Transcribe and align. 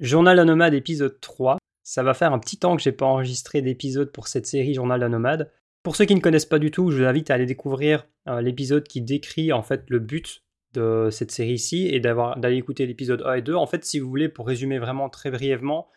Journal 0.00 0.36
d'un 0.36 0.44
nomade 0.44 0.74
épisode 0.74 1.18
3. 1.22 1.56
Ça 1.82 2.02
va 2.02 2.12
faire 2.12 2.34
un 2.34 2.38
petit 2.38 2.58
temps 2.58 2.76
que 2.76 2.82
j'ai 2.82 2.92
pas 2.92 3.06
enregistré 3.06 3.62
d'épisode 3.62 4.12
pour 4.12 4.28
cette 4.28 4.46
série 4.46 4.74
Journal 4.74 5.00
d'un 5.00 5.08
nomade. 5.08 5.50
Pour 5.82 5.96
ceux 5.96 6.04
qui 6.04 6.14
ne 6.14 6.20
connaissent 6.20 6.44
pas 6.44 6.58
du 6.58 6.70
tout, 6.70 6.90
je 6.90 6.98
vous 6.98 7.04
invite 7.04 7.30
à 7.30 7.34
aller 7.34 7.46
découvrir 7.46 8.06
euh, 8.28 8.42
l'épisode 8.42 8.86
qui 8.86 9.00
décrit 9.00 9.54
en 9.54 9.62
fait 9.62 9.84
le 9.88 9.98
but 9.98 10.42
de 10.74 11.08
cette 11.10 11.30
série 11.30 11.54
ici 11.54 11.88
et 11.88 12.00
d'aller 12.00 12.56
écouter 12.56 12.84
l'épisode 12.84 13.22
1 13.24 13.34
et 13.36 13.42
2. 13.42 13.54
En 13.54 13.66
fait, 13.66 13.86
si 13.86 13.98
vous 13.98 14.10
voulez, 14.10 14.28
pour 14.28 14.46
résumer 14.46 14.78
vraiment 14.78 15.08
très 15.08 15.30
brièvement, 15.30 15.88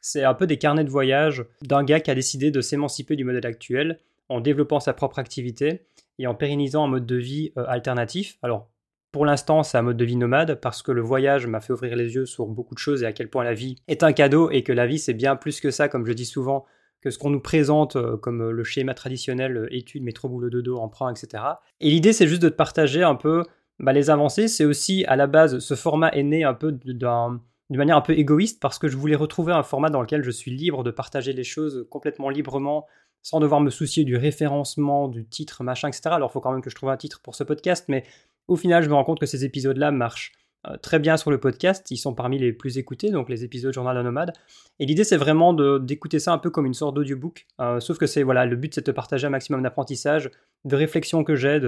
c'est 0.00 0.22
un 0.22 0.34
peu 0.34 0.46
des 0.46 0.58
carnets 0.58 0.84
de 0.84 0.90
voyage 0.90 1.44
d'un 1.62 1.82
gars 1.82 1.98
qui 1.98 2.12
a 2.12 2.14
décidé 2.14 2.52
de 2.52 2.60
s'émanciper 2.60 3.16
du 3.16 3.24
modèle 3.24 3.46
actuel 3.46 3.98
en 4.28 4.40
développant 4.40 4.78
sa 4.78 4.92
propre 4.92 5.18
activité 5.18 5.82
et 6.20 6.28
en 6.28 6.34
pérennisant 6.36 6.84
un 6.84 6.88
mode 6.88 7.06
de 7.06 7.16
vie 7.16 7.52
euh, 7.58 7.64
alternatif. 7.66 8.38
Alors, 8.42 8.70
pour 9.18 9.26
l'instant, 9.26 9.64
c'est 9.64 9.76
un 9.76 9.82
mode 9.82 9.96
de 9.96 10.04
vie 10.04 10.14
nomade 10.14 10.60
parce 10.60 10.80
que 10.80 10.92
le 10.92 11.00
voyage 11.00 11.48
m'a 11.48 11.58
fait 11.58 11.72
ouvrir 11.72 11.96
les 11.96 12.14
yeux 12.14 12.24
sur 12.24 12.46
beaucoup 12.46 12.76
de 12.76 12.78
choses 12.78 13.02
et 13.02 13.06
à 13.06 13.12
quel 13.12 13.28
point 13.28 13.42
la 13.42 13.52
vie 13.52 13.74
est 13.88 14.04
un 14.04 14.12
cadeau 14.12 14.48
et 14.52 14.62
que 14.62 14.72
la 14.72 14.86
vie, 14.86 15.00
c'est 15.00 15.12
bien 15.12 15.34
plus 15.34 15.60
que 15.60 15.72
ça, 15.72 15.88
comme 15.88 16.06
je 16.06 16.12
dis 16.12 16.24
souvent, 16.24 16.66
que 17.00 17.10
ce 17.10 17.18
qu'on 17.18 17.30
nous 17.30 17.40
présente 17.40 17.96
euh, 17.96 18.16
comme 18.16 18.42
euh, 18.42 18.52
le 18.52 18.62
schéma 18.62 18.94
traditionnel, 18.94 19.66
études, 19.72 20.04
métro, 20.04 20.28
boulot, 20.28 20.50
dodo, 20.50 20.78
emprunt, 20.78 21.12
etc. 21.12 21.42
Et 21.80 21.90
l'idée, 21.90 22.12
c'est 22.12 22.28
juste 22.28 22.42
de 22.42 22.48
te 22.48 22.54
partager 22.54 23.02
un 23.02 23.16
peu 23.16 23.42
bah, 23.80 23.92
les 23.92 24.08
avancées. 24.08 24.46
C'est 24.46 24.64
aussi, 24.64 25.04
à 25.06 25.16
la 25.16 25.26
base, 25.26 25.58
ce 25.58 25.74
format 25.74 26.10
est 26.10 26.22
né 26.22 26.44
un 26.44 26.54
peu 26.54 26.70
d'une 26.70 27.40
manière 27.70 27.96
un 27.96 28.02
peu 28.02 28.16
égoïste 28.16 28.62
parce 28.62 28.78
que 28.78 28.86
je 28.86 28.96
voulais 28.96 29.16
retrouver 29.16 29.52
un 29.52 29.64
format 29.64 29.90
dans 29.90 30.00
lequel 30.00 30.22
je 30.22 30.30
suis 30.30 30.52
libre 30.52 30.84
de 30.84 30.92
partager 30.92 31.32
les 31.32 31.42
choses 31.42 31.88
complètement 31.90 32.28
librement 32.28 32.86
sans 33.22 33.40
devoir 33.40 33.60
me 33.60 33.70
soucier 33.70 34.04
du 34.04 34.16
référencement, 34.16 35.08
du 35.08 35.26
titre, 35.26 35.64
machin, 35.64 35.88
etc. 35.88 36.02
Alors, 36.06 36.30
il 36.30 36.32
faut 36.34 36.40
quand 36.40 36.52
même 36.52 36.62
que 36.62 36.70
je 36.70 36.76
trouve 36.76 36.90
un 36.90 36.96
titre 36.96 37.20
pour 37.20 37.34
ce 37.34 37.42
podcast, 37.42 37.86
mais 37.88 38.04
au 38.48 38.56
final, 38.56 38.82
je 38.82 38.88
me 38.88 38.94
rends 38.94 39.04
compte 39.04 39.20
que 39.20 39.26
ces 39.26 39.44
épisodes-là 39.44 39.90
marchent 39.90 40.32
euh, 40.66 40.76
très 40.76 40.98
bien 40.98 41.16
sur 41.16 41.30
le 41.30 41.38
podcast. 41.38 41.88
Ils 41.90 41.98
sont 41.98 42.14
parmi 42.14 42.38
les 42.38 42.52
plus 42.52 42.78
écoutés, 42.78 43.10
donc 43.10 43.28
les 43.28 43.44
épisodes 43.44 43.72
Journal 43.72 43.94
d'un 43.94 44.02
nomade. 44.02 44.32
Et 44.80 44.86
l'idée, 44.86 45.04
c'est 45.04 45.16
vraiment 45.16 45.52
d'écouter 45.78 46.18
ça 46.18 46.32
un 46.32 46.38
peu 46.38 46.50
comme 46.50 46.66
une 46.66 46.74
sorte 46.74 46.96
d'audiobook. 46.96 47.46
Euh, 47.60 47.78
sauf 47.78 47.98
que 47.98 48.06
c'est 48.06 48.22
voilà, 48.22 48.44
le 48.46 48.56
but, 48.56 48.74
c'est 48.74 48.84
de 48.84 48.92
partager 48.92 49.26
un 49.26 49.30
maximum 49.30 49.62
d'apprentissage, 49.62 50.30
de 50.64 50.76
réflexions 50.76 51.22
que 51.22 51.36
j'ai, 51.36 51.60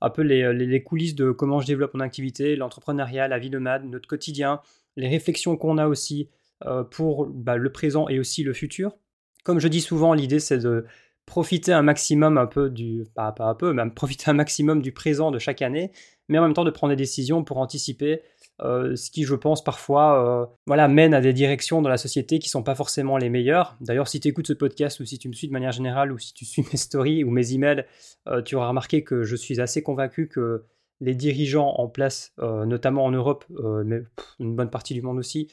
un 0.00 0.10
peu 0.10 0.22
les, 0.22 0.82
coulisses 0.82 1.14
de 1.14 1.30
comment 1.30 1.60
je 1.60 1.66
développe 1.66 1.94
mon 1.94 2.00
activité, 2.00 2.56
l'entrepreneuriat, 2.56 3.28
la 3.28 3.38
vie 3.38 3.50
nomade, 3.50 3.84
notre 3.84 4.08
quotidien, 4.08 4.60
les 4.96 5.08
réflexions 5.08 5.56
qu'on 5.56 5.78
a 5.78 5.86
aussi 5.86 6.28
euh, 6.66 6.84
pour 6.84 7.26
bah, 7.26 7.56
le 7.56 7.72
présent 7.72 8.08
et 8.08 8.18
aussi 8.18 8.42
le 8.42 8.52
futur. 8.52 8.96
Comme 9.42 9.58
je 9.58 9.68
dis 9.68 9.80
souvent, 9.80 10.14
l'idée 10.14 10.38
c'est 10.40 10.58
de 10.58 10.84
profiter 11.26 11.72
un 11.72 11.82
maximum 11.82 12.38
un 12.38 12.46
peu 12.46 12.70
du, 12.70 13.04
pas, 13.14 13.32
pas 13.32 13.54
peu, 13.54 13.72
mais 13.72 13.88
profiter 13.90 14.30
un 14.30 14.34
maximum 14.34 14.82
du 14.82 14.92
présent 14.92 15.30
de 15.30 15.38
chaque 15.38 15.62
année, 15.62 15.90
mais 16.28 16.38
en 16.38 16.42
même 16.42 16.54
temps 16.54 16.64
de 16.64 16.70
prendre 16.70 16.92
des 16.92 16.96
décisions 16.96 17.44
pour 17.44 17.58
anticiper 17.58 18.22
euh, 18.62 18.94
ce 18.94 19.10
qui, 19.10 19.24
je 19.24 19.34
pense, 19.34 19.64
parfois 19.64 20.48
euh, 20.68 20.86
mène 20.88 21.12
à 21.12 21.20
des 21.20 21.32
directions 21.32 21.82
dans 21.82 21.88
la 21.88 21.96
société 21.96 22.38
qui 22.38 22.48
sont 22.48 22.62
pas 22.62 22.74
forcément 22.74 23.16
les 23.16 23.28
meilleures. 23.28 23.76
D'ailleurs, 23.80 24.06
si 24.06 24.20
tu 24.20 24.28
écoutes 24.28 24.46
ce 24.46 24.52
podcast 24.52 25.00
ou 25.00 25.04
si 25.04 25.18
tu 25.18 25.28
me 25.28 25.32
suis 25.32 25.48
de 25.48 25.52
manière 25.52 25.72
générale 25.72 26.12
ou 26.12 26.18
si 26.18 26.32
tu 26.34 26.44
suis 26.44 26.62
mes 26.72 26.78
stories 26.78 27.24
ou 27.24 27.30
mes 27.30 27.52
emails, 27.52 27.84
euh, 28.28 28.42
tu 28.42 28.54
auras 28.54 28.68
remarqué 28.68 29.02
que 29.02 29.24
je 29.24 29.36
suis 29.36 29.60
assez 29.60 29.82
convaincu 29.82 30.28
que 30.28 30.64
les 31.00 31.16
dirigeants 31.16 31.74
en 31.76 31.88
place, 31.88 32.32
notamment 32.38 33.04
en 33.04 33.10
Europe, 33.10 33.44
mais 33.84 34.04
une 34.38 34.54
bonne 34.54 34.70
partie 34.70 34.94
du 34.94 35.02
monde 35.02 35.18
aussi, 35.18 35.48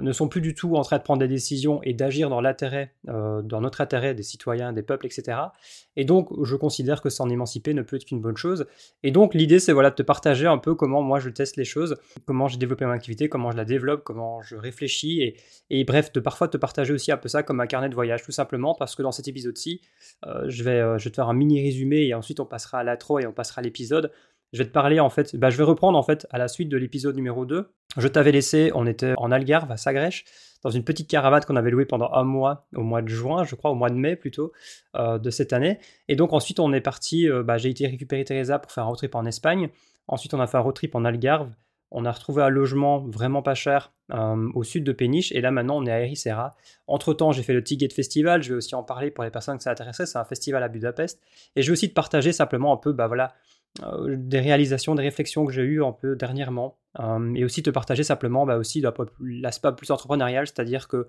ne 0.00 0.12
sont 0.12 0.28
plus 0.28 0.40
du 0.40 0.54
tout 0.54 0.76
en 0.76 0.82
train 0.82 0.98
de 0.98 1.02
prendre 1.02 1.20
des 1.20 1.28
décisions 1.28 1.82
et 1.82 1.92
d'agir 1.92 2.30
dans 2.30 2.40
l'intérêt, 2.40 2.94
euh, 3.08 3.42
dans 3.42 3.60
notre 3.60 3.80
intérêt 3.80 4.14
des 4.14 4.22
citoyens, 4.22 4.72
des 4.72 4.82
peuples, 4.82 5.06
etc. 5.06 5.38
Et 5.96 6.04
donc, 6.04 6.28
je 6.44 6.54
considère 6.54 7.02
que 7.02 7.10
s'en 7.10 7.28
émanciper 7.28 7.74
ne 7.74 7.82
peut 7.82 7.96
être 7.96 8.04
qu'une 8.04 8.20
bonne 8.20 8.36
chose. 8.36 8.66
Et 9.02 9.10
donc, 9.10 9.34
l'idée, 9.34 9.58
c'est 9.58 9.72
voilà, 9.72 9.90
de 9.90 9.96
te 9.96 10.02
partager 10.02 10.46
un 10.46 10.58
peu 10.58 10.74
comment 10.74 11.02
moi 11.02 11.18
je 11.18 11.30
teste 11.30 11.56
les 11.56 11.64
choses, 11.64 11.96
comment 12.26 12.46
j'ai 12.46 12.58
développé 12.58 12.84
mon 12.84 12.92
activité, 12.92 13.28
comment 13.28 13.50
je 13.50 13.56
la 13.56 13.64
développe, 13.64 14.04
comment 14.04 14.40
je 14.42 14.54
réfléchis, 14.54 15.22
et, 15.22 15.36
et, 15.70 15.84
bref, 15.84 16.12
de 16.12 16.20
parfois 16.20 16.46
te 16.46 16.56
partager 16.56 16.92
aussi 16.92 17.10
un 17.10 17.16
peu 17.16 17.28
ça 17.28 17.42
comme 17.42 17.60
un 17.60 17.66
carnet 17.66 17.88
de 17.88 17.94
voyage, 17.94 18.22
tout 18.22 18.32
simplement, 18.32 18.74
parce 18.74 18.94
que 18.94 19.02
dans 19.02 19.12
cet 19.12 19.26
épisode-ci, 19.26 19.80
euh, 20.26 20.44
je, 20.46 20.62
vais, 20.62 20.80
euh, 20.80 20.98
je 20.98 21.04
vais 21.04 21.10
te 21.10 21.16
faire 21.16 21.28
un 21.28 21.34
mini 21.34 21.60
résumé, 21.60 22.06
et 22.06 22.14
ensuite 22.14 22.38
on 22.38 22.46
passera 22.46 22.78
à 22.78 22.84
l'intro 22.84 23.18
et 23.18 23.26
on 23.26 23.32
passera 23.32 23.60
à 23.60 23.62
l'épisode 23.62 24.12
je 24.52 24.58
vais 24.58 24.66
te 24.66 24.72
parler 24.72 25.00
en 25.00 25.08
fait, 25.08 25.34
bah, 25.36 25.50
je 25.50 25.56
vais 25.56 25.64
reprendre 25.64 25.98
en 25.98 26.02
fait 26.02 26.26
à 26.30 26.38
la 26.38 26.48
suite 26.48 26.68
de 26.68 26.76
l'épisode 26.76 27.16
numéro 27.16 27.46
2. 27.46 27.72
Je 27.96 28.08
t'avais 28.08 28.32
laissé, 28.32 28.70
on 28.74 28.86
était 28.86 29.14
en 29.16 29.32
Algarve 29.32 29.70
à 29.70 29.76
Sagrèche, 29.76 30.24
dans 30.62 30.70
une 30.70 30.84
petite 30.84 31.08
caravane 31.08 31.42
qu'on 31.44 31.56
avait 31.56 31.70
louée 31.70 31.86
pendant 31.86 32.10
un 32.12 32.24
mois, 32.24 32.66
au 32.74 32.82
mois 32.82 33.02
de 33.02 33.08
juin, 33.08 33.44
je 33.44 33.54
crois, 33.54 33.70
au 33.70 33.74
mois 33.74 33.90
de 33.90 33.96
mai 33.96 34.14
plutôt, 34.14 34.52
euh, 34.96 35.18
de 35.18 35.30
cette 35.30 35.52
année. 35.52 35.78
Et 36.08 36.16
donc 36.16 36.32
ensuite 36.32 36.60
on 36.60 36.72
est 36.72 36.80
parti, 36.80 37.28
euh, 37.28 37.42
bah, 37.42 37.56
j'ai 37.56 37.70
été 37.70 37.86
récupérer 37.86 38.24
Teresa 38.24 38.58
pour 38.58 38.70
faire 38.72 38.84
un 38.84 38.88
road 38.88 38.98
trip 38.98 39.14
en 39.14 39.24
Espagne. 39.24 39.70
Ensuite 40.06 40.34
on 40.34 40.40
a 40.40 40.46
fait 40.46 40.58
un 40.58 40.60
road 40.60 40.74
trip 40.74 40.94
en 40.94 41.04
Algarve. 41.04 41.50
On 41.94 42.06
a 42.06 42.12
retrouvé 42.12 42.42
un 42.42 42.48
logement 42.48 43.00
vraiment 43.00 43.42
pas 43.42 43.54
cher 43.54 43.92
euh, 44.14 44.48
au 44.54 44.64
sud 44.64 44.82
de 44.84 44.92
Péniche 44.92 45.30
et 45.32 45.42
là 45.42 45.50
maintenant 45.50 45.76
on 45.76 45.86
est 45.86 45.92
à 45.92 46.00
Ericeira. 46.00 46.54
Entre 46.86 47.12
temps 47.12 47.32
j'ai 47.32 47.42
fait 47.42 47.52
le 47.52 47.62
Ticket 47.62 47.90
Festival, 47.90 48.42
je 48.42 48.50
vais 48.50 48.56
aussi 48.56 48.74
en 48.74 48.82
parler 48.82 49.10
pour 49.10 49.24
les 49.24 49.30
personnes 49.30 49.58
que 49.58 49.62
ça 49.62 49.70
intéresserait, 49.70 50.06
c'est 50.06 50.18
un 50.18 50.24
festival 50.24 50.62
à 50.62 50.68
Budapest. 50.68 51.20
Et 51.54 51.62
je 51.62 51.68
vais 51.68 51.72
aussi 51.72 51.90
te 51.90 51.94
partager 51.94 52.32
simplement 52.32 52.72
un 52.72 52.78
peu 52.78 52.92
bah 52.92 53.08
voilà, 53.08 53.34
euh, 53.82 54.16
des 54.18 54.40
réalisations, 54.40 54.94
des 54.94 55.02
réflexions 55.02 55.46
que 55.46 55.52
j'ai 55.52 55.62
eues 55.62 55.82
un 55.82 55.92
peu 55.92 56.14
dernièrement, 56.14 56.78
euh, 57.00 57.32
et 57.34 57.44
aussi 57.44 57.62
te 57.62 57.70
partager 57.70 58.02
simplement 58.02 58.44
bah, 58.44 58.58
aussi 58.58 58.82
l'aspect 59.20 59.72
plus 59.72 59.90
entrepreneurial, 59.90 60.46
c'est-à-dire 60.46 60.88
que 60.88 61.08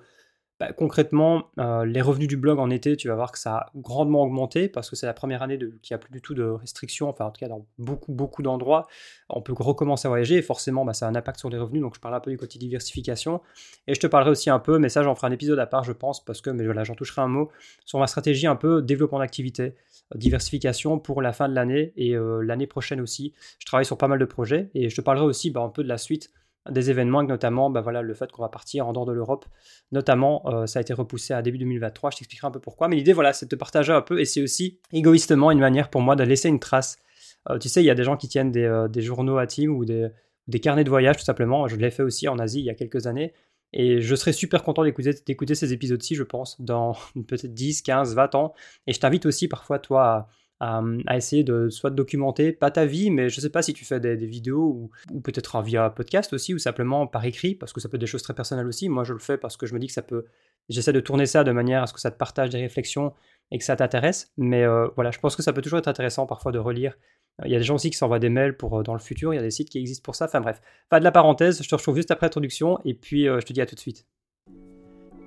bah, 0.64 0.72
concrètement, 0.72 1.50
euh, 1.60 1.84
les 1.84 2.02
revenus 2.02 2.30
du 2.30 2.38
blog 2.38 2.58
en 2.58 2.70
été, 2.70 2.96
tu 2.96 3.10
vas 3.10 3.16
voir 3.16 3.34
que 3.34 3.40
ça 3.40 3.56
a 3.56 3.72
grandement 3.76 4.22
augmenté 4.22 4.70
parce 4.70 4.90
que 4.90 4.96
c'est 4.96 5.06
la 5.06 5.14
première 5.14 5.42
année 5.42 5.58
qu'il 5.58 5.94
n'y 5.94 5.96
a 5.96 5.98
plus 5.98 6.12
du 6.12 6.22
tout 6.22 6.34
de 6.34 6.44
restrictions, 6.44 7.10
enfin 7.10 7.26
en 7.26 7.32
tout 7.32 7.40
cas 7.40 7.50
dans 7.50 7.66
beaucoup, 7.78 8.14
beaucoup 8.14 8.42
d'endroits, 8.42 8.88
on 9.28 9.42
peut 9.42 9.54
recommencer 9.58 10.08
à 10.08 10.10
voyager 10.10 10.38
et 10.38 10.42
forcément 10.42 10.86
bah, 10.86 10.94
ça 10.94 11.06
a 11.06 11.10
un 11.10 11.16
impact 11.16 11.40
sur 11.40 11.50
les 11.50 11.58
revenus, 11.58 11.82
donc 11.82 11.96
je 11.96 12.00
parle 12.00 12.16
un 12.16 12.22
peu 12.22 12.32
du 12.32 12.38
côté 12.38 12.60
diversification. 12.60 13.42
Et 13.88 13.94
je 13.94 14.00
te 14.00 14.08
parlerai 14.08 14.32
aussi 14.32 14.50
un 14.50 14.60
peu, 14.60 14.80
mais 14.80 14.88
ça 14.88 15.04
j'en 15.04 15.16
ferai 15.16 15.28
un 15.28 15.32
épisode 15.32 15.60
à 15.60 15.66
part 15.66 15.84
je 15.84 15.92
pense 15.92 16.24
parce 16.24 16.40
que 16.40 16.50
mais 16.50 16.64
j'en 16.86 16.96
toucherai 16.96 17.22
un 17.22 17.28
mot 17.28 17.50
sur 17.84 18.00
ma 18.00 18.08
stratégie 18.08 18.48
un 18.48 18.56
peu 18.56 18.82
développement 18.82 19.20
d'activité, 19.20 19.76
diversification 20.16 20.98
pour 20.98 21.22
la 21.22 21.34
fin 21.34 21.50
de 21.50 21.56
l'année 21.56 21.92
et 21.98 22.16
euh, 22.16 22.40
l'année 22.40 22.68
prochaine 22.68 23.02
aussi. 23.02 23.34
Je 23.60 23.66
travaille 23.66 23.86
sur 23.86 23.98
pas 23.98 24.08
mal 24.08 24.20
de 24.20 24.26
projets 24.26 24.70
et 24.76 24.88
je 24.88 24.96
te 24.96 25.02
parlerai 25.02 25.26
aussi 25.26 25.52
bah, 25.52 25.60
un 25.60 25.70
peu 25.70 25.84
de 25.84 25.90
la 25.90 25.98
suite 25.98 26.32
des 26.70 26.90
événements, 26.90 27.24
notamment 27.24 27.70
bah, 27.70 27.82
voilà, 27.82 28.02
le 28.02 28.14
fait 28.14 28.32
qu'on 28.32 28.42
va 28.42 28.50
partir 28.50 28.88
en 28.88 28.94
dehors 28.94 29.06
de 29.06 29.12
l'Europe. 29.12 29.46
Notamment, 29.92 30.44
euh, 30.48 30.66
ça 30.66 30.80
a 30.80 30.82
été 30.82 30.94
repoussé 30.94 31.34
à 31.34 31.42
début 31.42 31.58
2023, 31.58 32.12
je 32.12 32.18
t'expliquerai 32.18 32.48
un 32.48 32.52
peu 32.52 32.60
pourquoi. 32.60 32.88
Mais 32.88 32.96
l'idée, 32.96 33.14
voilà, 33.14 33.34
c'est 33.34 33.46
de 33.46 33.50
te 33.50 33.56
partager 33.56 33.92
un 33.92 34.02
peu 34.02 34.20
et 34.20 34.26
c'est 34.26 34.42
aussi 34.42 34.80
égoïstement 34.92 35.52
une 35.52 35.60
manière 35.60 35.90
pour 35.90 36.02
moi 36.02 36.16
de 36.16 36.24
laisser 36.24 36.50
une 36.50 36.60
trace. 36.60 36.98
Euh, 37.50 37.58
tu 37.58 37.70
sais, 37.70 37.82
il 37.82 37.86
y 37.86 37.90
a 37.90 37.96
des 37.96 38.04
gens 38.04 38.18
qui 38.18 38.28
tiennent 38.28 38.52
des, 38.52 38.86
des 38.90 39.02
journaux 39.02 39.38
à 39.38 39.48
team 39.48 39.76
ou 39.76 39.86
des, 39.86 40.08
des, 40.48 40.60
carnets 40.60 40.84
de 40.84 40.90
voyage, 40.90 41.18
tout 41.18 41.24
simplement. 41.24 41.68
Je 41.68 41.76
l'ai 41.76 41.92
fait 41.92 42.04
aussi 42.04 42.28
en 42.28 42.40
Asie 42.40 42.60
il 42.60 42.66
y 42.66 42.70
a 42.70 42.76
quelques 42.76 43.08
années. 43.08 43.34
Et 43.74 44.02
je 44.02 44.16
serais 44.16 44.34
super 44.34 44.64
content 44.64 44.84
d'écouter 44.84 45.56
ces 45.56 45.74
épisodes-ci, 45.74 46.16
je 46.16 46.24
pense, 46.24 46.62
dans 46.62 46.94
peut-être 47.28 47.54
10, 47.54 47.82
15, 47.82 48.16
20 48.16 48.36
ans. 48.36 48.54
Et 48.88 48.94
je 48.94 49.00
t'invite 49.00 49.26
aussi 49.26 49.48
parfois, 49.48 49.80
toi, 49.80 50.04
à, 50.04 50.28
essayer 51.12 51.44
de 51.44 51.70
soit 51.70 51.90
de 51.90 51.96
documenter, 51.96 52.54
pas 52.54 52.72
ta 52.72 52.86
vie, 52.86 53.12
mais 53.12 53.30
je 53.30 53.38
ne 53.38 53.42
sais 53.42 53.50
pas 53.50 53.62
si 53.62 53.74
tu 53.74 53.84
fais 53.86 54.00
des, 54.00 54.16
vidéos 54.16 54.90
ou, 55.12 55.20
peut-être 55.22 55.62
via 55.62 55.90
podcast 55.90 56.32
aussi, 56.34 56.54
ou 56.54 56.58
simplement 56.58 57.06
par 57.08 57.26
écrit, 57.26 57.56
parce 57.56 57.74
que 57.74 57.82
ça 57.82 57.90
peut 57.90 57.96
être 57.98 58.02
des 58.02 58.08
choses 58.08 58.24
très 58.24 58.34
personnelles 58.34 58.68
aussi. 58.68 58.88
Moi, 58.90 59.04
je 59.04 59.14
le 59.14 59.20
fais 59.20 59.38
parce 59.38 59.58
que 59.58 59.66
je 59.66 59.74
me 59.74 59.80
dis 59.80 59.88
que 59.88 59.94
ça 59.94 60.02
peut. 60.02 60.26
J'essaie 60.70 60.94
de 60.94 61.02
tourner 61.02 61.26
ça 61.26 61.44
de 61.44 61.52
manière 61.52 61.84
à 61.84 61.88
ce 61.88 61.94
que 61.94 62.00
ça 62.00 62.12
te 62.12 62.18
partage 62.18 62.50
des 62.50 62.60
réflexions 62.60 63.14
et 63.52 63.58
que 63.58 63.66
ça 63.66 63.76
t'intéresse. 63.76 64.32
Mais 64.38 64.64
euh, 64.64 64.88
voilà, 64.96 65.12
je 65.12 65.20
pense 65.20 65.36
que 65.36 65.44
ça 65.44 65.52
peut 65.52 65.62
toujours 65.62 65.80
être 65.80 65.90
intéressant 65.90 66.26
parfois 66.26 66.54
de 66.54 66.60
relire 66.60 66.96
il 67.46 67.52
y 67.52 67.56
a 67.56 67.58
des 67.58 67.64
gens 67.64 67.76
aussi 67.76 67.90
qui 67.90 67.98
s'envoient 67.98 68.20
des 68.20 68.30
mails 68.30 68.56
pour 68.56 68.80
euh, 68.80 68.84
dans 68.84 68.94
le 68.94 69.00
futur, 69.00 69.34
il 69.34 69.38
y 69.38 69.40
a 69.40 69.44
des 69.44 69.52
sites 69.52 69.70
qui 69.70 69.80
existent 69.80 70.04
pour 70.04 70.16
ça. 70.16 70.26
Enfin 70.26 70.42
bref, 70.42 70.62
pas 70.90 71.00
de 71.00 71.04
la 71.04 71.12
parenthèse, 71.12 71.62
je 71.64 71.68
te 71.68 71.76
retrouve 71.76 71.96
juste 71.96 72.12
après 72.12 72.28
l'introduction 72.28 72.80
et 72.86 72.94
puis 72.94 73.28
euh, 73.28 73.40
je 73.40 73.46
te 73.46 73.54
dis 73.54 73.62
à 73.62 73.66
tout 73.66 73.76
de 73.76 73.80
suite. 73.80 74.06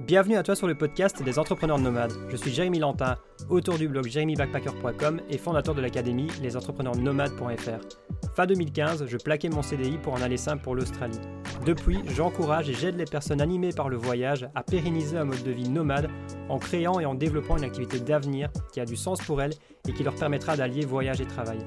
Bienvenue 0.00 0.36
à 0.36 0.42
toi 0.42 0.54
sur 0.54 0.66
le 0.66 0.74
podcast 0.74 1.22
des 1.22 1.38
entrepreneurs 1.38 1.78
nomades. 1.78 2.12
Je 2.28 2.36
suis 2.36 2.52
Jérémy 2.52 2.78
Lantin, 2.78 3.16
auteur 3.48 3.78
du 3.78 3.88
blog 3.88 4.06
jérémybackpacker.com 4.06 5.22
et 5.30 5.38
fondateur 5.38 5.74
de 5.74 5.80
l'académie 5.80 6.28
lesentrepreneursnomades.fr. 6.42 8.34
Fin 8.36 8.46
2015, 8.46 9.06
je 9.06 9.16
plaquais 9.16 9.48
mon 9.48 9.62
CDI 9.62 9.96
pour 9.96 10.12
en 10.12 10.20
aller 10.20 10.36
simple 10.36 10.62
pour 10.62 10.74
l'Australie. 10.74 11.18
Depuis, 11.64 11.98
j'encourage 12.14 12.68
et 12.68 12.74
j'aide 12.74 12.98
les 12.98 13.06
personnes 13.06 13.40
animées 13.40 13.72
par 13.72 13.88
le 13.88 13.96
voyage 13.96 14.46
à 14.54 14.62
pérenniser 14.62 15.16
un 15.16 15.24
mode 15.24 15.42
de 15.42 15.50
vie 15.50 15.68
nomade 15.68 16.10
en 16.50 16.58
créant 16.58 17.00
et 17.00 17.06
en 17.06 17.14
développant 17.14 17.56
une 17.56 17.64
activité 17.64 17.98
d'avenir 17.98 18.50
qui 18.72 18.80
a 18.80 18.84
du 18.84 18.96
sens 18.96 19.20
pour 19.22 19.40
elles 19.40 19.54
et 19.88 19.92
qui 19.92 20.04
leur 20.04 20.14
permettra 20.14 20.56
d'allier 20.56 20.84
voyage 20.84 21.22
et 21.22 21.26
travail. 21.26 21.58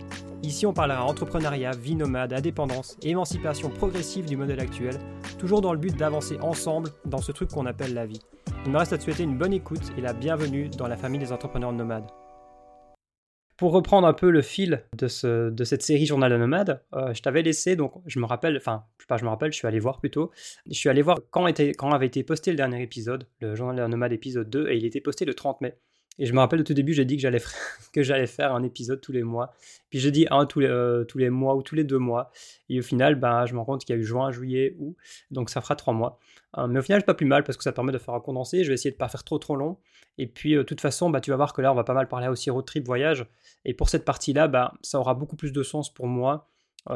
Ici, 0.43 0.65
on 0.65 0.73
parlera 0.73 1.03
entrepreneuriat, 1.03 1.71
vie 1.71 1.95
nomade, 1.95 2.31
indépendance, 2.31 2.95
émancipation 3.01 3.69
progressive 3.69 4.25
du 4.25 4.37
modèle 4.37 4.59
actuel, 4.59 4.97
toujours 5.37 5.61
dans 5.61 5.73
le 5.73 5.79
but 5.79 5.95
d'avancer 5.97 6.37
ensemble 6.41 6.91
dans 7.05 7.21
ce 7.21 7.31
truc 7.31 7.49
qu'on 7.49 7.65
appelle 7.65 7.93
la 7.93 8.05
vie. 8.05 8.18
Il 8.65 8.71
me 8.71 8.77
reste 8.77 8.93
à 8.93 8.97
te 8.97 9.03
souhaiter 9.03 9.23
une 9.23 9.37
bonne 9.37 9.53
écoute 9.53 9.93
et 9.97 10.01
la 10.01 10.13
bienvenue 10.13 10.69
dans 10.69 10.87
la 10.87 10.97
famille 10.97 11.19
des 11.19 11.31
entrepreneurs 11.31 11.71
nomades. 11.71 12.09
Pour 13.59 13.73
reprendre 13.73 14.07
un 14.07 14.13
peu 14.13 14.29
le 14.29 14.41
fil 14.41 14.85
de, 14.97 15.07
cette 15.09 15.81
série 15.81 16.05
Journal 16.05 16.31
de 16.31 16.37
Nomade, 16.37 16.81
euh, 16.93 17.13
je 17.13 17.21
t'avais 17.21 17.41
laissé, 17.41 17.75
donc 17.75 17.91
je 18.05 18.19
me 18.19 18.25
rappelle, 18.25 18.55
enfin, 18.55 18.85
pas, 19.09 19.17
je 19.17 19.25
me 19.25 19.29
rappelle, 19.29 19.51
je 19.51 19.57
suis 19.57 19.67
allé 19.67 19.79
voir 19.79 19.99
plutôt, 19.99 20.31
je 20.65 20.77
suis 20.77 20.87
allé 20.87 21.01
voir 21.01 21.17
quand, 21.29 21.45
était, 21.45 21.73
quand 21.73 21.91
avait 21.91 22.05
été 22.05 22.23
posté 22.23 22.51
le 22.51 22.57
dernier 22.57 22.81
épisode, 22.81 23.27
le 23.41 23.55
Journal 23.55 23.75
de 23.75 23.91
Nomade 23.91 24.13
épisode 24.13 24.49
2, 24.49 24.69
et 24.69 24.77
il 24.77 24.85
était 24.85 25.01
posté 25.01 25.25
le 25.25 25.33
30 25.33 25.59
mai. 25.59 25.77
Et 26.19 26.25
je 26.25 26.33
me 26.33 26.39
rappelle 26.39 26.59
au 26.59 26.63
tout 26.63 26.73
début, 26.73 26.93
j'ai 26.93 27.05
dit 27.05 27.15
que 27.15 27.21
j'allais 27.21 27.41
que 27.93 28.03
j'allais 28.03 28.27
faire 28.27 28.53
un 28.53 28.61
épisode 28.63 28.99
tous 28.99 29.13
les 29.13 29.23
mois. 29.23 29.53
Puis 29.89 29.99
j'ai 29.99 30.11
dit 30.11 30.27
un 30.29 30.45
tous 30.45 30.59
les, 30.59 30.67
euh, 30.67 31.29
mois 31.31 31.55
ou 31.55 31.63
tous 31.63 31.75
les 31.75 31.85
deux 31.85 31.97
mois. 31.97 32.29
Et 32.67 32.79
au 32.79 32.83
final, 32.83 33.15
ben, 33.15 33.45
je 33.45 33.53
me 33.53 33.59
rends 33.59 33.65
compte 33.65 33.85
qu'il 33.85 33.95
y 33.95 33.97
a 33.97 34.01
eu 34.01 34.03
juin, 34.03 34.29
juillet, 34.29 34.75
août. 34.79 34.95
Donc 35.31 35.49
ça 35.49 35.61
fera 35.61 35.77
trois 35.77 35.93
mois. 35.93 36.19
Euh, 36.57 36.67
mais 36.67 36.79
au 36.79 36.81
final, 36.81 36.99
c'est 37.01 37.05
pas 37.05 37.13
plus 37.13 37.25
mal 37.25 37.43
parce 37.45 37.57
que 37.57 37.63
ça 37.63 37.71
permet 37.71 37.93
de 37.93 37.97
faire 37.97 38.13
un 38.13 38.19
condensé. 38.19 38.63
Je 38.63 38.67
vais 38.67 38.73
essayer 38.73 38.91
de 38.91 38.97
pas 38.97 39.07
faire 39.07 39.23
trop 39.23 39.39
trop 39.39 39.55
long. 39.55 39.77
Et 40.17 40.27
puis, 40.27 40.55
de 40.55 40.63
toute 40.63 40.81
façon, 40.81 41.09
bah, 41.09 41.21
tu 41.21 41.31
vas 41.31 41.37
voir 41.37 41.53
que 41.53 41.61
là, 41.61 41.71
on 41.71 41.75
va 41.75 41.85
pas 41.85 41.93
mal 41.93 42.09
parler 42.09 42.27
aussi 42.27 42.49
road 42.49 42.65
trip, 42.65 42.85
voyage. 42.85 43.25
Et 43.63 43.73
pour 43.73 43.87
cette 43.87 44.03
partie-là, 44.03 44.49
bah, 44.49 44.73
ça 44.81 44.99
aura 44.99 45.13
beaucoup 45.13 45.37
plus 45.37 45.53
de 45.53 45.63
sens 45.63 45.93
pour 45.93 46.07
moi. 46.07 46.49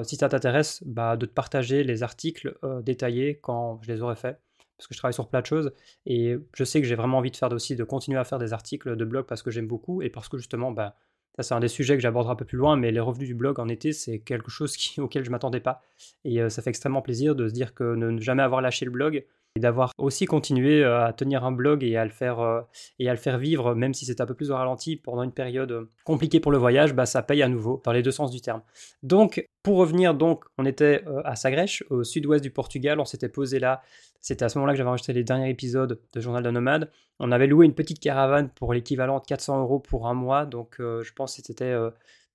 si 0.04 0.18
ça 0.18 0.28
t'intéresse, 0.28 0.84
bah, 0.86 1.16
de 1.16 1.26
te 1.26 1.34
partager 1.34 1.84
les 1.84 2.04
articles 2.04 2.58
détaillés 2.84 3.40
quand 3.42 3.80
je 3.84 3.92
les 3.94 4.02
aurai 4.02 4.16
faits 4.16 4.38
parce 4.84 4.90
que 4.90 4.96
je 4.96 5.00
travaille 5.00 5.14
sur 5.14 5.30
plein 5.30 5.40
de 5.40 5.46
choses 5.46 5.72
et 6.06 6.36
je 6.54 6.64
sais 6.66 6.82
que 6.82 6.88
j'ai 6.88 6.96
vraiment 6.96 7.20
envie 7.20 7.32
de 7.32 7.38
faire 7.38 7.50
aussi, 7.54 7.78
de 7.78 7.86
continuer 7.86 8.20
à 8.20 8.26
faire 8.26 8.38
des 8.38 8.52
articles 8.52 8.98
de 8.98 9.06
blog 9.06 9.26
parce 9.26 9.42
que 9.42 9.50
j'aime 9.50 9.68
beaucoup 9.68 10.02
et 10.02 10.10
parce 10.10 10.28
que 10.28 10.38
justement, 10.38 10.72
bah, 10.72 10.98
ça 11.38 11.44
c'est 11.44 11.54
un 11.54 11.62
des 11.62 11.70
sujets 11.70 11.96
que 11.96 12.02
j'aborderai 12.02 12.34
un 12.34 12.36
peu 12.36 12.44
plus 12.44 12.58
loin, 12.58 12.76
mais 12.76 12.92
les 12.92 13.00
revenus 13.00 13.30
du 13.30 13.34
blog 13.34 13.62
en 13.62 13.70
été, 13.70 13.94
c'est 13.94 14.20
quelque 14.20 14.52
chose 14.52 14.76
auquel 14.98 15.24
je 15.24 15.32
m'attendais 15.32 15.62
pas. 15.62 15.82
Et 16.26 16.42
euh, 16.42 16.50
ça 16.50 16.62
fait 16.62 16.70
extrêmement 16.70 17.02
plaisir 17.02 17.34
de 17.34 17.48
se 17.48 17.54
dire 17.54 17.74
que 17.74 17.96
ne 17.96 18.20
jamais 18.20 18.44
avoir 18.44 18.60
lâché 18.60 18.84
le 18.84 18.92
blog, 18.92 19.26
et 19.56 19.60
d'avoir 19.60 19.92
aussi 20.00 20.26
continué 20.26 20.84
euh, 20.84 21.06
à 21.06 21.14
tenir 21.14 21.44
un 21.44 21.52
blog 21.52 21.84
et 21.84 21.96
à 21.96 22.06
le 22.06 22.12
faire, 22.12 22.40
euh, 22.40 22.62
et 22.98 23.08
à 23.08 23.12
le 23.12 23.20
faire 23.20 23.38
vivre, 23.38 23.76
même 23.76 23.94
si 23.94 24.06
c'est 24.06 24.20
un 24.20 24.26
peu 24.26 24.34
plus 24.34 24.50
au 24.50 24.56
ralenti 24.56 24.96
pendant 24.96 25.22
une 25.22 25.32
période 25.32 25.72
euh, 25.72 25.90
compliquée 26.06 26.40
pour 26.40 26.52
le 26.52 26.58
voyage, 26.58 26.94
bah, 26.94 27.06
ça 27.06 27.22
paye 27.22 27.44
à 27.44 27.48
nouveau, 27.48 27.80
dans 27.86 27.92
les 27.92 28.02
deux 28.02 28.12
sens 28.12 28.32
du 28.32 28.42
terme. 28.42 28.62
Donc, 29.04 29.48
pour 29.62 29.78
revenir, 29.78 30.16
donc, 30.16 30.46
on 30.58 30.66
était 30.66 31.04
à 31.24 31.36
Sagrèche, 31.36 31.84
au 31.90 32.04
sud-ouest 32.04 32.44
du 32.44 32.50
Portugal, 32.50 33.00
on 33.00 33.06
s'était 33.06 33.30
posé 33.30 33.60
là, 33.60 33.82
c'était 34.22 34.44
à 34.44 34.50
ce 34.50 34.58
moment-là 34.58 34.74
que 34.74 34.78
j'avais 34.78 34.90
enregistré 34.90 35.14
les 35.14 35.24
derniers 35.24 35.50
épisodes 35.50 36.02
de 36.12 36.20
Journal 36.20 36.44
d'un 36.44 36.52
nomade. 36.52 36.90
On 37.20 37.32
avait 37.32 37.48
loué 37.48 37.66
une 37.66 37.74
petite 37.74 38.00
caravane 38.00 38.50
pour 38.50 38.74
l'équivalent 38.74 39.20
de 39.20 39.26
400 39.26 39.62
euros 39.62 39.80
pour 39.80 40.08
un 40.08 40.14
mois, 40.14 40.46
donc 40.46 40.76
je 40.80 41.14
pense 41.14 41.38
que 41.38 41.44
c'était 41.46 41.76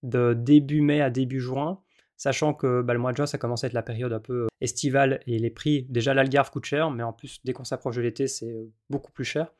de 0.02 0.34
début 0.34 0.80
mai 0.80 1.00
à 1.00 1.10
début 1.10 1.40
juin 1.40 1.80
sachant 2.18 2.52
que 2.52 2.84
le 2.86 2.98
mois 2.98 3.12
de 3.12 3.16
juin, 3.16 3.26
ça 3.26 3.38
commence 3.38 3.64
à 3.64 3.68
être 3.68 3.72
la 3.72 3.82
période 3.82 4.12
un 4.12 4.20
peu 4.20 4.42
euh, 4.42 4.48
estivale 4.60 5.20
et 5.26 5.38
les 5.38 5.50
prix, 5.50 5.86
déjà 5.88 6.12
l'Algarve 6.12 6.50
coûte 6.50 6.66
cher, 6.66 6.90
mais 6.90 7.04
en 7.04 7.12
plus, 7.12 7.40
dès 7.44 7.52
qu'on 7.54 7.64
s'approche 7.64 7.96
de 7.96 8.02
l'été, 8.02 8.26
c'est 8.26 8.50
euh, 8.50 8.70
beaucoup 8.90 9.12
plus 9.12 9.24
cher. 9.24 9.52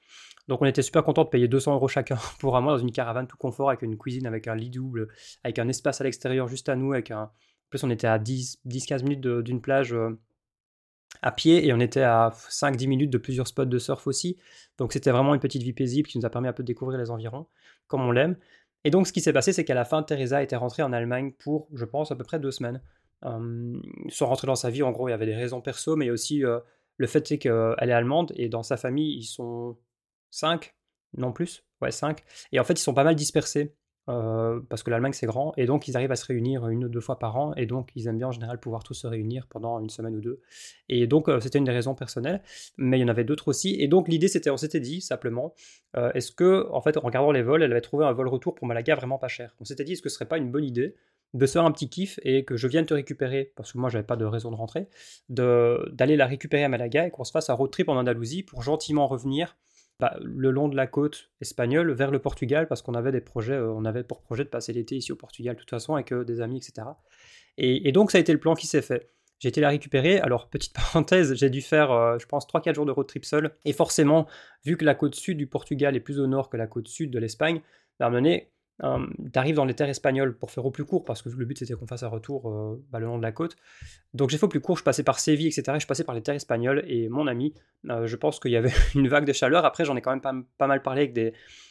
Donc 0.49 0.61
on 0.61 0.65
était 0.67 0.83
super 0.83 1.05
content 1.05 1.25
de 1.25 1.29
payer 1.29 1.47
200 1.47 1.75
euros 1.75 1.89
chacun 1.89 2.19
pour 2.41 2.57
un 2.57 2.61
mois 2.61 2.73
dans 2.73 2.83
une 2.83 2.93
caravane 2.93 3.29
tout 3.29 3.37
confort, 3.37 3.71
avec 3.71 3.83
une 3.83 3.97
cuisine, 3.97 4.27
avec 4.27 4.49
un 4.49 4.57
lit 4.57 4.71
double, 4.71 5.09
avec 5.45 5.59
un 5.59 5.69
espace 5.69 6.01
à 6.01 6.05
l'extérieur 6.05 6.49
juste 6.49 6.69
à 6.69 6.77
nous, 6.77 6.93
avec 6.93 7.11
un... 7.11 7.23
En 7.23 7.71
plus, 7.71 7.85
on 7.85 7.91
était 7.91 8.07
à 8.07 8.19
10-15 8.19 9.03
minutes 9.03 9.21
d'une 9.21 9.61
plage 9.61 9.93
euh, 9.93 10.19
à 11.23 11.31
pied 11.33 11.67
et 11.67 11.73
on 11.73 11.81
était 11.81 12.03
à 12.03 12.33
5-10 12.35 12.89
minutes 12.89 13.11
de 13.11 13.19
plusieurs 13.19 13.47
spots 13.47 13.67
de 13.67 13.79
surf 13.79 14.07
aussi. 14.07 14.37
Donc 14.79 14.93
c'était 14.93 15.11
vraiment 15.11 15.35
une 15.35 15.41
petite 15.41 15.63
vie 15.63 15.73
paisible 15.73 16.09
qui 16.09 16.19
nous 16.19 16.25
a 16.25 16.31
permis 16.31 16.49
un 16.49 16.53
peu 16.53 16.63
de 16.63 16.67
découvrir 16.67 16.99
les 16.99 17.11
environs, 17.11 17.47
comme 17.87 18.03
on 18.03 18.11
l'aime. 18.11 18.37
Et 18.85 18.91
donc, 18.91 19.07
ce 19.07 19.13
qui 19.13 19.21
s'est 19.21 19.33
passé, 19.33 19.53
c'est 19.53 19.65
qu'à 19.65 19.75
la 19.75 19.85
fin, 19.85 20.03
Teresa 20.03 20.43
était 20.43 20.57
rentrée 20.57 20.83
en 20.83 20.93
Allemagne 20.93 21.33
pour, 21.33 21.69
je 21.75 21.85
pense, 21.85 22.11
à 22.11 22.17
peu 22.17 22.25
près 22.25 22.39
deux 22.39 22.51
semaines. 22.51 22.81
Euh, 23.25 23.81
sans 24.09 24.27
rentrer 24.27 24.47
dans 24.47 24.55
sa 24.55 24.71
vie, 24.71 24.83
en 24.83 24.93
gros, 24.93 25.09
il 25.09 25.11
y 25.11 25.15
avait 25.15 25.27
des 25.27 25.35
raisons 25.35 25.61
perso, 25.61 25.97
mais 25.97 26.11
aussi 26.11 26.45
euh, 26.45 26.61
le 26.99 27.07
fait 27.07 27.27
c'est 27.27 27.39
qu'elle 27.39 27.75
est 27.81 27.93
allemande 27.93 28.33
et 28.37 28.49
dans 28.49 28.63
sa 28.63 28.77
famille, 28.77 29.17
ils 29.17 29.25
sont 29.25 29.77
cinq, 30.31 30.77
non 31.17 31.33
plus, 31.33 31.65
ouais, 31.81 31.91
cinq. 31.91 32.25
Et 32.53 32.61
en 32.61 32.65
fait, 32.65 32.75
ils 32.75 32.83
sont 32.83 32.95
pas 32.95 33.05
mal 33.05 33.17
dispersés. 33.17 33.75
Euh, 34.09 34.61
parce 34.71 34.83
que 34.83 34.91
l'Allemagne 34.91 35.13
c'est 35.13 35.27
grand, 35.27 35.53
et 35.59 35.67
donc 35.67 35.87
ils 35.87 35.97
arrivent 35.97 36.13
à 36.13 36.17
se 36.17 36.25
réunir 36.25 36.67
une 36.69 36.85
ou 36.85 36.89
deux 36.89 37.01
fois 37.01 37.19
par 37.19 37.37
an, 37.37 37.53
et 37.57 37.67
donc 37.67 37.91
ils 37.95 38.07
aiment 38.09 38.17
bien 38.17 38.29
en 38.29 38.33
général 38.33 38.59
pouvoir 38.59 38.83
tous 38.83 38.95
se 38.95 39.07
réunir 39.07 39.47
pendant 39.49 39.81
une 39.81 39.91
semaine 39.91 40.17
ou 40.17 40.21
deux. 40.21 40.41
Et 40.89 41.07
donc 41.07 41.29
euh, 41.29 41.41
c'était 41.41 41.59
une 41.59 41.65
des 41.65 41.73
raisons 41.73 41.95
personnelles, 41.95 42.43
mais 42.79 42.99
il 42.99 43.03
y 43.03 43.05
en 43.05 43.09
avait 43.09 43.25
d'autres 43.25 43.49
aussi. 43.49 43.77
Et 43.79 43.87
donc 43.87 44.09
l'idée 44.09 44.29
c'était, 44.29 44.51
on 44.51 44.57
s'était 44.57 44.81
dit 44.81 45.03
simplement, 45.03 45.55
euh, 45.97 46.11
est-ce 46.15 46.33
que, 46.33 46.67
en 46.71 46.81
fait, 46.81 46.97
en 46.97 47.01
regardant 47.01 47.33
les 47.33 47.43
vols, 47.43 47.63
elle 47.63 47.73
avait 47.73 47.83
trouvé 47.83 48.07
un 48.07 48.13
vol 48.13 48.29
retour 48.29 48.55
pour 48.55 48.67
Malaga 48.67 48.95
vraiment 48.95 49.19
pas 49.19 49.29
cher? 49.29 49.55
On 49.61 49.65
s'était 49.65 49.85
dit, 49.85 49.93
est-ce 49.93 50.03
que 50.03 50.09
ce 50.09 50.15
serait 50.15 50.29
pas 50.29 50.39
une 50.39 50.51
bonne 50.51 50.65
idée 50.65 50.95
de 51.35 51.45
se 51.45 51.53
faire 51.53 51.65
un 51.65 51.73
petit 51.73 51.91
kiff 51.91 52.19
et 52.23 52.47
que 52.47 52.57
je 52.57 52.67
vienne 52.67 52.87
te 52.87 52.95
récupérer, 52.95 53.53
parce 53.57 53.73
que 53.73 53.79
moi 53.79 53.91
j'avais 53.91 54.05
pas 54.07 54.17
de 54.17 54.25
raison 54.25 54.51
de 54.51 54.57
rentrer, 54.57 54.89
d'aller 55.29 56.17
la 56.17 56.27
récupérer 56.27 56.65
à 56.65 56.71
Malaga 56.71 57.07
et 57.07 57.11
qu'on 57.11 57.25
se 57.25 57.33
fasse 57.33 57.51
un 57.51 57.55
road 57.55 57.71
trip 57.71 57.91
en 57.91 57.97
Andalousie 57.97 58.43
pour 58.43 58.63
gentiment 58.63 59.07
revenir 59.07 59.57
le 60.23 60.51
long 60.51 60.69
de 60.69 60.77
la 60.77 60.87
côte 60.87 61.31
espagnole 61.41 61.91
vers 61.93 62.11
le 62.11 62.19
Portugal 62.21 62.69
parce 62.69 62.83
qu'on 62.83 62.95
avait 62.95 63.13
des 63.13 63.21
projets, 63.21 63.55
euh, 63.55 63.73
on 63.73 63.85
avait 63.85 64.05
pour 64.05 64.21
projet 64.21 64.45
de 64.45 64.49
passer 64.49 64.73
l'été 64.73 64.97
ici 64.97 65.13
au 65.13 65.17
Portugal 65.17 65.55
de 65.55 65.61
toute 65.61 65.71
façon 65.71 65.95
avec 65.95 66.13
euh, 66.13 66.25
des 66.25 66.41
amis, 66.41 66.59
etc. 66.59 66.89
Et, 67.57 67.91
donc 67.91 68.13
ça 68.13 68.19
a 68.19 68.21
été 68.21 68.33
le 68.33 68.39
plan 68.39 68.55
qui 68.55 68.67
s'est 68.67 68.83
fait. 68.83 69.11
J'ai 69.41 69.49
été 69.49 69.61
la 69.61 69.69
récupérer. 69.69 70.21
Alors, 70.21 70.49
petite 70.49 70.73
parenthèse, 70.75 71.35
j'ai 71.35 71.51
dû 71.51 71.61
faire, 71.61 71.91
euh, 71.91 72.19
je 72.19 72.27
pense, 72.27 72.47
3-4 72.47 72.75
jours 72.75 72.87
de 72.87 72.93
road 72.93 73.07
trip 73.07 73.25
seul. 73.25 73.51
Et 73.65 73.73
forcément, 73.73 74.27
vu 74.65 74.77
que 74.77 74.85
la 74.85 74.95
côte 74.95 75.15
sud 75.15 75.39
du 75.39 75.47
Portugal 75.47 75.97
est 75.97 76.01
plus 76.01 76.21
au 76.21 76.27
nord 76.27 76.51
que 76.51 76.57
la 76.57 76.67
côte 76.67 76.89
sud 76.89 77.11
de 77.11 77.19
l'Espagne, 77.19 77.61
bah, 77.99 78.11
donné, 78.11 78.53
euh, 78.85 79.07
tu 79.45 79.53
dans 79.53 79.65
les 79.65 79.75
terres 79.75 79.89
espagnoles 79.89 80.37
pour 80.37 80.51
faire 80.51 80.65
au 80.65 80.71
plus 80.71 80.85
court, 80.85 81.05
parce 81.05 81.23
que 81.23 81.29
le 81.29 81.45
but 81.45 81.59
c'était 81.59 81.75
qu'on 81.75 81.87
fasse 81.87 82.03
un 82.03 82.09
retour 82.09 82.49
euh, 82.49 82.85
bah, 82.91 82.99
le 82.99 83.07
long 83.07 83.19
de 83.19 83.23
la 83.23 83.33
côte. 83.33 83.57
Donc 84.15 84.31
j'ai 84.31 84.39
fait 84.39 84.45
au 84.45 84.49
plus 84.49 84.61
court, 84.61 84.77
je 84.79 84.85
passais 84.85 85.03
par 85.03 85.19
Séville, 85.19 85.49
etc. 85.49 85.79
je 85.81 85.87
passais 85.87 86.05
par 86.05 86.15
les 86.15 86.23
terres 86.23 86.37
espagnoles, 86.37 86.85
et 86.87 87.09
mon 87.09 87.27
ami, 87.27 87.55
euh, 87.91 88.07
je 88.07 88.17
pense 88.17 88.39
qu'il 88.39 88.53
y 88.53 88.57
avait 88.57 88.73
une 88.95 89.09
vague 89.09 89.25
de 89.25 89.33
chaleur. 89.33 89.65
Après, 89.65 89.85
j'en 89.85 89.97
ai 89.97 90.01
quand 90.01 90.11
même 90.11 90.45
pas, 90.59 90.67
mal 90.67 90.83
parlé 90.83 91.13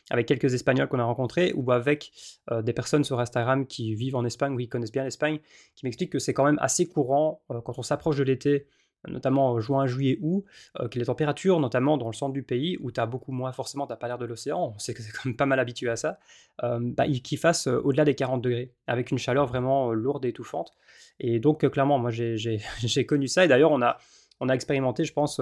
avec 0.10 0.26
quelques 0.26 0.54
Espagnols 0.54 0.88
qu'on 0.88 1.00
a 1.00 1.04
rencontrés, 1.04 1.54
ou 1.56 1.72
avec 1.72 2.12
euh, 2.52 2.62
des 2.62 2.74
personnes 2.74 3.04
sur 3.04 3.20
Instagram 3.20 3.66
qui 3.66 3.96
vivent 3.96 4.16
en 4.16 4.26
Espagne, 4.26 4.54
ou 4.54 4.58
qui 4.58 4.70
connaissent 4.70 4.92
bien 4.92 5.04
l'Espagne, 5.04 5.40
qui 5.76 5.86
m'expliquent 5.86 6.12
que 6.12 6.20
c'est 6.20 6.34
quand 6.34 6.46
même 6.46 6.60
assez 6.60 6.88
courant 6.88 7.42
quand 7.48 7.78
on 7.78 7.84
s'approche 7.84 8.18
de 8.18 8.24
l'été 8.24 8.68
notamment 9.10 9.60
juin, 9.60 9.88
juillet, 9.88 10.18
août, 10.22 10.44
euh, 10.80 10.88
que 10.88 11.00
les 11.00 11.06
températures, 11.06 11.60
notamment 11.60 11.98
dans 11.98 12.08
le 12.08 12.14
centre 12.14 12.34
du 12.34 12.44
pays, 12.44 12.78
où 12.82 12.92
tu 12.92 13.00
as 13.00 13.06
beaucoup 13.06 13.32
moins, 13.32 13.52
forcément, 13.52 13.88
tu 13.88 13.96
pas 13.96 14.08
l'air 14.08 14.18
de 14.18 14.26
l'océan, 14.26 14.74
on 14.76 14.80
sait 14.80 14.94
que 14.94 15.02
c'est 15.02 15.12
quand 15.16 15.26
même 15.26 15.36
pas 15.36 15.46
mal 15.46 15.60
habitué 15.60 15.90
à 15.90 15.96
ça, 15.96 16.20
euh, 16.64 16.80
bah, 16.82 17.08
qu'il 17.08 17.38
fasse 17.38 17.68
euh, 17.68 17.82
au-delà 17.84 18.06
des 18.06 18.16
40 18.16 18.42
degrés, 18.42 18.72
avec 18.88 19.12
une 19.12 19.18
chaleur 19.18 19.46
vraiment 19.46 19.94
lourde 19.94 20.26
et 20.26 20.30
étouffante. 20.30 20.74
Et 21.20 21.40
donc, 21.40 21.68
clairement, 21.70 22.00
moi, 22.00 22.12
j'ai 22.12 23.06
connu 23.06 23.28
ça, 23.28 23.46
et 23.46 23.48
d'ailleurs, 23.48 23.72
on 23.72 23.82
a, 23.82 23.98
on 24.40 24.50
a 24.50 24.54
expérimenté, 24.54 25.04
je 25.04 25.14
pense, 25.14 25.42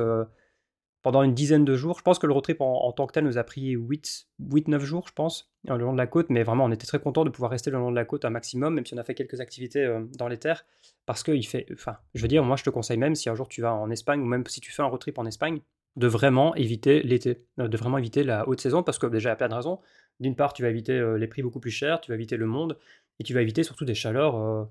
pendant 1.06 1.22
une 1.22 1.36
dizaine 1.36 1.66
de 1.66 1.76
jours. 1.76 2.00
Je 2.00 2.02
pense 2.02 2.18
que 2.18 2.26
le 2.26 2.34
road 2.34 2.44
trip 2.44 2.62
en, 2.62 2.92
tant 2.92 3.06
que 3.06 3.14
tel 3.14 3.26
nous 3.26 3.38
a 3.38 3.44
pris 3.44 3.76
8-9 3.76 4.80
jours, 4.80 5.08
je 5.08 5.14
pense, 5.14 5.52
le 5.68 5.78
long 5.78 5.94
de 5.94 6.00
la 6.00 6.08
côte. 6.08 6.32
Mais 6.32 6.42
vraiment, 6.42 6.66
on 6.66 6.72
était 6.72 6.88
très 6.88 6.98
content 6.98 7.24
de 7.24 7.30
pouvoir 7.30 7.52
rester 7.52 7.70
le 7.70 7.78
long 7.78 7.92
de 7.92 7.96
la 7.96 8.06
côte 8.06 8.26
un 8.26 8.32
maximum, 8.32 8.74
même 8.74 8.88
si 8.88 8.96
on 8.96 8.98
a 8.98 9.04
fait 9.04 9.14
quelques 9.14 9.40
activités 9.40 9.84
euh, 9.84 10.04
dans 10.18 10.28
les 10.28 10.40
terres. 10.40 10.66
Parce 11.06 11.22
qu'il 11.22 11.46
fait. 11.46 11.68
Enfin, 11.72 11.98
je 12.16 12.24
veux 12.24 12.28
dire, 12.28 12.44
moi, 12.44 12.56
je 12.56 12.64
te 12.64 12.72
conseille 12.72 12.98
même, 12.98 13.14
si 13.14 13.30
un 13.30 13.36
jour 13.36 13.48
tu 13.48 13.62
vas 13.62 13.76
en 13.76 13.92
Espagne, 13.92 14.20
ou 14.20 14.26
même 14.26 14.48
si 14.48 14.62
tu 14.62 14.72
fais 14.72 14.82
un 14.82 14.88
road 14.88 15.00
trip 15.00 15.20
en 15.20 15.28
Espagne, 15.28 15.60
de 15.96 16.08
vraiment 16.08 16.56
éviter 16.56 17.04
l'été, 17.04 17.46
euh, 17.60 17.68
de 17.68 17.78
vraiment 17.78 18.00
éviter 18.00 18.24
la 18.24 18.50
haute 18.50 18.60
saison, 18.60 18.82
parce 18.82 18.98
que 18.98 19.06
déjà, 19.06 19.30
il 19.30 19.34
a 19.34 19.36
plein 19.36 19.50
de 19.50 19.54
raisons. 19.54 19.82
D'une 20.20 20.36
part, 20.36 20.54
tu 20.54 20.64
vas 20.64 20.70
éviter 20.70 20.94
euh, 20.94 21.20
les 21.20 21.28
prix 21.28 21.44
beaucoup 21.44 21.60
plus 21.60 21.70
chers, 21.70 22.02
tu 22.02 22.10
vas 22.10 22.16
éviter 22.16 22.36
le 22.36 22.48
monde, 22.48 22.80
et 23.20 23.24
tu 23.24 23.36
vas 23.36 23.44
éviter 23.44 23.62
surtout 23.62 23.86
des 23.86 23.94
chaleurs 23.94 24.68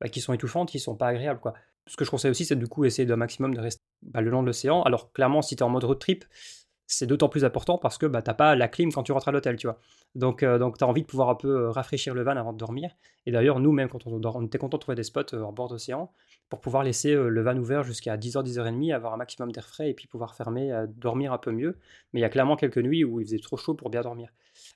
bah, 0.00 0.08
qui 0.08 0.20
sont 0.20 0.32
étouffantes, 0.32 0.68
qui 0.68 0.80
sont 0.80 0.96
pas 0.96 1.06
agréables. 1.06 1.38
Quoi 1.38 1.54
ce 1.86 1.96
que 1.96 2.04
je 2.04 2.10
conseille 2.10 2.30
aussi, 2.30 2.44
c'est 2.44 2.56
du 2.56 2.68
coup 2.68 2.84
essayer 2.84 3.06
d'un 3.06 3.16
maximum 3.16 3.54
de 3.54 3.60
rester 3.60 3.82
bah, 4.02 4.20
le 4.20 4.30
long 4.30 4.42
de 4.42 4.46
l'océan. 4.46 4.82
Alors 4.82 5.12
clairement, 5.12 5.42
si 5.42 5.56
tu 5.56 5.60
es 5.60 5.64
en 5.64 5.68
mode 5.68 5.84
road 5.84 5.98
trip, 5.98 6.24
c'est 6.86 7.06
d'autant 7.06 7.28
plus 7.28 7.44
important 7.44 7.78
parce 7.78 7.98
que 7.98 8.06
bah, 8.06 8.22
tu 8.22 8.30
n'as 8.30 8.34
pas 8.34 8.54
la 8.54 8.68
clim 8.68 8.92
quand 8.92 9.02
tu 9.02 9.12
rentres 9.12 9.28
à 9.28 9.32
l'hôtel, 9.32 9.56
tu 9.56 9.66
vois. 9.66 9.78
Donc, 10.14 10.42
euh, 10.42 10.58
tu 10.78 10.84
as 10.84 10.86
envie 10.86 11.02
de 11.02 11.06
pouvoir 11.06 11.28
un 11.28 11.34
peu 11.34 11.48
euh, 11.48 11.70
rafraîchir 11.70 12.14
le 12.14 12.22
van 12.22 12.36
avant 12.36 12.52
de 12.52 12.58
dormir. 12.58 12.90
Et 13.26 13.32
d'ailleurs, 13.32 13.60
nous, 13.60 13.72
même 13.72 13.88
quand 13.88 14.06
on 14.06 14.46
était 14.46 14.58
content 14.58 14.78
de 14.78 14.80
trouver 14.80 14.94
des 14.94 15.02
spots 15.02 15.34
euh, 15.34 15.42
en 15.42 15.52
bord 15.52 15.68
d'océan 15.68 16.12
pour 16.48 16.60
pouvoir 16.60 16.84
laisser 16.84 17.12
le 17.12 17.42
van 17.42 17.56
ouvert 17.56 17.82
jusqu'à 17.82 18.16
10h, 18.16 18.44
10h30, 18.44 18.94
avoir 18.94 19.12
un 19.12 19.16
maximum 19.16 19.50
d'air 19.50 19.66
frais 19.66 19.90
et 19.90 19.94
puis 19.94 20.06
pouvoir 20.06 20.36
fermer, 20.36 20.72
dormir 20.94 21.32
un 21.32 21.38
peu 21.38 21.50
mieux. 21.50 21.76
Mais 22.12 22.20
il 22.20 22.22
y 22.22 22.24
a 22.24 22.28
clairement 22.28 22.54
quelques 22.54 22.78
nuits 22.78 23.02
où 23.02 23.20
il 23.20 23.26
faisait 23.26 23.40
trop 23.40 23.56
chaud 23.56 23.74
pour 23.74 23.90
bien 23.90 24.02
dormir. 24.02 24.30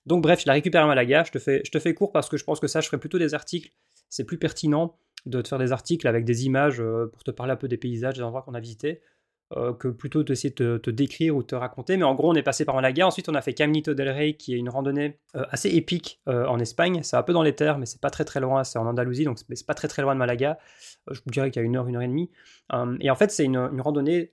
Donc 0.05 0.21
bref, 0.21 0.41
je 0.41 0.49
la 0.49 0.55
récupère 0.55 0.83
à 0.83 0.89
Malaga. 0.89 1.23
Je 1.23 1.31
te, 1.31 1.39
fais, 1.39 1.63
je 1.65 1.71
te 1.71 1.79
fais 1.79 1.95
court 1.95 2.11
parce 2.11 2.29
que 2.29 2.37
je 2.37 2.43
pense 2.43 2.59
que 2.59 2.67
ça, 2.67 2.81
je 2.81 2.89
ferai 2.89 2.99
plutôt 2.99 3.21
des 3.21 3.35
articles. 3.35 3.71
C'est 4.09 4.25
plus 4.25 4.37
pertinent 4.37 4.99
de 5.27 5.43
te 5.43 5.49
faire 5.49 5.59
des 5.59 5.73
articles 5.73 6.07
avec 6.07 6.25
des 6.25 6.47
images 6.47 6.81
euh, 6.81 7.07
pour 7.13 7.25
te 7.25 7.31
parler 7.31 7.53
un 7.53 7.57
peu 7.57 7.69
des 7.69 7.77
paysages, 7.77 8.15
des 8.15 8.23
endroits 8.23 8.43
qu'on 8.43 8.55
a 8.55 8.61
visités, 8.61 9.01
euh, 9.57 9.73
que 9.73 9.89
plutôt 9.89 10.23
d'essayer 10.23 10.55
de 10.55 10.79
te, 10.79 10.91
décrire 10.91 11.37
ou 11.37 11.43
te 11.43 11.55
raconter. 11.55 11.97
Mais 11.97 12.05
en 12.05 12.15
gros, 12.15 12.31
on 12.31 12.35
est 12.35 12.43
passé 12.43 12.65
par 12.65 12.75
Malaga. 12.75 13.07
Ensuite, 13.07 13.29
on 13.29 13.35
a 13.35 13.43
fait 13.43 13.53
Caminito 13.53 13.95
del 13.95 14.09
Rey, 14.09 14.35
qui 14.35 14.55
est 14.55 14.59
une 14.59 14.69
randonnée 14.69 15.19
euh, 15.37 15.45
assez 15.51 15.71
épique 15.71 16.21
en 16.27 16.59
Espagne. 16.59 17.01
C'est 17.03 17.17
un 17.17 17.23
peu 17.23 17.33
dans 17.33 17.43
les 17.43 17.55
terres, 17.55 17.79
mais 17.79 17.87
c'est 17.87 18.01
pas 18.01 18.11
très 18.11 18.25
très 18.25 18.41
loin. 18.41 18.65
C'est 18.65 18.79
en 18.79 18.87
Andalousie, 18.87 19.25
donc 19.25 19.39
c'est 19.39 19.67
pas 19.67 19.75
très 19.75 19.89
très 19.89 20.03
loin 20.03 20.15
de 20.15 20.19
Malaga. 20.19 20.59
je 21.11 21.21
vous 21.25 21.31
dirais 21.31 21.51
qu'il 21.51 21.61
y 21.61 21.65
a 21.65 21.67
une 21.67 21.77
heure, 21.77 21.89
une 21.89 21.97
heure 21.97 22.03
et 22.03 22.09
demie. 22.09 22.31
et 23.01 23.11
en 23.11 23.17
fait, 23.17 23.31
c'est 23.31 23.45
une, 23.45 23.57
une, 23.57 23.81
randonnée 23.81 24.33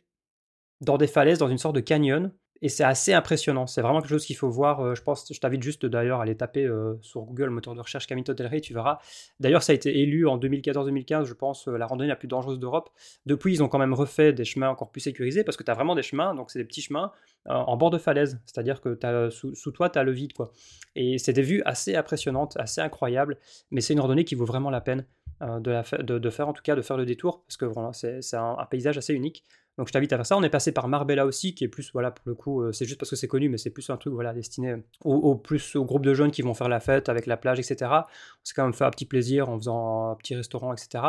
dans 0.81 0.97
des 0.97 1.07
falaises, 1.07 1.39
dans 1.39 1.49
une 1.49 1.57
sorte 1.57 1.75
de 1.75 1.81
canyon 1.81 2.31
et 2.61 2.69
c'est 2.69 2.83
assez 2.83 3.13
impressionnant. 3.13 3.67
C'est 3.67 3.81
vraiment 3.81 3.99
quelque 3.99 4.09
chose 4.09 4.25
qu'il 4.25 4.35
faut 4.35 4.49
voir. 4.49 4.79
Euh, 4.81 4.95
je 4.95 5.01
pense, 5.01 5.31
je 5.31 5.39
t'invite 5.39 5.61
juste 5.61 5.85
d'ailleurs 5.85 6.19
à 6.19 6.23
aller 6.23 6.35
taper 6.35 6.65
euh, 6.65 6.95
sur 7.01 7.21
Google, 7.21 7.49
moteur 7.49 7.75
de 7.75 7.81
recherche 7.81 8.07
Camino 8.07 8.33
Rey, 8.39 8.61
tu 8.61 8.73
verras. 8.73 8.99
D'ailleurs, 9.39 9.63
ça 9.63 9.71
a 9.73 9.75
été 9.75 9.99
élu 9.99 10.27
en 10.27 10.37
2014-2015, 10.37 11.25
je 11.25 11.33
pense, 11.33 11.67
euh, 11.67 11.77
la 11.77 11.85
randonnée 11.85 12.09
la 12.09 12.15
plus 12.15 12.27
dangereuse 12.27 12.59
d'Europe. 12.59 12.89
Depuis, 13.25 13.53
ils 13.53 13.63
ont 13.63 13.67
quand 13.67 13.79
même 13.79 13.93
refait 13.93 14.33
des 14.33 14.45
chemins 14.45 14.69
encore 14.69 14.91
plus 14.91 15.01
sécurisés 15.01 15.43
parce 15.43 15.57
que 15.57 15.63
tu 15.63 15.71
as 15.71 15.73
vraiment 15.73 15.95
des 15.95 16.03
chemins, 16.03 16.33
donc 16.33 16.51
c'est 16.51 16.59
des 16.59 16.65
petits 16.65 16.81
chemins 16.81 17.11
en 17.45 17.77
bord 17.77 17.91
de 17.91 17.97
falaise. 17.97 18.41
C'est-à-dire 18.45 18.81
que 18.81 18.97
as, 19.03 19.29
sous, 19.31 19.71
toi, 19.71 19.89
tu 19.89 19.97
as 19.97 20.03
le 20.03 20.11
vide. 20.11 20.33
quoi. 20.33 20.51
Et 20.95 21.17
c'est 21.17 21.31
des 21.31 21.41
vues 21.41 21.61
assez 21.65 21.95
impressionnantes, 21.95 22.57
assez 22.57 22.81
incroyables, 22.81 23.37
mais 23.71 23.79
c'est 23.79 23.93
une 23.93 24.01
randonnée 24.01 24.25
qui 24.25 24.35
vaut 24.35 24.45
vraiment 24.45 24.69
la 24.69 24.81
peine 24.81 25.05
de, 25.41 26.29
faire, 26.29 26.49
en 26.49 26.53
tout 26.53 26.63
cas, 26.63 26.75
de 26.75 26.81
faire 26.81 26.97
le 26.97 27.05
détour 27.05 27.43
parce 27.45 27.55
que 27.55 27.65
voilà, 27.65 27.93
c'est 27.93 28.35
un 28.35 28.67
paysage 28.69 28.97
assez 28.97 29.13
unique. 29.13 29.45
Donc 29.77 29.87
je 29.87 29.93
t'invite 29.93 30.11
à 30.13 30.17
faire 30.17 30.25
ça. 30.25 30.37
On 30.37 30.43
est 30.43 30.49
passé 30.49 30.71
par 30.71 30.87
Marbella 30.87 31.25
aussi, 31.25 31.53
qui 31.53 31.63
est 31.63 31.67
plus, 31.67 31.91
voilà, 31.93 32.11
pour 32.11 32.27
le 32.27 32.35
coup, 32.35 32.71
c'est 32.71 32.85
juste 32.85 32.99
parce 32.99 33.09
que 33.09 33.15
c'est 33.15 33.27
connu, 33.27 33.47
mais 33.47 33.57
c'est 33.57 33.69
plus 33.69 33.89
un 33.89 33.97
truc, 33.97 34.13
voilà, 34.13 34.33
destiné 34.33 34.75
au, 35.03 35.35
plus 35.35 35.75
au 35.75 35.85
groupe 35.85 36.05
de 36.05 36.13
jeunes 36.13 36.31
qui 36.31 36.41
vont 36.41 36.53
faire 36.53 36.69
la 36.69 36.79
fête 36.79 37.09
avec 37.09 37.25
la 37.27 37.37
plage, 37.37 37.59
etc. 37.59 37.91
On 37.91 38.43
s'est 38.43 38.53
quand 38.55 38.63
même 38.63 38.73
fait 38.73 38.85
un 38.85 38.89
petit 38.89 39.05
plaisir 39.05 39.49
en 39.49 39.57
faisant 39.57 40.11
un 40.11 40.15
petit 40.15 40.35
restaurant, 40.35 40.73
etc. 40.73 41.03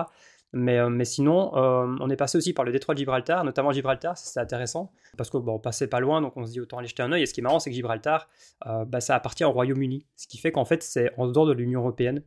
Mais, 0.52 0.88
mais 0.88 1.04
sinon, 1.04 1.50
on 1.54 2.10
est 2.10 2.16
passé 2.16 2.38
aussi 2.38 2.52
par 2.52 2.64
le 2.64 2.72
détroit 2.72 2.94
de 2.94 2.98
Gibraltar, 2.98 3.44
notamment 3.44 3.72
Gibraltar, 3.72 4.16
c'est 4.16 4.40
intéressant, 4.40 4.92
parce 5.16 5.30
que 5.30 5.38
bon, 5.38 5.54
on 5.54 5.58
passait 5.58 5.88
pas 5.88 6.00
loin, 6.00 6.20
donc 6.20 6.36
on 6.36 6.44
se 6.44 6.52
dit 6.52 6.60
autant 6.60 6.78
aller 6.78 6.88
jeter 6.88 7.02
un 7.02 7.12
œil. 7.12 7.22
Et 7.22 7.26
ce 7.26 7.34
qui 7.34 7.40
est 7.40 7.42
marrant, 7.42 7.60
c'est 7.60 7.70
que 7.70 7.76
Gibraltar, 7.76 8.28
bah, 8.64 9.00
ça 9.00 9.14
appartient 9.14 9.44
au 9.44 9.52
Royaume-Uni, 9.52 10.06
ce 10.16 10.26
qui 10.26 10.38
fait 10.38 10.52
qu'en 10.52 10.64
fait, 10.64 10.82
c'est 10.82 11.10
en 11.16 11.26
dehors 11.26 11.46
de 11.46 11.52
l'Union 11.52 11.80
Européenne. 11.80 12.22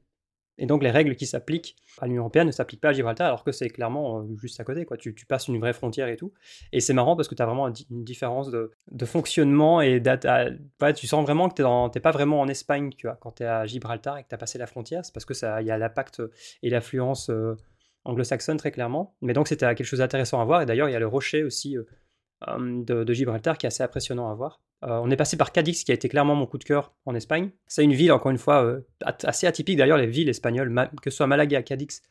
Et 0.58 0.66
donc 0.66 0.84
les 0.84 0.92
règles 0.92 1.16
qui 1.16 1.26
s'appliquent 1.26 1.76
à 2.00 2.08
l'Union 2.08 2.22
Européenne 2.22 2.48
ne 2.48 2.52
s'appliquent 2.52 2.82
pas 2.82 2.90
à 2.90 2.94
Gibraltar, 2.94 3.28
alors 3.28 3.44
que 3.44 3.52
c'est 3.52 3.70
clairement 3.70 4.20
euh, 4.20 4.24
juste 4.38 4.60
à 4.60 4.64
côté. 4.64 4.86
Tu, 5.00 5.26
passes 5.26 5.48
une 5.48 5.60
vraie 5.60 5.74
frontière 5.74 6.08
et 6.08 6.18
tout. 6.18 6.34
Et 6.72 6.80
c'est 6.80 6.94
marrant 6.94 7.16
parce 7.16 7.28
que 7.28 7.36
tu 7.36 7.42
as 7.42 7.46
vraiment 7.46 7.68
une 7.68 8.04
différence 8.04 8.52
de, 8.52 8.72
fonctionnement 9.06 9.82
et 9.82 10.02
tu 10.96 11.08
sens 11.08 11.24
vraiment 11.24 11.50
que 11.50 11.56
tu 11.56 11.64
n'es 11.64 12.02
pas 12.02 12.12
vraiment 12.12 12.42
en 12.42 12.48
Espagne 12.48 12.92
quand 13.20 13.32
tu 13.32 13.44
es 13.44 13.46
à 13.46 13.66
Gibraltar 13.66 14.18
et 14.18 14.24
que 14.24 14.30
tu 14.30 14.36
as 14.36 14.38
passé 14.38 14.58
la 14.58 14.68
frontière. 14.68 15.06
C'est 15.06 15.14
parce 15.14 15.26
qu'il 15.26 15.66
y 15.66 15.72
a 15.72 15.78
l'impact 15.78 16.22
et 16.62 16.70
l'affluence 16.70 17.30
euh, 17.30 17.56
anglo-saxonne 18.06 18.58
très 18.58 18.72
clairement. 18.72 19.16
Mais 19.22 19.34
donc 19.34 19.48
c'était 19.48 19.66
quelque 19.74 19.84
chose 19.84 20.00
d'intéressant 20.00 20.42
à 20.42 20.46
voir. 20.46 20.62
Et 20.62 20.66
d'ailleurs, 20.66 20.90
il 20.90 20.92
y 20.92 20.96
a 20.96 21.00
le 21.00 21.08
rocher 21.08 21.44
aussi 21.44 21.78
euh, 21.78 22.84
de, 22.84 23.14
Gibraltar 23.14 23.58
qui 23.58 23.66
est 23.66 23.68
assez 23.68 23.84
impressionnant 23.84 24.30
à 24.30 24.36
voir. 24.36 24.62
Euh, 24.84 25.00
on 25.04 25.12
est 25.12 25.16
passé 25.16 25.38
par 25.38 25.52
Cadix, 25.52 25.84
qui 25.84 25.92
a 25.92 25.96
été 25.96 26.10
clairement 26.10 26.36
mon 26.36 26.48
coup 26.48 26.58
de 26.58 26.64
cœur 26.64 26.94
en 27.06 27.14
Espagne. 27.14 27.52
C'est 27.68 27.84
une 27.84 27.94
ville, 27.94 28.12
encore 28.12 28.32
une 28.32 28.38
fois, 28.38 28.64
euh, 28.64 28.82
assez 29.04 29.46
atypique 29.46 29.78
d'ailleurs, 29.78 29.98
les 29.98 30.08
villes 30.08 30.30
espagnoles, 30.30 30.74
que 31.02 31.10
ce 31.10 31.18
soit 31.18 31.28
Malaga, 31.28 31.62
Cadix, 31.62 32.02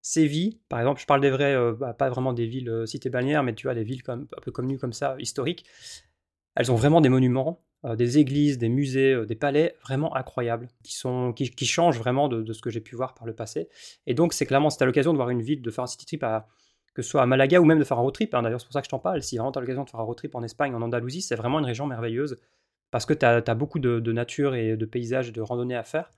Séville, 0.00 0.60
par 0.68 0.78
exemple, 0.78 1.00
je 1.00 1.06
parle 1.06 1.20
des 1.20 1.30
vrais, 1.30 1.54
euh, 1.54 1.72
bah, 1.72 1.92
pas 1.92 2.08
vraiment 2.08 2.32
des 2.32 2.46
villes 2.46 2.84
cités 2.86 3.10
balnéaires, 3.10 3.42
mais 3.42 3.54
tu 3.54 3.66
vois, 3.66 3.74
des 3.74 3.82
villes 3.82 4.02
comme, 4.02 4.26
un 4.36 4.40
peu 4.40 4.50
connues 4.50 4.78
comme 4.78 4.92
ça, 4.92 5.16
historiques. 5.18 5.66
Elles 6.54 6.72
ont 6.72 6.76
vraiment 6.76 7.00
des 7.02 7.10
monuments, 7.10 7.62
des 7.84 8.18
églises, 8.18 8.56
des 8.56 8.70
musées, 8.70 9.26
des 9.26 9.34
palais 9.36 9.76
vraiment 9.82 10.16
incroyables, 10.16 10.68
qui, 10.82 10.94
sont, 10.94 11.34
qui, 11.34 11.66
changent 11.66 11.98
vraiment 11.98 12.28
de, 12.28 12.42
de, 12.42 12.52
ce 12.54 12.62
que 12.62 12.70
j'ai 12.70 12.80
pu 12.80 12.96
voir 12.96 13.14
par 13.14 13.26
le 13.26 13.34
passé. 13.34 13.68
Et 14.06 14.14
donc, 14.14 14.32
c'est 14.32 14.46
clairement, 14.46 14.70
c'était 14.70 14.86
l'occasion 14.86 15.12
de 15.12 15.18
voir 15.18 15.28
une 15.28 15.42
ville, 15.42 15.60
de 15.60 15.70
faire 15.70 15.84
un 15.84 15.86
city 15.86 16.06
trip 16.06 16.24
à, 16.24 16.48
que 16.96 17.02
ce 17.02 17.10
soit 17.10 17.20
à 17.20 17.26
Malaga 17.26 17.60
ou 17.60 17.66
même 17.66 17.78
de 17.78 17.84
faire 17.84 17.98
un 17.98 18.00
road 18.00 18.14
trip. 18.14 18.34
Hein. 18.34 18.40
D'ailleurs, 18.40 18.58
c'est 18.58 18.66
pour 18.66 18.72
ça 18.72 18.80
que 18.80 18.86
je 18.86 18.90
t'en 18.90 18.98
parle. 18.98 19.22
Si 19.22 19.36
vraiment 19.36 19.52
tu 19.52 19.58
as 19.58 19.60
l'occasion 19.60 19.84
de 19.84 19.90
faire 19.90 20.00
un 20.00 20.04
road 20.04 20.16
trip 20.16 20.34
en 20.34 20.42
Espagne, 20.42 20.74
en 20.74 20.80
Andalousie, 20.80 21.20
c'est 21.20 21.36
vraiment 21.36 21.58
une 21.58 21.66
région 21.66 21.84
merveilleuse 21.84 22.38
parce 22.90 23.04
que 23.04 23.12
tu 23.12 23.26
as, 23.26 23.54
beaucoup 23.54 23.78
de, 23.78 24.12
nature 24.12 24.54
et 24.54 24.78
de 24.78 24.86
paysages 24.86 25.30
de 25.30 25.42
randonnée 25.42 25.76
à 25.76 25.82
faire. 25.82 26.10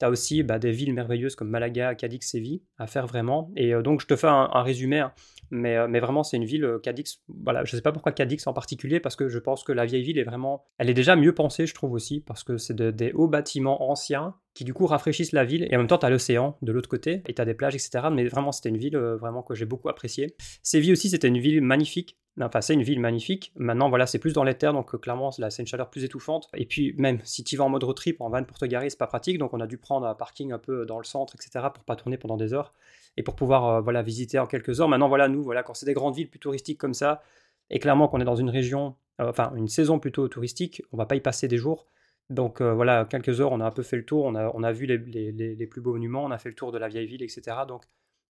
Tu 0.00 0.04
as 0.04 0.10
aussi 0.10 0.42
bah, 0.42 0.58
des 0.58 0.72
villes 0.72 0.92
merveilleuses 0.94 1.36
comme 1.36 1.48
Malaga, 1.48 1.94
Cadix, 1.94 2.28
Séville 2.28 2.64
à 2.76 2.88
faire 2.88 3.06
vraiment. 3.06 3.52
Et 3.54 3.72
euh, 3.72 3.82
donc, 3.82 4.00
je 4.00 4.08
te 4.08 4.16
fais 4.16 4.26
un, 4.26 4.62
résumé, 4.62 4.98
hein. 4.98 5.12
mais, 5.50 5.76
euh, 5.76 5.86
mais, 5.86 6.00
vraiment, 6.00 6.24
c'est 6.24 6.38
une 6.38 6.44
ville, 6.44 6.64
euh, 6.64 6.78
Cadix. 6.80 7.22
Voilà, 7.28 7.64
je 7.64 7.72
ne 7.72 7.78
sais 7.78 7.82
pas 7.82 7.92
pourquoi 7.92 8.10
Cadix 8.10 8.44
en 8.48 8.52
particulier, 8.52 8.98
parce 8.98 9.14
que 9.14 9.28
je 9.28 9.38
pense 9.38 9.62
que 9.62 9.70
la 9.70 9.86
vieille 9.86 10.02
ville 10.02 10.18
est 10.18 10.24
vraiment. 10.24 10.64
Elle 10.78 10.90
est 10.90 10.94
déjà 10.94 11.14
mieux 11.14 11.34
pensée, 11.34 11.68
je 11.68 11.74
trouve 11.74 11.92
aussi, 11.92 12.20
parce 12.20 12.42
que 12.42 12.56
c'est 12.56 12.74
des 12.74 13.12
hauts 13.12 13.28
bâtiments 13.28 13.88
anciens 13.88 14.34
qui 14.56 14.64
du 14.64 14.72
coup 14.72 14.86
rafraîchissent 14.86 15.32
la 15.32 15.44
ville. 15.44 15.68
Et 15.70 15.76
en 15.76 15.80
même 15.80 15.86
temps 15.86 15.98
tu 15.98 16.06
as 16.06 16.10
l'océan 16.10 16.56
de 16.62 16.72
l'autre 16.72 16.88
côté 16.88 17.22
et 17.26 17.34
tu 17.34 17.42
as 17.42 17.44
des 17.44 17.52
plages 17.52 17.74
etc 17.74 18.08
mais 18.10 18.26
vraiment 18.26 18.52
c'était 18.52 18.70
une 18.70 18.78
ville 18.78 18.96
euh, 18.96 19.14
vraiment 19.14 19.42
que 19.42 19.54
j'ai 19.54 19.66
beaucoup 19.66 19.90
appréciée. 19.90 20.34
Séville 20.62 20.92
aussi 20.92 21.10
c'était 21.10 21.28
une 21.28 21.38
ville 21.38 21.60
magnifique. 21.60 22.16
Enfin 22.40 22.62
c'est 22.62 22.72
une 22.72 22.82
ville 22.82 22.98
magnifique. 22.98 23.52
Maintenant 23.56 23.90
voilà 23.90 24.06
c'est 24.06 24.18
plus 24.18 24.32
dans 24.32 24.44
les 24.44 24.54
terres 24.54 24.72
donc 24.72 24.94
euh, 24.94 24.98
clairement 24.98 25.30
là 25.36 25.50
c'est 25.50 25.62
une 25.62 25.68
chaleur 25.68 25.90
plus 25.90 26.04
étouffante. 26.04 26.48
Et 26.54 26.64
puis 26.64 26.94
même 26.96 27.18
si 27.22 27.44
tu 27.44 27.58
vas 27.58 27.64
en 27.64 27.68
mode 27.68 27.84
road 27.84 27.96
trip 27.96 28.22
en 28.22 28.30
van 28.30 28.44
pour 28.44 28.56
te 28.56 28.64
garer 28.64 28.88
c'est 28.88 28.98
pas 28.98 29.06
pratique. 29.06 29.36
Donc 29.36 29.52
on 29.52 29.60
a 29.60 29.66
dû 29.66 29.76
prendre 29.76 30.06
un 30.06 30.14
parking 30.14 30.52
un 30.52 30.58
peu 30.58 30.86
dans 30.86 30.98
le 30.98 31.04
centre 31.04 31.34
etc 31.34 31.66
pour 31.74 31.84
pas 31.84 31.94
tourner 31.94 32.16
pendant 32.16 32.38
des 32.38 32.54
heures 32.54 32.72
et 33.18 33.22
pour 33.22 33.36
pouvoir 33.36 33.86
euh, 33.86 34.02
visiter 34.02 34.38
en 34.38 34.46
quelques 34.46 34.80
heures. 34.80 34.88
Maintenant 34.88 35.08
voilà 35.08 35.28
nous 35.28 35.42
voilà 35.42 35.62
quand 35.62 35.74
c'est 35.74 35.86
des 35.86 35.94
grandes 35.94 36.16
villes 36.16 36.30
plus 36.30 36.40
touristiques 36.40 36.78
comme 36.78 36.94
ça 36.94 37.22
et 37.68 37.78
clairement 37.78 38.08
qu'on 38.08 38.22
est 38.22 38.24
dans 38.24 38.36
une 38.36 38.50
région 38.50 38.94
enfin 39.18 39.52
une 39.54 39.68
saison 39.68 39.98
plutôt 39.98 40.28
touristique 40.28 40.82
on 40.92 40.96
va 40.96 41.04
pas 41.04 41.16
y 41.16 41.20
passer 41.20 41.46
des 41.46 41.58
jours 41.58 41.86
donc 42.30 42.60
euh, 42.60 42.74
voilà, 42.74 43.04
quelques 43.04 43.40
heures, 43.40 43.52
on 43.52 43.60
a 43.60 43.64
un 43.64 43.70
peu 43.70 43.82
fait 43.82 43.96
le 43.96 44.04
tour, 44.04 44.24
on 44.24 44.34
a, 44.62 44.72
vu 44.72 44.86
les, 44.86 44.98
les, 45.32 45.66
plus 45.66 45.80
beaux 45.80 45.92
monuments, 45.92 46.24
on 46.24 46.30
a 46.30 46.38
fait 46.38 46.48
le 46.48 46.54
tour 46.54 46.72
de 46.72 46.78
la 46.78 46.88
vieille 46.88 47.06
ville, 47.06 47.22
etc. 47.22 47.58
Donc 47.68 47.84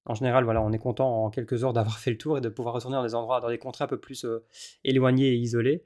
en 0.04 0.14
général, 0.14 0.44
voilà, 0.44 0.62
on 0.62 0.72
est 0.72 0.78
content 0.78 1.24
en 1.24 1.30
quelques 1.30 1.64
heures 1.64 1.72
d'avoir 1.72 1.98
fait 1.98 2.10
le 2.10 2.18
tour 2.18 2.38
et 2.38 2.40
de 2.40 2.48
pouvoir 2.48 2.74
retourner 2.74 2.96
dans 2.96 3.02
des 3.02 3.14
endroits, 3.14 3.40
dans 3.40 3.48
des 3.48 3.58
contrées 3.58 3.84
un 3.84 3.88
peu 3.88 3.98
plus 3.98 4.24
euh, 4.24 4.44
éloignés 4.84 5.28
et 5.28 5.36
isolés. 5.36 5.84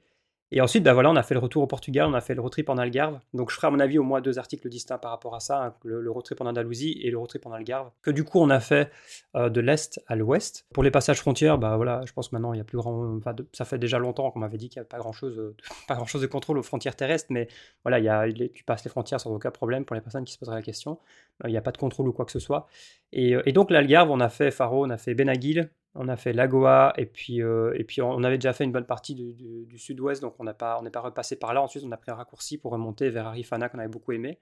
Et 0.53 0.59
ensuite, 0.59 0.83
bah 0.83 0.93
voilà, 0.93 1.09
on 1.09 1.15
a 1.15 1.23
fait 1.23 1.33
le 1.33 1.39
retour 1.39 1.63
au 1.63 1.67
Portugal, 1.67 2.07
on 2.07 2.13
a 2.13 2.19
fait 2.19 2.35
le 2.35 2.41
road 2.41 2.51
trip 2.51 2.69
en 2.69 2.77
Algarve. 2.77 3.19
Donc 3.33 3.49
je 3.51 3.55
ferai 3.55 3.67
à 3.67 3.69
mon 3.69 3.79
avis 3.79 3.97
au 3.97 4.03
moins 4.03 4.19
deux 4.19 4.37
articles 4.37 4.67
distincts 4.67 4.97
par 4.97 5.11
rapport 5.11 5.33
à 5.33 5.39
ça, 5.39 5.63
hein, 5.63 5.73
le, 5.83 6.11
road 6.11 6.25
trip 6.25 6.41
en 6.41 6.45
Andalousie 6.45 6.99
et 7.01 7.09
le 7.09 7.17
road 7.17 7.29
trip 7.29 7.45
en 7.45 7.53
Algarve. 7.53 7.89
Que 8.01 8.11
du 8.11 8.25
coup 8.25 8.39
on 8.39 8.49
a 8.49 8.59
fait 8.59 8.91
euh, 9.35 9.49
de 9.49 9.61
l'est 9.61 10.01
à 10.07 10.15
l'ouest. 10.17 10.65
Pour 10.73 10.83
les 10.83 10.91
passages 10.91 11.19
frontières, 11.19 11.57
bah 11.57 11.77
voilà, 11.77 12.01
je 12.05 12.11
pense 12.11 12.27
que 12.27 12.35
maintenant 12.35 12.53
il 12.53 12.57
y 12.57 12.61
a 12.61 12.65
plus 12.65 12.77
grand, 12.77 13.15
enfin, 13.15 13.33
ça 13.53 13.63
fait 13.63 13.77
déjà 13.77 13.97
longtemps 13.97 14.29
qu'on 14.31 14.39
m'avait 14.39 14.57
dit 14.57 14.67
qu'il 14.67 14.81
n'y 14.81 14.85
a 14.85 14.89
pas 14.89 14.97
grand 14.97 15.13
chose, 15.13 15.39
euh, 15.39 15.55
pas 15.87 15.95
grand 15.95 16.05
chose 16.05 16.21
de 16.21 16.27
contrôle 16.27 16.57
aux 16.57 16.63
frontières 16.63 16.97
terrestres, 16.97 17.27
mais 17.29 17.47
voilà, 17.83 17.99
il 17.99 18.05
y 18.05 18.09
a, 18.09 18.27
tu 18.53 18.65
passes 18.65 18.83
les 18.83 18.89
frontières 18.89 19.21
sans 19.21 19.33
aucun 19.33 19.51
problème 19.51 19.85
pour 19.85 19.95
les 19.95 20.01
personnes 20.01 20.25
qui 20.25 20.33
se 20.33 20.39
poseraient 20.39 20.57
la 20.57 20.61
question. 20.61 20.99
Euh, 21.45 21.47
il 21.47 21.51
n'y 21.51 21.57
a 21.57 21.61
pas 21.61 21.71
de 21.71 21.77
contrôle 21.77 22.09
ou 22.09 22.13
quoi 22.13 22.25
que 22.25 22.31
ce 22.31 22.39
soit. 22.39 22.67
Et, 23.13 23.35
et 23.45 23.53
donc 23.53 23.71
l'Algarve, 23.71 24.11
on 24.11 24.19
a 24.19 24.29
fait 24.29 24.51
Faro, 24.51 24.85
on 24.85 24.89
a 24.89 24.97
fait 24.97 25.13
Benagil, 25.13 25.69
on 25.95 26.07
a 26.07 26.15
fait 26.15 26.33
Lagoa 26.33 26.93
et 26.97 27.05
puis, 27.05 27.41
euh, 27.41 27.73
et 27.75 27.83
puis 27.83 28.01
on 28.01 28.23
avait 28.23 28.37
déjà 28.37 28.53
fait 28.53 28.63
une 28.63 28.71
bonne 28.71 28.85
partie 28.85 29.15
du, 29.15 29.77
sud-ouest, 29.77 30.21
donc 30.21 30.35
on 30.39 30.45
n'est 30.45 30.53
pas, 30.53 30.81
pas 30.91 30.99
repassé 31.01 31.37
par 31.37 31.53
là. 31.53 31.61
Ensuite, 31.61 31.83
on 31.85 31.91
a 31.91 31.97
pris 31.97 32.11
un 32.11 32.15
raccourci 32.15 32.57
pour 32.57 32.71
remonter 32.71 33.09
vers 33.09 33.27
Arifana 33.27 33.67
qu'on 33.69 33.79
avait 33.79 33.89
beaucoup 33.89 34.13
aimé. 34.13 34.39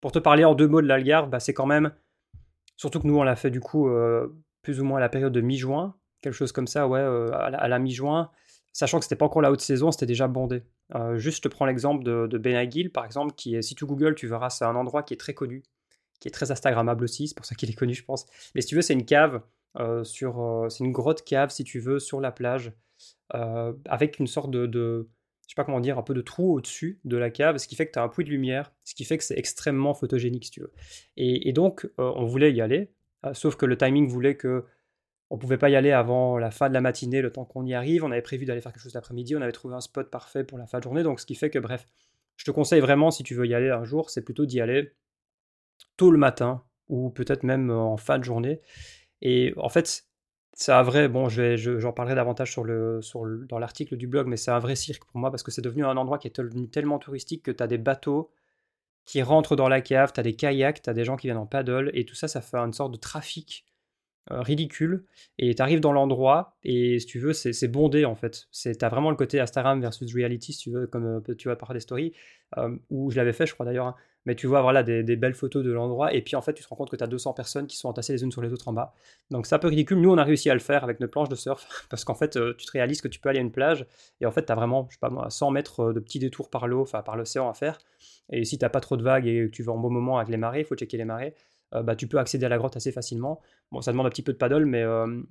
Pour 0.00 0.12
te 0.12 0.18
parler 0.18 0.44
en 0.44 0.54
deux 0.54 0.68
mots 0.68 0.82
de 0.82 0.86
l'Algarve, 0.86 1.30
bah, 1.30 1.40
c'est 1.40 1.54
quand 1.54 1.66
même, 1.66 1.92
surtout 2.76 3.00
que 3.00 3.06
nous 3.06 3.16
on 3.16 3.22
l'a 3.22 3.36
fait 3.36 3.50
du 3.50 3.60
coup 3.60 3.88
euh, 3.88 4.28
plus 4.60 4.80
ou 4.80 4.84
moins 4.84 4.98
à 4.98 5.00
la 5.00 5.08
période 5.08 5.32
de 5.32 5.40
mi-juin, 5.40 5.94
quelque 6.20 6.34
chose 6.34 6.52
comme 6.52 6.66
ça, 6.66 6.86
ouais, 6.86 7.00
euh, 7.00 7.30
à 7.32 7.68
la, 7.68 7.78
mi-juin, 7.78 8.30
sachant 8.72 8.98
que 8.98 9.04
c'était 9.04 9.16
pas 9.16 9.26
encore 9.26 9.42
la 9.42 9.50
haute 9.50 9.60
saison, 9.60 9.92
c'était 9.92 10.06
déjà 10.06 10.28
bondé. 10.28 10.62
juste, 11.14 11.38
je 11.38 11.42
te 11.42 11.48
prends 11.48 11.66
l'exemple 11.66 12.04
de, 12.04 12.26
de 12.26 12.38
Benagil, 12.38 12.90
par 12.90 13.04
exemple, 13.04 13.34
qui 13.34 13.54
est, 13.54 13.62
si 13.62 13.74
tu 13.74 13.86
googles, 13.86 14.14
tu 14.14 14.26
verras, 14.26 14.50
c'est 14.50 14.64
un 14.64 14.76
endroit 14.76 15.02
qui 15.02 15.14
est 15.14 15.18
très 15.18 15.34
connu, 15.34 15.62
qui 16.20 16.28
est 16.28 16.32
très 16.32 16.50
Instagrammable 16.50 17.04
aussi, 17.04 17.28
c'est 17.28 17.36
pour 17.36 17.46
ça 17.46 17.54
qu'il 17.54 17.70
est 17.70 17.74
connu, 17.74 17.94
je 17.94 18.04
pense. 18.04 18.26
Mais 18.54 18.60
si 18.60 18.68
tu 18.68 18.74
veux, 18.74 18.82
c'est 18.82 18.94
une 18.94 19.06
cave 19.06 19.40
sur, 20.04 20.40
euh, 20.40 20.68
c'est 20.68 20.84
une 20.84 20.92
grotte 20.92 21.24
cave, 21.24 21.50
si 21.50 21.64
tu 21.64 21.80
veux, 21.80 21.98
sur 21.98 22.20
la 22.20 22.32
plage, 22.32 22.72
euh, 23.34 23.72
avec 23.86 24.18
une 24.18 24.26
sorte 24.26 24.50
de, 24.50 24.66
de, 24.66 25.08
je 25.42 25.48
sais 25.48 25.54
pas 25.56 25.64
comment 25.64 25.80
dire, 25.80 25.98
un 25.98 26.02
peu 26.02 26.14
de 26.14 26.20
trou 26.20 26.54
au-dessus 26.54 27.00
de 27.04 27.16
la 27.16 27.30
cave, 27.30 27.58
ce 27.58 27.66
qui 27.66 27.76
fait 27.76 27.86
que 27.86 27.92
tu 27.92 27.98
as 27.98 28.02
un 28.02 28.08
puits 28.08 28.24
de 28.24 28.30
lumière, 28.30 28.72
ce 28.84 28.94
qui 28.94 29.04
fait 29.04 29.18
que 29.18 29.24
c'est 29.24 29.38
extrêmement 29.38 29.94
photogénique, 29.94 30.44
si 30.44 30.50
tu 30.50 30.60
veux. 30.60 30.72
Et, 31.16 31.52
donc, 31.52 31.88
on 31.98 32.24
voulait 32.24 32.52
y 32.52 32.60
aller, 32.60 32.92
sauf 33.32 33.56
que 33.56 33.66
le 33.66 33.76
timing 33.76 34.08
voulait 34.08 34.36
que 34.36 34.64
on 35.30 35.38
pouvait 35.38 35.56
pas 35.56 35.70
y 35.70 35.76
aller 35.76 35.92
avant 35.92 36.36
la 36.36 36.50
fin 36.50 36.68
de 36.68 36.74
la 36.74 36.82
matinée, 36.82 37.22
le 37.22 37.32
temps 37.32 37.46
qu'on 37.46 37.64
y 37.64 37.72
arrive. 37.72 38.04
On 38.04 38.10
avait 38.10 38.20
prévu 38.20 38.44
d'aller 38.44 38.60
faire 38.60 38.70
quelque 38.70 38.82
chose 38.82 38.92
l'après-midi, 38.92 39.34
on 39.34 39.40
avait 39.40 39.50
trouvé 39.50 39.74
un 39.74 39.80
spot 39.80 40.10
parfait 40.10 40.44
pour 40.44 40.58
la 40.58 40.66
fin 40.66 40.76
de 40.76 40.82
journée, 40.82 41.02
donc 41.02 41.20
ce 41.20 41.26
qui 41.26 41.34
fait 41.34 41.48
que, 41.48 41.58
bref, 41.58 41.88
je 42.36 42.44
te 42.44 42.50
conseille 42.50 42.80
vraiment, 42.80 43.10
si 43.10 43.22
tu 43.22 43.34
veux 43.34 43.46
y 43.46 43.54
aller 43.54 43.70
un 43.70 43.84
jour, 43.84 44.10
c'est 44.10 44.22
plutôt 44.22 44.44
d'y 44.44 44.60
aller 44.60 44.92
tôt 45.96 46.10
le 46.10 46.18
matin, 46.18 46.62
ou 46.88 47.08
peut-être 47.08 47.44
même 47.44 47.70
en 47.70 47.96
fin 47.96 48.18
de 48.18 48.24
journée. 48.24 48.60
Et 49.22 49.54
en 49.56 49.68
fait, 49.68 50.06
c'est 50.52 50.72
un 50.72 50.82
vrai, 50.82 51.08
bon, 51.08 51.28
j'en 51.28 51.56
je, 51.56 51.88
parlerai 51.90 52.14
davantage 52.14 52.52
sur 52.52 52.64
le, 52.64 53.00
sur 53.00 53.24
dans 53.48 53.58
l'article 53.58 53.96
du 53.96 54.06
blog, 54.06 54.26
mais 54.26 54.36
c'est 54.36 54.50
un 54.50 54.58
vrai 54.58 54.76
cirque 54.76 55.04
pour 55.06 55.18
moi 55.18 55.30
parce 55.30 55.42
que 55.42 55.50
c'est 55.50 55.62
devenu 55.62 55.84
un 55.86 55.96
endroit 55.96 56.18
qui 56.18 56.28
est 56.28 56.36
devenu 56.36 56.68
tellement 56.68 56.98
touristique 56.98 57.42
que 57.44 57.50
tu 57.50 57.62
as 57.62 57.66
des 57.66 57.78
bateaux 57.78 58.30
qui 59.04 59.22
rentrent 59.22 59.56
dans 59.56 59.68
la 59.68 59.80
cave, 59.80 60.12
tu 60.12 60.20
as 60.20 60.22
des 60.22 60.34
kayaks, 60.34 60.82
tu 60.82 60.90
as 60.90 60.94
des 60.94 61.04
gens 61.04 61.16
qui 61.16 61.26
viennent 61.28 61.38
en 61.38 61.46
paddle, 61.46 61.90
et 61.94 62.04
tout 62.04 62.14
ça, 62.14 62.28
ça 62.28 62.40
fait 62.40 62.56
une 62.56 62.72
sorte 62.72 62.92
de 62.92 62.98
trafic 62.98 63.64
euh, 64.30 64.40
ridicule. 64.40 65.06
Et 65.38 65.54
tu 65.54 65.62
arrives 65.62 65.80
dans 65.80 65.92
l'endroit, 65.92 66.56
et 66.62 67.00
si 67.00 67.06
tu 67.06 67.18
veux, 67.18 67.32
c'est 67.32 67.68
bondé 67.68 68.04
en 68.04 68.14
fait. 68.14 68.48
Tu 68.52 68.70
as 68.80 68.88
vraiment 68.88 69.10
le 69.10 69.16
côté 69.16 69.40
Instagram 69.40 69.80
versus 69.80 70.14
reality, 70.14 70.52
si 70.52 70.58
tu 70.60 70.70
veux, 70.70 70.86
comme 70.86 71.22
euh, 71.28 71.34
tu 71.34 71.48
vas 71.48 71.56
parler 71.56 71.78
des 71.78 71.82
stories, 71.82 72.12
euh, 72.58 72.76
où 72.90 73.10
je 73.10 73.16
l'avais 73.16 73.32
fait, 73.32 73.46
je 73.46 73.54
crois 73.54 73.66
d'ailleurs, 73.66 73.86
hein 73.86 73.96
mais 74.24 74.34
tu 74.34 74.46
vois 74.46 74.62
voilà 74.62 74.82
des, 74.82 75.16
belles 75.16 75.34
photos 75.34 75.64
de 75.64 75.72
l'endroit 75.72 76.12
et 76.12 76.22
puis 76.22 76.36
en 76.36 76.42
fait 76.42 76.54
tu 76.54 76.62
te 76.62 76.68
rends 76.68 76.76
compte 76.76 76.90
que 76.90 76.96
tu 76.96 77.04
as 77.04 77.06
200 77.06 77.32
personnes 77.32 77.66
qui 77.66 77.76
sont 77.76 77.88
entassées 77.88 78.12
les 78.12 78.22
unes 78.22 78.32
sur 78.32 78.42
les 78.42 78.52
autres 78.52 78.68
en 78.68 78.72
bas. 78.72 78.94
Donc 79.30 79.46
c'est 79.46 79.54
un 79.54 79.58
peu 79.58 79.68
ridicule. 79.68 80.00
Nous 80.00 80.10
on 80.10 80.18
a 80.18 80.24
réussi 80.24 80.50
à 80.50 80.54
le 80.54 80.60
faire 80.60 80.84
avec 80.84 81.00
notre 81.00 81.12
planche 81.12 81.28
de 81.28 81.34
surf 81.34 81.86
parce 81.90 82.04
qu'en 82.04 82.14
fait 82.14 82.36
euh, 82.36 82.54
tu 82.56 82.66
te 82.66 82.72
réalises 82.72 83.00
que 83.00 83.08
tu 83.08 83.20
peux 83.20 83.28
aller 83.28 83.38
à 83.38 83.42
une 83.42 83.52
plage 83.52 83.86
et 84.20 84.26
en 84.26 84.30
fait 84.30 84.44
tu 84.46 84.52
as 84.52 84.54
vraiment 84.54 84.86
je 84.88 84.94
sais 84.94 85.00
pas 85.00 85.10
moi 85.10 85.28
100 85.30 85.50
mètres 85.50 85.80
euh, 85.80 85.92
de 85.92 86.00
petits 86.00 86.18
détours 86.18 86.50
par 86.50 86.66
l'eau, 86.68 86.82
enfin 86.82 87.02
par 87.02 87.16
l'océan 87.16 87.48
à 87.48 87.54
faire. 87.54 87.78
Et 88.30 88.44
si 88.44 88.58
tu 88.58 88.68
pas 88.68 88.80
trop 88.80 88.96
de 88.96 89.02
vagues 89.02 89.26
et 89.26 89.46
que 89.46 89.50
tu 89.50 89.62
vas 89.62 89.72
en 89.72 89.78
bon 89.78 89.90
moment 89.90 90.18
avec 90.18 90.30
les 90.30 90.36
marées, 90.36 90.60
il 90.60 90.64
faut 90.64 90.76
checker 90.76 90.96
les 90.96 91.04
marées. 91.04 91.34
Euh, 91.74 91.82
bah, 91.82 91.96
tu 91.96 92.06
peux 92.06 92.18
accéder 92.18 92.46
à 92.46 92.48
la 92.48 92.58
grotte 92.58 92.76
assez 92.76 92.92
facilement. 92.92 93.40
Bon, 93.70 93.80
ça 93.80 93.92
demande 93.92 94.06
un 94.06 94.10
petit 94.10 94.22
peu 94.22 94.32
de 94.32 94.38
paddle, 94.38 94.66
mais, 94.66 94.84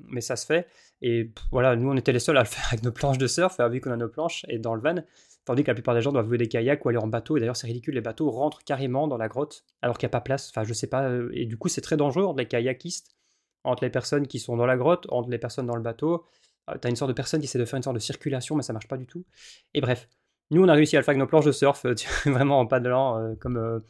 mais 0.08 0.22
ça 0.22 0.36
se 0.36 0.46
fait. 0.46 0.68
Et 1.02 1.32
voilà, 1.52 1.76
nous, 1.76 1.90
on 1.90 1.96
était 1.96 2.12
les 2.12 2.20
seuls 2.20 2.38
à 2.38 2.42
le 2.42 2.48
faire 2.48 2.66
avec 2.68 2.84
nos 2.84 2.92
planches 2.92 3.18
de 3.18 3.28
surf, 3.28 3.60
vu 3.70 3.80
qu'on 3.80 3.92
a 3.92 3.98
nos 3.98 4.10
planches 4.10 4.46
et 4.50 4.58
dans 4.58 4.76
le 4.76 4.82
van. 4.82 5.04
Tandis 5.46 5.64
que 5.64 5.70
la 5.70 5.74
plupart 5.74 5.96
des 5.96 6.02
gens 6.02 6.12
doivent 6.12 6.28
louer 6.28 6.38
des 6.38 6.48
kayaks 6.48 6.86
ou 6.86 6.90
aller 6.90 7.00
en 7.00 7.08
bateau. 7.08 7.36
Et 7.36 7.40
d'ailleurs, 7.40 7.56
c'est 7.56 7.68
ridicule, 7.68 7.96
les 7.96 8.02
bateaux 8.02 8.30
rentrent 8.30 8.64
carrément 8.64 9.08
dans 9.08 9.18
la 9.18 9.28
grotte 9.28 9.66
alors 9.82 9.98
qu'il 9.98 10.06
n'y 10.06 10.12
a 10.12 10.18
pas 10.18 10.22
place. 10.22 10.50
Enfin, 10.50 10.64
je 10.64 10.74
sais 10.74 10.88
pas. 10.88 11.10
Euh, 11.10 11.30
et 11.34 11.46
du 11.46 11.58
coup, 11.58 11.68
c'est 11.68 11.82
très 11.82 11.98
dangereux 11.98 12.26
entre 12.26 12.38
les 12.38 12.48
kayakistes, 12.48 13.16
entre 13.64 13.84
les 13.84 13.90
personnes 13.90 14.28
qui 14.28 14.40
sont 14.40 14.56
dans 14.56 14.68
la 14.68 14.78
grotte, 14.78 15.08
entre 15.10 15.30
les 15.30 15.40
personnes 15.40 15.66
dans 15.66 15.76
le 15.76 15.82
bateau. 15.82 16.26
Euh, 16.70 16.76
tu 16.80 16.88
as 16.88 16.90
une 16.90 16.96
sorte 16.96 17.10
de 17.10 17.16
personne 17.16 17.40
qui 17.40 17.46
essaie 17.46 17.60
de 17.60 17.66
faire 17.66 17.78
une 17.78 17.84
sorte 17.84 17.96
de 17.96 18.02
circulation, 18.02 18.56
mais 18.56 18.64
ça 18.64 18.74
marche 18.74 18.88
pas 18.88 18.98
du 18.98 19.08
tout. 19.08 19.26
Et 19.74 19.82
bref, 19.82 20.08
nous, 20.52 20.64
on 20.64 20.68
a 20.68 20.74
réussi 20.74 20.96
à 20.96 21.00
le 21.00 21.04
faire 21.04 21.14
avec 21.14 21.20
nos 21.20 21.28
planches 21.28 21.46
de 21.46 21.52
surf, 21.52 21.86
vraiment 22.26 22.60
en 22.60 22.68
paddlant, 22.68 23.36
comme, 23.40 23.82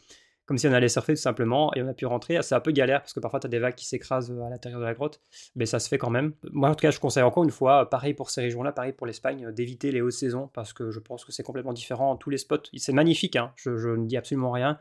comme 0.51 0.57
si 0.57 0.67
on 0.67 0.73
allait 0.73 0.89
surfer 0.89 1.13
tout 1.13 1.21
simplement, 1.21 1.73
et 1.75 1.81
on 1.81 1.87
a 1.87 1.93
pu 1.93 2.05
rentrer. 2.05 2.37
C'est 2.41 2.55
un 2.55 2.59
peu 2.59 2.73
galère 2.73 2.99
parce 2.99 3.13
que 3.13 3.21
parfois 3.21 3.39
tu 3.39 3.47
as 3.47 3.49
des 3.49 3.59
vagues 3.59 3.75
qui 3.75 3.85
s'écrasent 3.85 4.31
à 4.31 4.49
l'intérieur 4.49 4.81
de 4.81 4.85
la 4.85 4.93
grotte, 4.93 5.21
mais 5.55 5.65
ça 5.65 5.79
se 5.79 5.87
fait 5.87 5.97
quand 5.97 6.09
même. 6.09 6.33
Moi, 6.51 6.67
en 6.67 6.75
tout 6.75 6.81
cas, 6.81 6.91
je 6.91 6.99
conseille 6.99 7.23
encore 7.23 7.45
une 7.45 7.51
fois, 7.51 7.89
pareil 7.89 8.13
pour 8.13 8.29
ces 8.29 8.41
régions-là, 8.41 8.73
pareil 8.73 8.91
pour 8.91 9.07
l'Espagne, 9.07 9.49
d'éviter 9.53 9.93
les 9.93 10.01
hautes 10.01 10.11
saisons 10.11 10.49
parce 10.53 10.73
que 10.73 10.91
je 10.91 10.99
pense 10.99 11.23
que 11.23 11.31
c'est 11.31 11.43
complètement 11.43 11.71
différent. 11.71 12.17
Tous 12.17 12.29
les 12.29 12.37
spots, 12.37 12.63
c'est 12.75 12.91
magnifique, 12.91 13.37
hein, 13.37 13.53
je, 13.55 13.69
ne 13.95 14.05
dis 14.05 14.17
absolument 14.17 14.51
rien. 14.51 14.77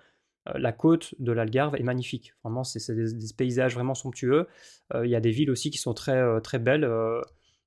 Euh, 0.48 0.58
la 0.58 0.72
côte 0.72 1.14
de 1.20 1.30
l'Algarve 1.30 1.76
est 1.76 1.84
magnifique. 1.84 2.34
Vraiment, 2.42 2.64
c'est 2.64 2.92
des, 2.92 3.32
paysages 3.38 3.74
vraiment 3.74 3.94
somptueux. 3.94 4.48
Euh, 4.94 5.06
il 5.06 5.10
y 5.12 5.14
a 5.14 5.20
des 5.20 5.30
villes 5.30 5.52
aussi 5.52 5.70
qui 5.70 5.78
sont 5.78 5.94
très, 5.94 6.16
euh, 6.16 6.40
très 6.40 6.58
belles 6.58 6.84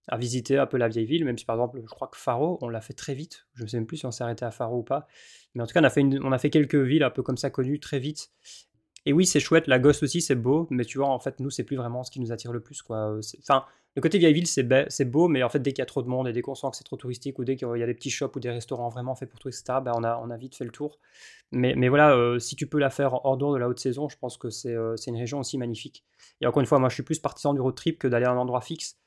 à 0.08 0.18
visiter 0.18 0.58
un 0.58 0.66
peu 0.66 0.78
la 0.78 0.88
vieille 0.88 1.06
ville, 1.06 1.26
même 1.26 1.38
si 1.38 1.46
par 1.46 1.56
exemple, 1.56 1.80
je 1.82 1.90
crois 1.90 2.08
que 2.08 2.18
Faro, 2.18 2.58
on 2.62 2.70
l'a 2.70 2.82
fait 2.82 2.94
très 2.94 3.14
vite. 3.14 3.46
Je 3.54 3.64
ne 3.64 3.68
sais 3.68 3.78
même 3.78 3.86
plus 3.86 3.98
si 3.98 4.06
on 4.06 4.12
s'est 4.12 4.24
arrêté 4.24 4.44
à 4.46 4.52
Faro 4.52 4.80
ou 4.80 4.84
pas. 4.84 5.08
Mais 5.56 5.64
en 5.64 5.68
tout 5.68 5.74
cas, 5.74 5.82
on 5.82 5.86
a, 5.86 5.90
fait 5.90 6.04
on 6.22 6.32
a 6.32 6.38
fait 6.38 6.50
quelques 6.50 6.76
villes 6.76 7.04
un 7.04 7.10
peu 7.10 7.24
comme 7.24 7.38
ça 7.38 7.50
connues 7.50 7.80
très 7.80 8.00
vite. 8.00 8.32
Et 9.06 9.14
oui, 9.14 9.26
c'est 9.26 9.40
chouette, 9.40 9.68
la 9.68 9.80
gosse 9.80 10.02
aussi, 10.04 10.22
c'est 10.22 10.36
beau, 10.36 10.68
mais 10.70 10.86
tu 10.86 10.98
vois, 10.98 11.10
en 11.10 11.20
fait, 11.20 11.40
nous, 11.40 11.50
c'est 11.50 11.64
plus 11.64 11.76
vraiment 11.76 12.04
ce 12.04 12.12
qui 12.12 12.20
nous 12.20 12.32
attire 12.32 12.54
le 12.54 12.62
plus, 12.62 12.82
quoi. 12.82 13.18
Enfin, 13.40 13.66
le 13.96 14.02
côté 14.02 14.18
vieille 14.18 14.34
ville, 14.34 14.48
c'est 14.48 15.06
beau, 15.06 15.28
mais 15.28 15.44
en 15.44 15.50
fait, 15.50 15.60
dès 15.60 15.72
qu'il 15.72 15.80
y 15.80 15.84
a 15.84 15.86
trop 15.86 16.02
de 16.02 16.08
monde 16.08 16.28
et 16.28 16.34
dès 16.34 16.42
qu'on 16.42 16.56
sent 16.56 16.68
que 16.72 16.78
c'est 16.78 16.84
trop 16.84 16.96
touristique 16.96 17.38
ou 17.38 17.44
dès 17.44 17.56
qu'il 17.56 17.68
y 17.76 17.84
a 17.84 17.86
des 17.86 17.94
petits 17.94 18.10
shops 18.10 18.36
ou 18.36 18.40
des 18.40 18.50
restaurants 18.50 18.90
vraiment 18.90 19.14
faits 19.14 19.30
pour 19.30 19.40
tout, 19.40 19.50
etc., 19.50 19.64
ben 19.84 19.92
on, 19.96 20.04
a, 20.04 20.18
on 20.24 20.30
a 20.30 20.38
vite 20.38 20.56
fait 20.56 20.64
le 20.64 20.72
tour. 20.72 21.00
Mais, 21.52 21.76
mais 21.76 21.90
voilà, 21.90 22.16
euh, 22.16 22.40
si 22.40 22.56
tu 22.56 22.66
peux 22.66 22.80
la 22.80 22.90
faire 22.90 23.26
hors 23.26 23.38
dehors 23.38 23.54
de 23.54 23.60
la 23.60 23.68
haute 23.68 23.80
saison, 23.80 24.10
je 24.10 24.18
pense 24.18 24.38
que 24.38 24.48
euh, 24.68 24.96
c'est 24.96 25.12
une 25.12 25.18
région 25.18 25.40
aussi 25.40 25.58
magnifique. 25.58 26.04
Et 26.42 26.48
encore 26.48 26.62
une 26.62 26.66
fois, 26.66 26.80
moi, 26.80 26.90
je 26.90 26.96
suis 26.96 27.04
plus 27.04 27.20
partisan 27.20 27.54
du 27.54 27.62
road 27.62 27.76
trip 27.76 28.00
que 28.00 28.08
d'aller 28.08 28.26
à 28.26 28.32
un 28.32 28.38
endroit 28.38 28.62
fixe 28.62 28.98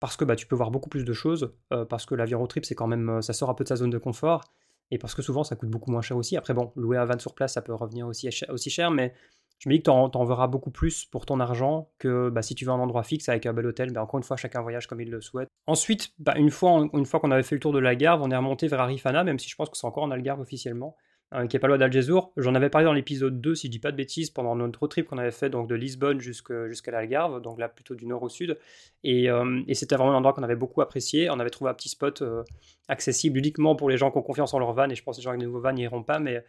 parce 0.00 0.16
que 0.16 0.24
bah, 0.24 0.34
tu 0.34 0.46
peux 0.46 0.56
voir 0.56 0.70
beaucoup 0.70 0.88
plus 0.88 1.04
de 1.04 1.12
choses, 1.12 1.54
euh, 1.72 1.84
parce 1.84 2.06
que 2.06 2.14
l'avion 2.14 2.44
trip, 2.46 2.64
c'est 2.64 2.74
quand 2.74 2.86
même, 2.86 3.22
ça 3.22 3.32
sort 3.32 3.50
un 3.50 3.54
peu 3.54 3.64
de 3.64 3.68
sa 3.68 3.76
zone 3.76 3.90
de 3.90 3.98
confort, 3.98 4.44
et 4.90 4.98
parce 4.98 5.14
que 5.14 5.22
souvent, 5.22 5.44
ça 5.44 5.56
coûte 5.56 5.70
beaucoup 5.70 5.90
moins 5.90 6.02
cher 6.02 6.16
aussi. 6.16 6.36
Après, 6.36 6.54
bon, 6.54 6.72
louer 6.74 6.96
un 6.96 7.04
van 7.04 7.18
sur 7.18 7.34
place, 7.34 7.52
ça 7.52 7.62
peut 7.62 7.74
revenir 7.74 8.06
aussi, 8.06 8.30
cher, 8.30 8.90
mais 8.90 9.14
je 9.58 9.68
me 9.68 9.74
dis 9.74 9.82
que 9.82 9.84
tu 9.84 9.90
en, 9.90 10.24
verras 10.24 10.46
beaucoup 10.46 10.70
plus 10.70 11.04
pour 11.04 11.26
ton 11.26 11.38
argent 11.38 11.90
que 11.98 12.30
bah, 12.30 12.40
si 12.40 12.54
tu 12.54 12.64
veux 12.64 12.72
un 12.72 12.80
endroit 12.80 13.02
fixe 13.02 13.28
avec 13.28 13.44
un 13.44 13.52
bel 13.52 13.66
hôtel. 13.66 13.92
Bah, 13.92 14.02
encore 14.02 14.18
une 14.18 14.24
fois, 14.24 14.36
chacun 14.36 14.62
voyage 14.62 14.86
comme 14.86 15.02
il 15.02 15.10
le 15.10 15.20
souhaite. 15.20 15.48
Ensuite, 15.66 16.12
bah, 16.18 16.34
une 16.36 16.50
fois, 16.50 16.88
qu'on 16.88 17.30
avait 17.30 17.42
fait 17.42 17.56
le 17.56 17.60
tour 17.60 17.72
de 17.72 17.78
la 17.78 17.94
gare, 17.94 18.20
on 18.22 18.30
est 18.30 18.36
remonté 18.36 18.68
vers 18.68 18.80
Arifana, 18.80 19.22
même 19.22 19.38
si 19.38 19.50
je 19.50 19.56
pense 19.56 19.68
que 19.68 19.76
c'est 19.76 19.86
encore 19.86 20.04
en 20.04 20.10
Algarve 20.10 20.40
officiellement. 20.40 20.96
Euh, 21.32 21.46
qui 21.46 21.56
est 21.56 21.60
pas 21.60 21.68
loin 21.68 21.78
d'Algezour. 21.78 22.32
J'en 22.36 22.56
avais 22.56 22.70
parlé 22.70 22.84
dans 22.84 22.92
l'épisode 22.92 23.40
2, 23.40 23.54
si 23.54 23.68
je 23.68 23.70
dis 23.70 23.78
pas 23.78 23.92
de 23.92 23.96
bêtises, 23.96 24.30
pendant 24.30 24.56
notre 24.56 24.88
trip 24.88 25.06
qu'on 25.06 25.18
avait 25.18 25.30
fait 25.30 25.48
donc 25.48 25.68
de 25.68 25.76
Lisbonne 25.76 26.18
jusqu'à 26.18 26.90
l'Algarve, 26.90 27.40
donc 27.40 27.60
là 27.60 27.68
plutôt 27.68 27.94
du 27.94 28.04
nord 28.04 28.24
au 28.24 28.28
sud. 28.28 28.58
Et, 29.04 29.30
euh, 29.30 29.62
et 29.68 29.74
c'était 29.74 29.94
vraiment 29.94 30.10
un 30.10 30.16
endroit 30.16 30.32
qu'on 30.32 30.42
avait 30.42 30.56
beaucoup 30.56 30.80
apprécié. 30.80 31.30
On 31.30 31.38
avait 31.38 31.50
trouvé 31.50 31.70
un 31.70 31.74
petit 31.74 31.88
spot 31.88 32.22
euh, 32.22 32.42
accessible 32.88 33.38
uniquement 33.38 33.76
pour 33.76 33.88
les 33.88 33.96
gens 33.96 34.10
qui 34.10 34.18
ont 34.18 34.22
confiance 34.22 34.54
en 34.54 34.58
leur 34.58 34.72
van, 34.72 34.90
et 34.90 34.96
je 34.96 35.04
pense 35.04 35.16
que 35.16 35.20
les 35.20 35.22
gens 35.22 35.30
avec 35.30 35.38
des 35.38 35.46
nouveaux 35.46 35.60
van 35.60 35.72
n'iront 35.72 36.02
pas, 36.02 36.18
mais, 36.18 36.44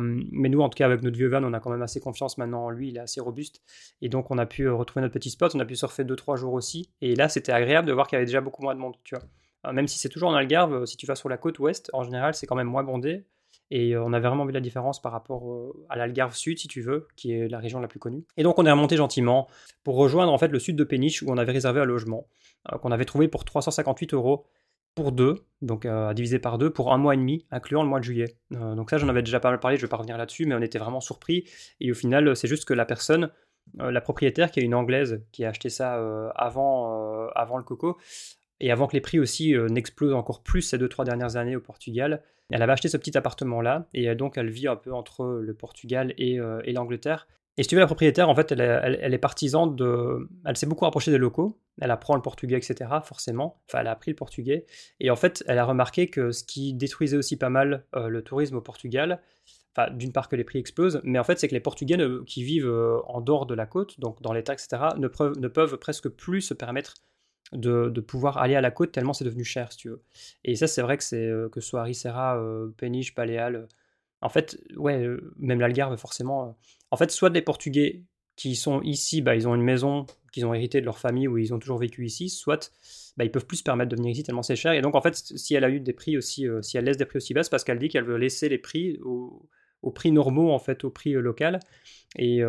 mais 0.00 0.48
nous, 0.48 0.62
en 0.62 0.70
tout 0.70 0.76
cas, 0.76 0.86
avec 0.86 1.02
notre 1.02 1.18
vieux 1.18 1.28
van, 1.28 1.44
on 1.44 1.52
a 1.52 1.60
quand 1.60 1.70
même 1.70 1.82
assez 1.82 2.00
confiance 2.00 2.38
maintenant 2.38 2.64
en 2.64 2.70
lui, 2.70 2.88
il 2.88 2.96
est 2.96 3.00
assez 3.00 3.20
robuste. 3.20 3.60
Et 4.00 4.08
donc, 4.08 4.30
on 4.30 4.38
a 4.38 4.46
pu 4.46 4.70
retrouver 4.70 5.02
notre 5.02 5.12
petit 5.12 5.28
spot, 5.28 5.54
on 5.54 5.60
a 5.60 5.66
pu 5.66 5.76
surfer 5.76 6.02
2-3 6.02 6.38
jours 6.38 6.54
aussi. 6.54 6.88
Et 7.02 7.14
là, 7.14 7.28
c'était 7.28 7.52
agréable 7.52 7.86
de 7.86 7.92
voir 7.92 8.06
qu'il 8.06 8.16
y 8.16 8.18
avait 8.18 8.26
déjà 8.26 8.40
beaucoup 8.40 8.62
moins 8.62 8.74
de 8.74 8.80
monde, 8.80 8.94
tu 9.04 9.16
vois. 9.16 9.72
Même 9.72 9.86
si 9.86 9.98
c'est 9.98 10.08
toujours 10.08 10.30
en 10.30 10.34
Algarve, 10.34 10.86
si 10.86 10.96
tu 10.96 11.04
vas 11.04 11.14
sur 11.14 11.28
la 11.28 11.36
côte 11.36 11.58
ouest, 11.58 11.90
en 11.92 12.04
général, 12.04 12.34
c'est 12.34 12.46
quand 12.46 12.56
même 12.56 12.68
moins 12.68 12.84
bondé. 12.84 13.26
Et 13.70 13.96
on 13.96 14.12
a 14.12 14.20
vraiment 14.20 14.44
vu 14.44 14.52
la 14.52 14.60
différence 14.60 15.00
par 15.00 15.12
rapport 15.12 15.74
à 15.88 15.96
l'Algarve 15.96 16.34
Sud, 16.34 16.58
si 16.58 16.68
tu 16.68 16.80
veux, 16.80 17.08
qui 17.16 17.32
est 17.32 17.48
la 17.48 17.58
région 17.58 17.80
la 17.80 17.88
plus 17.88 17.98
connue. 17.98 18.24
Et 18.36 18.42
donc 18.42 18.58
on 18.58 18.66
est 18.66 18.70
remonté 18.70 18.96
gentiment 18.96 19.48
pour 19.82 19.96
rejoindre 19.96 20.32
en 20.32 20.38
fait 20.38 20.48
le 20.48 20.58
sud 20.58 20.76
de 20.76 20.84
Péniche 20.84 21.22
où 21.22 21.30
on 21.30 21.38
avait 21.38 21.52
réservé 21.52 21.80
un 21.80 21.84
logement 21.84 22.26
qu'on 22.80 22.92
avait 22.92 23.04
trouvé 23.04 23.28
pour 23.28 23.44
358 23.44 24.14
euros 24.14 24.46
pour 24.94 25.10
deux, 25.12 25.44
donc 25.60 25.86
à 25.86 26.14
diviser 26.14 26.38
par 26.38 26.56
deux, 26.56 26.70
pour 26.70 26.92
un 26.92 26.98
mois 26.98 27.14
et 27.14 27.16
demi, 27.16 27.46
incluant 27.50 27.82
le 27.82 27.88
mois 27.88 27.98
de 27.98 28.04
juillet. 28.04 28.36
donc 28.50 28.90
ça, 28.90 28.98
j'en 28.98 29.08
avais 29.08 29.22
déjà 29.22 29.40
pas 29.40 29.50
mal 29.50 29.58
parlé, 29.58 29.76
je 29.76 29.82
vais 29.82 29.88
pas 29.88 29.96
revenir 29.96 30.16
là-dessus, 30.16 30.46
mais 30.46 30.54
on 30.54 30.62
était 30.62 30.78
vraiment 30.78 31.00
surpris. 31.00 31.44
Et 31.80 31.90
au 31.90 31.94
final, 31.94 32.36
c'est 32.36 32.46
juste 32.46 32.64
que 32.64 32.74
la 32.74 32.84
personne, 32.84 33.30
la 33.76 34.00
propriétaire, 34.00 34.52
qui 34.52 34.60
est 34.60 34.62
une 34.62 34.74
anglaise, 34.74 35.24
qui 35.32 35.44
a 35.44 35.48
acheté 35.48 35.68
ça 35.68 35.94
avant, 36.36 37.28
avant 37.34 37.56
le 37.56 37.64
coco, 37.64 37.98
et 38.60 38.70
avant 38.70 38.86
que 38.86 38.92
les 38.94 39.00
prix 39.00 39.18
aussi 39.18 39.54
n'explosent 39.70 40.14
encore 40.14 40.42
plus 40.42 40.62
ces 40.62 40.78
deux, 40.78 40.88
trois 40.88 41.04
dernières 41.04 41.36
années 41.36 41.56
au 41.56 41.60
Portugal, 41.60 42.22
elle 42.50 42.62
avait 42.62 42.72
acheté 42.72 42.88
ce 42.88 42.96
petit 42.96 43.16
appartement-là, 43.16 43.88
et 43.94 44.14
donc 44.14 44.36
elle 44.36 44.50
vit 44.50 44.68
un 44.68 44.76
peu 44.76 44.92
entre 44.92 45.40
le 45.40 45.54
Portugal 45.54 46.14
et, 46.18 46.38
euh, 46.38 46.60
l'Angleterre. 46.66 47.26
Et 47.56 47.62
si 47.62 47.68
tu 47.68 47.76
veux, 47.76 47.80
la 47.80 47.86
propriétaire, 47.86 48.28
en 48.28 48.34
fait, 48.34 48.50
elle, 48.50 49.14
est 49.14 49.18
partisane 49.18 49.76
de. 49.76 50.28
Elle 50.44 50.56
s'est 50.56 50.66
beaucoup 50.66 50.84
rapprochée 50.84 51.12
des 51.12 51.18
locaux. 51.18 51.60
Elle 51.80 51.92
apprend 51.92 52.16
le 52.16 52.22
portugais, 52.22 52.56
etc., 52.56 52.90
forcément. 53.04 53.60
Enfin, 53.68 53.78
elle 53.80 53.86
a 53.86 53.92
appris 53.92 54.10
le 54.10 54.16
portugais. 54.16 54.66
Et 54.98 55.08
en 55.10 55.16
fait, 55.16 55.44
elle 55.46 55.58
a 55.58 55.64
remarqué 55.64 56.08
que 56.08 56.32
ce 56.32 56.42
qui 56.42 56.74
détruisait 56.74 57.16
aussi 57.16 57.36
pas 57.36 57.50
mal 57.50 57.84
euh, 57.94 58.08
le 58.08 58.22
tourisme 58.22 58.56
au 58.56 58.60
Portugal, 58.60 59.20
enfin, 59.76 59.92
d'une 59.92 60.12
part 60.12 60.28
que 60.28 60.34
les 60.34 60.42
prix 60.42 60.58
explosent, 60.58 61.00
mais 61.04 61.18
en 61.20 61.24
fait, 61.24 61.38
c'est 61.38 61.46
que 61.46 61.54
les 61.54 61.60
Portugais 61.60 61.96
qui 62.26 62.42
vivent 62.42 62.66
euh, 62.66 62.98
en 63.06 63.20
dehors 63.20 63.46
de 63.46 63.54
la 63.54 63.66
côte, 63.66 64.00
donc 64.00 64.20
dans 64.20 64.32
l'État, 64.32 64.52
etc., 64.52 64.88
ne 64.96 65.48
peuvent 65.48 65.78
presque 65.78 66.08
plus 66.08 66.40
se 66.40 66.54
permettre 66.54 66.94
de, 67.52 68.00
pouvoir 68.00 68.38
aller 68.38 68.54
à 68.54 68.60
la 68.60 68.70
côte 68.70 68.92
tellement 68.92 69.12
c'est 69.12 69.24
devenu 69.24 69.44
cher, 69.44 69.72
si 69.72 69.78
tu 69.78 69.88
veux. 69.88 70.02
Et 70.44 70.56
ça, 70.56 70.66
c'est 70.66 70.82
vrai 70.82 70.96
que 70.96 71.04
c'est 71.04 71.26
euh, 71.26 71.48
que 71.48 71.60
soit 71.60 71.80
Aricera, 71.80 72.38
euh, 72.38 72.68
Péniche, 72.76 73.14
Paléal, 73.14 73.56
euh, 73.56 73.66
en 74.20 74.28
fait, 74.28 74.58
ouais, 74.76 75.06
même 75.36 75.60
l'Algarve, 75.60 75.96
forcément. 75.98 76.56
en 76.90 76.96
fait, 76.96 77.10
soit 77.10 77.28
des 77.28 77.42
Portugais 77.42 78.04
qui 78.36 78.56
sont 78.56 78.80
ici, 78.80 79.20
bah, 79.20 79.36
ils 79.36 79.46
ont 79.46 79.54
une 79.54 79.62
maison 79.62 80.06
qu'ils 80.32 80.46
ont 80.46 80.54
hérité 80.54 80.80
de 80.80 80.86
leur 80.86 80.98
famille 80.98 81.28
ou 81.28 81.36
ils 81.36 81.52
ont 81.52 81.58
toujours 81.58 81.76
vécu 81.76 82.06
ici, 82.06 82.30
soit 82.30 82.72
bah, 83.18 83.24
ils 83.24 83.30
peuvent 83.30 83.46
plus 83.46 83.58
se 83.58 83.62
permettre 83.62 83.90
de 83.90 83.96
venir 83.96 84.10
ici 84.12 84.22
tellement 84.22 84.42
c'est 84.42 84.56
cher. 84.56 84.72
Et 84.72 84.80
donc, 84.80 84.94
en 84.94 85.02
fait, 85.02 85.14
si 85.14 85.54
elle 85.54 85.64
a 85.64 85.68
eu 85.68 85.78
des 85.78 85.92
prix 85.92 86.16
aussi, 86.16 86.46
si 86.62 86.78
elle 86.78 86.84
laisse 86.84 86.96
des 86.96 87.04
prix 87.04 87.18
aussi 87.18 87.34
bas, 87.34 87.42
c'est 87.42 87.50
parce 87.50 87.64
qu'elle 87.64 87.78
dit 87.78 87.90
qu'elle 87.90 88.04
veut 88.04 88.16
laisser 88.16 88.48
les 88.48 88.56
prix 88.56 88.98
au, 89.02 89.46
prix 89.94 90.10
normaux, 90.10 90.50
en 90.52 90.58
fait, 90.58 90.84
au 90.84 90.90
prix 90.90 91.12
local. 91.12 91.60
Et, 92.16 92.40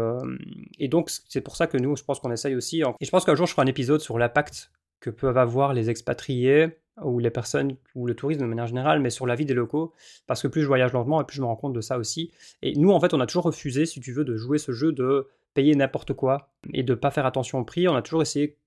et 0.80 0.88
donc, 0.88 1.10
c'est 1.10 1.42
pour 1.42 1.58
ça 1.58 1.68
que 1.68 1.78
nous, 1.78 1.98
je 1.98 2.04
pense 2.06 2.22
qu'on 2.22 2.32
essaye 2.32 2.56
aussi. 2.56 2.84
Et 3.02 3.06
je 3.06 3.12
pense 3.12 3.26
qu'un 3.26 3.36
jour, 3.36 3.48
je 3.48 3.52
ferai 3.52 3.64
un 3.64 3.70
épisode 3.70 4.00
sur 4.00 4.18
l'impact 4.18 4.72
que 5.00 5.10
peuvent 5.10 5.38
avoir 5.38 5.74
les 5.74 5.90
expatriés 5.90 6.78
ou 7.04 7.20
les 7.20 7.30
personnes 7.30 7.76
ou 7.94 8.08
le 8.08 8.16
tourisme 8.16 8.42
de 8.42 8.46
manière 8.46 8.68
générale, 8.68 9.00
mais 9.02 9.10
sur 9.10 9.26
la 9.26 9.36
vie 9.36 9.46
des 9.46 9.54
locaux, 9.54 9.94
parce 10.28 10.42
que 10.42 10.48
plus 10.48 10.62
je 10.62 10.68
voyage 10.68 10.94
lentement 10.94 11.22
et 11.22 11.26
plus 11.26 11.36
je 11.36 11.42
me 11.42 11.48
rends 11.48 11.56
compte 11.56 11.74
de 11.74 11.82
ça 11.82 11.98
aussi. 11.98 12.32
Et 12.62 12.74
nous, 12.76 12.92
en 12.92 13.00
fait, 13.00 13.14
on 13.14 13.20
a 13.20 13.26
toujours 13.26 13.44
refusé, 13.44 13.86
si 13.86 14.00
tu 14.00 14.14
veux, 14.14 14.24
de 14.24 14.36
jouer 14.36 14.58
ce 14.58 14.72
jeu 14.72 14.92
de 14.92 15.28
payer 15.54 15.76
n'importe 15.76 16.14
quoi 16.14 16.54
et 16.74 16.84
de 16.84 16.94
pas 16.94 17.12
faire 17.12 17.26
attention 17.26 17.60
au 17.60 17.64
prix. 17.66 17.88
On 17.88 17.96
a 17.96 18.02
toujours 18.02 18.22
essayé, 18.22 18.58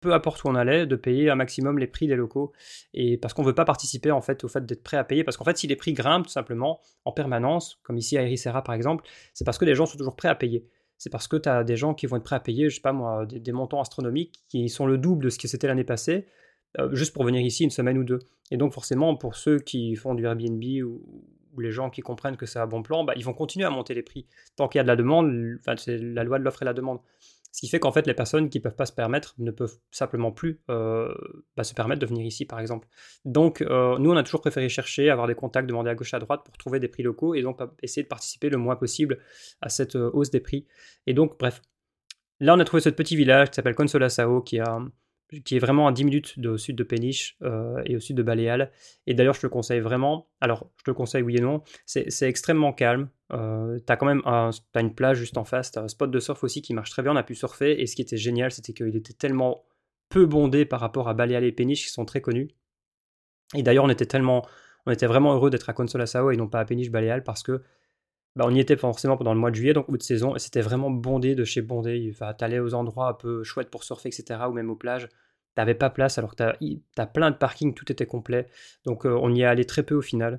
peu 0.00 0.14
importe 0.14 0.44
où 0.44 0.48
on 0.48 0.54
allait, 0.54 0.86
de 0.86 0.96
payer 0.96 1.28
un 1.28 1.34
maximum 1.34 1.78
les 1.78 1.86
prix 1.86 2.06
des 2.06 2.16
locaux. 2.16 2.52
Et 2.94 3.18
parce 3.18 3.34
qu'on 3.34 3.42
veut 3.42 3.54
pas 3.54 3.64
participer 3.64 4.10
en 4.10 4.22
fait 4.22 4.42
au 4.44 4.48
fait 4.48 4.64
d'être 4.64 4.82
prêt 4.82 4.96
à 4.96 5.04
payer, 5.04 5.24
parce 5.24 5.36
qu'en 5.36 5.44
fait, 5.44 5.58
si 5.58 5.66
les 5.66 5.76
prix 5.76 5.92
grimpent 5.92 6.26
tout 6.26 6.32
simplement 6.32 6.80
en 7.04 7.12
permanence, 7.12 7.78
comme 7.82 7.98
ici 7.98 8.16
à 8.16 8.22
Ericeira 8.22 8.62
par 8.64 8.74
exemple, 8.74 9.04
c'est 9.34 9.44
parce 9.44 9.58
que 9.58 9.66
les 9.66 9.74
gens 9.74 9.84
sont 9.84 9.98
toujours 9.98 10.16
prêts 10.16 10.28
à 10.28 10.34
payer 10.34 10.66
c'est 10.98 11.10
parce 11.10 11.28
que 11.28 11.36
tu 11.36 11.48
as 11.48 11.64
des 11.64 11.76
gens 11.76 11.94
qui 11.94 12.06
vont 12.06 12.16
être 12.16 12.24
prêts 12.24 12.36
à 12.36 12.40
payer, 12.40 12.70
je 12.70 12.76
sais 12.76 12.80
pas 12.80 12.92
moi, 12.92 13.26
des, 13.26 13.52
montants 13.52 13.80
astronomiques 13.80 14.40
qui 14.48 14.68
sont 14.68 14.86
le 14.86 14.98
double 14.98 15.24
de 15.24 15.30
ce 15.30 15.38
que 15.38 15.48
c'était 15.48 15.66
l'année 15.66 15.84
passée, 15.84 16.26
euh, 16.78 16.94
juste 16.94 17.12
pour 17.12 17.24
venir 17.24 17.40
ici 17.42 17.64
une 17.64 17.70
semaine 17.70 17.98
ou 17.98 18.04
deux. 18.04 18.18
Et 18.50 18.56
donc 18.56 18.72
forcément, 18.72 19.16
pour 19.16 19.36
ceux 19.36 19.58
qui 19.58 19.94
font 19.96 20.14
du 20.14 20.24
Airbnb 20.24 20.62
ou, 20.84 21.02
les 21.58 21.72
gens 21.72 21.88
qui 21.88 22.02
comprennent 22.02 22.36
que 22.36 22.44
c'est 22.44 22.58
un 22.58 22.66
bon 22.66 22.82
plan, 22.82 23.02
bah, 23.02 23.14
ils 23.16 23.24
vont 23.24 23.32
continuer 23.32 23.64
à 23.64 23.70
monter 23.70 23.94
les 23.94 24.02
prix. 24.02 24.26
Tant 24.56 24.68
qu'il 24.68 24.78
y 24.78 24.80
a 24.80 24.82
de 24.82 24.88
la 24.88 24.96
demande, 24.96 25.58
c'est 25.78 25.96
la 25.96 26.22
loi 26.22 26.38
de 26.38 26.44
l'offre 26.44 26.60
et 26.60 26.66
la 26.66 26.74
demande. 26.74 26.98
Ce 27.52 27.60
qui 27.60 27.68
fait 27.68 27.80
qu'en 27.80 27.92
fait, 27.92 28.06
les 28.06 28.14
personnes 28.14 28.50
qui 28.50 28.58
ne 28.58 28.62
peuvent 28.62 28.76
pas 28.76 28.86
se 28.86 28.92
permettre 28.92 29.34
ne 29.38 29.50
peuvent 29.50 29.78
simplement 29.90 30.30
plus 30.30 30.60
euh, 30.68 31.14
bah, 31.56 31.64
se 31.64 31.74
permettre 31.74 32.00
de 32.00 32.06
venir 32.06 32.24
ici, 32.26 32.44
par 32.44 32.60
exemple. 32.60 32.86
Donc, 33.24 33.62
euh, 33.62 33.96
nous, 33.98 34.10
on 34.10 34.16
a 34.16 34.22
toujours 34.22 34.42
préféré 34.42 34.68
chercher, 34.68 35.08
avoir 35.08 35.26
des 35.26 35.34
contacts, 35.34 35.66
demander 35.66 35.90
à 35.90 35.94
gauche, 35.94 36.12
à 36.12 36.18
droite 36.18 36.42
pour 36.44 36.56
trouver 36.58 36.80
des 36.80 36.88
prix 36.88 37.02
locaux 37.02 37.34
et 37.34 37.42
donc 37.42 37.60
essayer 37.82 38.02
de 38.02 38.08
participer 38.08 38.50
le 38.50 38.58
moins 38.58 38.76
possible 38.76 39.18
à 39.62 39.68
cette 39.68 39.96
euh, 39.96 40.10
hausse 40.12 40.30
des 40.30 40.40
prix. 40.40 40.66
Et 41.06 41.14
donc, 41.14 41.38
bref. 41.38 41.62
Là, 42.40 42.54
on 42.54 42.60
a 42.60 42.64
trouvé 42.64 42.82
ce 42.82 42.90
petit 42.90 43.16
village 43.16 43.48
qui 43.48 43.54
s'appelle 43.56 43.74
Consolasao, 43.74 44.42
qui 44.42 44.60
a 44.60 44.78
qui 45.44 45.56
est 45.56 45.58
vraiment 45.58 45.88
à 45.88 45.92
10 45.92 46.04
minutes 46.04 46.34
au 46.44 46.56
sud 46.56 46.76
de 46.76 46.84
Péniche 46.84 47.36
euh, 47.42 47.82
et 47.84 47.96
au 47.96 48.00
sud 48.00 48.16
de 48.16 48.22
Baléal. 48.22 48.70
Et 49.06 49.14
d'ailleurs, 49.14 49.34
je 49.34 49.40
te 49.40 49.46
le 49.46 49.50
conseille 49.50 49.80
vraiment. 49.80 50.28
Alors, 50.40 50.70
je 50.78 50.84
te 50.84 50.90
le 50.90 50.94
conseille 50.94 51.22
oui 51.22 51.36
et 51.36 51.40
non. 51.40 51.62
C'est 51.84 52.28
extrêmement 52.28 52.72
calme. 52.72 53.08
Euh, 53.32 53.78
tu 53.84 53.92
as 53.92 53.96
quand 53.96 54.06
même 54.06 54.22
as 54.24 54.52
une 54.76 54.94
plage 54.94 55.18
juste 55.18 55.36
en 55.36 55.44
face. 55.44 55.72
Tu 55.72 55.78
as 55.78 55.82
un 55.82 55.88
spot 55.88 56.10
de 56.10 56.20
surf 56.20 56.42
aussi 56.44 56.62
qui 56.62 56.74
marche 56.74 56.90
très 56.90 57.02
bien. 57.02 57.12
On 57.12 57.16
a 57.16 57.22
pu 57.22 57.34
surfer. 57.34 57.80
Et 57.80 57.86
ce 57.86 57.96
qui 57.96 58.02
était 58.02 58.16
génial, 58.16 58.52
c'était 58.52 58.72
qu'il 58.72 58.94
était 58.94 59.14
tellement 59.14 59.64
peu 60.08 60.26
bondé 60.26 60.64
par 60.64 60.80
rapport 60.80 61.08
à 61.08 61.14
Baléal 61.14 61.44
et 61.44 61.52
Péniche 61.52 61.84
qui 61.84 61.90
sont 61.90 62.04
très 62.04 62.20
connus. 62.20 62.48
Et 63.54 63.62
d'ailleurs, 63.62 63.84
on 63.84 63.90
était 63.90 64.06
tellement. 64.06 64.46
On 64.88 64.92
était 64.92 65.06
vraiment 65.06 65.34
heureux 65.34 65.50
d'être 65.50 65.68
à 65.68 65.72
Consolasao 65.72 66.30
et 66.30 66.36
non 66.36 66.46
pas 66.46 66.60
à 66.60 66.64
Péniche 66.64 66.90
Baléal 66.90 67.24
parce 67.24 67.42
que 67.42 67.62
bah, 68.36 68.44
on 68.46 68.54
y 68.54 68.60
était 68.60 68.76
forcément 68.76 69.16
pendant 69.16 69.32
le 69.32 69.40
mois 69.40 69.50
de 69.50 69.56
juillet, 69.56 69.72
donc 69.72 69.88
haute 69.88 70.02
saison, 70.02 70.36
et 70.36 70.38
c'était 70.38 70.60
vraiment 70.60 70.90
bondé 70.90 71.34
de 71.34 71.44
chez 71.44 71.62
bondé. 71.62 72.10
Enfin, 72.12 72.34
t'allais 72.34 72.58
aux 72.60 72.74
endroits 72.74 73.08
un 73.08 73.14
peu 73.14 73.42
chouettes 73.44 73.70
pour 73.70 73.82
surfer, 73.82 74.10
etc., 74.10 74.40
ou 74.48 74.52
même 74.52 74.70
aux 74.70 74.76
plages. 74.76 75.08
T'avais 75.54 75.74
pas 75.74 75.88
place, 75.88 76.18
alors 76.18 76.32
que 76.32 76.36
t'as 76.36 76.52
as 76.98 77.06
plein 77.06 77.30
de 77.30 77.36
parkings, 77.36 77.72
tout 77.74 77.90
était 77.90 78.04
complet. 78.06 78.46
Donc 78.84 79.06
euh, 79.06 79.18
on 79.22 79.34
y 79.34 79.40
est 79.40 79.46
allé 79.46 79.64
très 79.64 79.82
peu 79.82 79.94
au 79.94 80.02
final. 80.02 80.38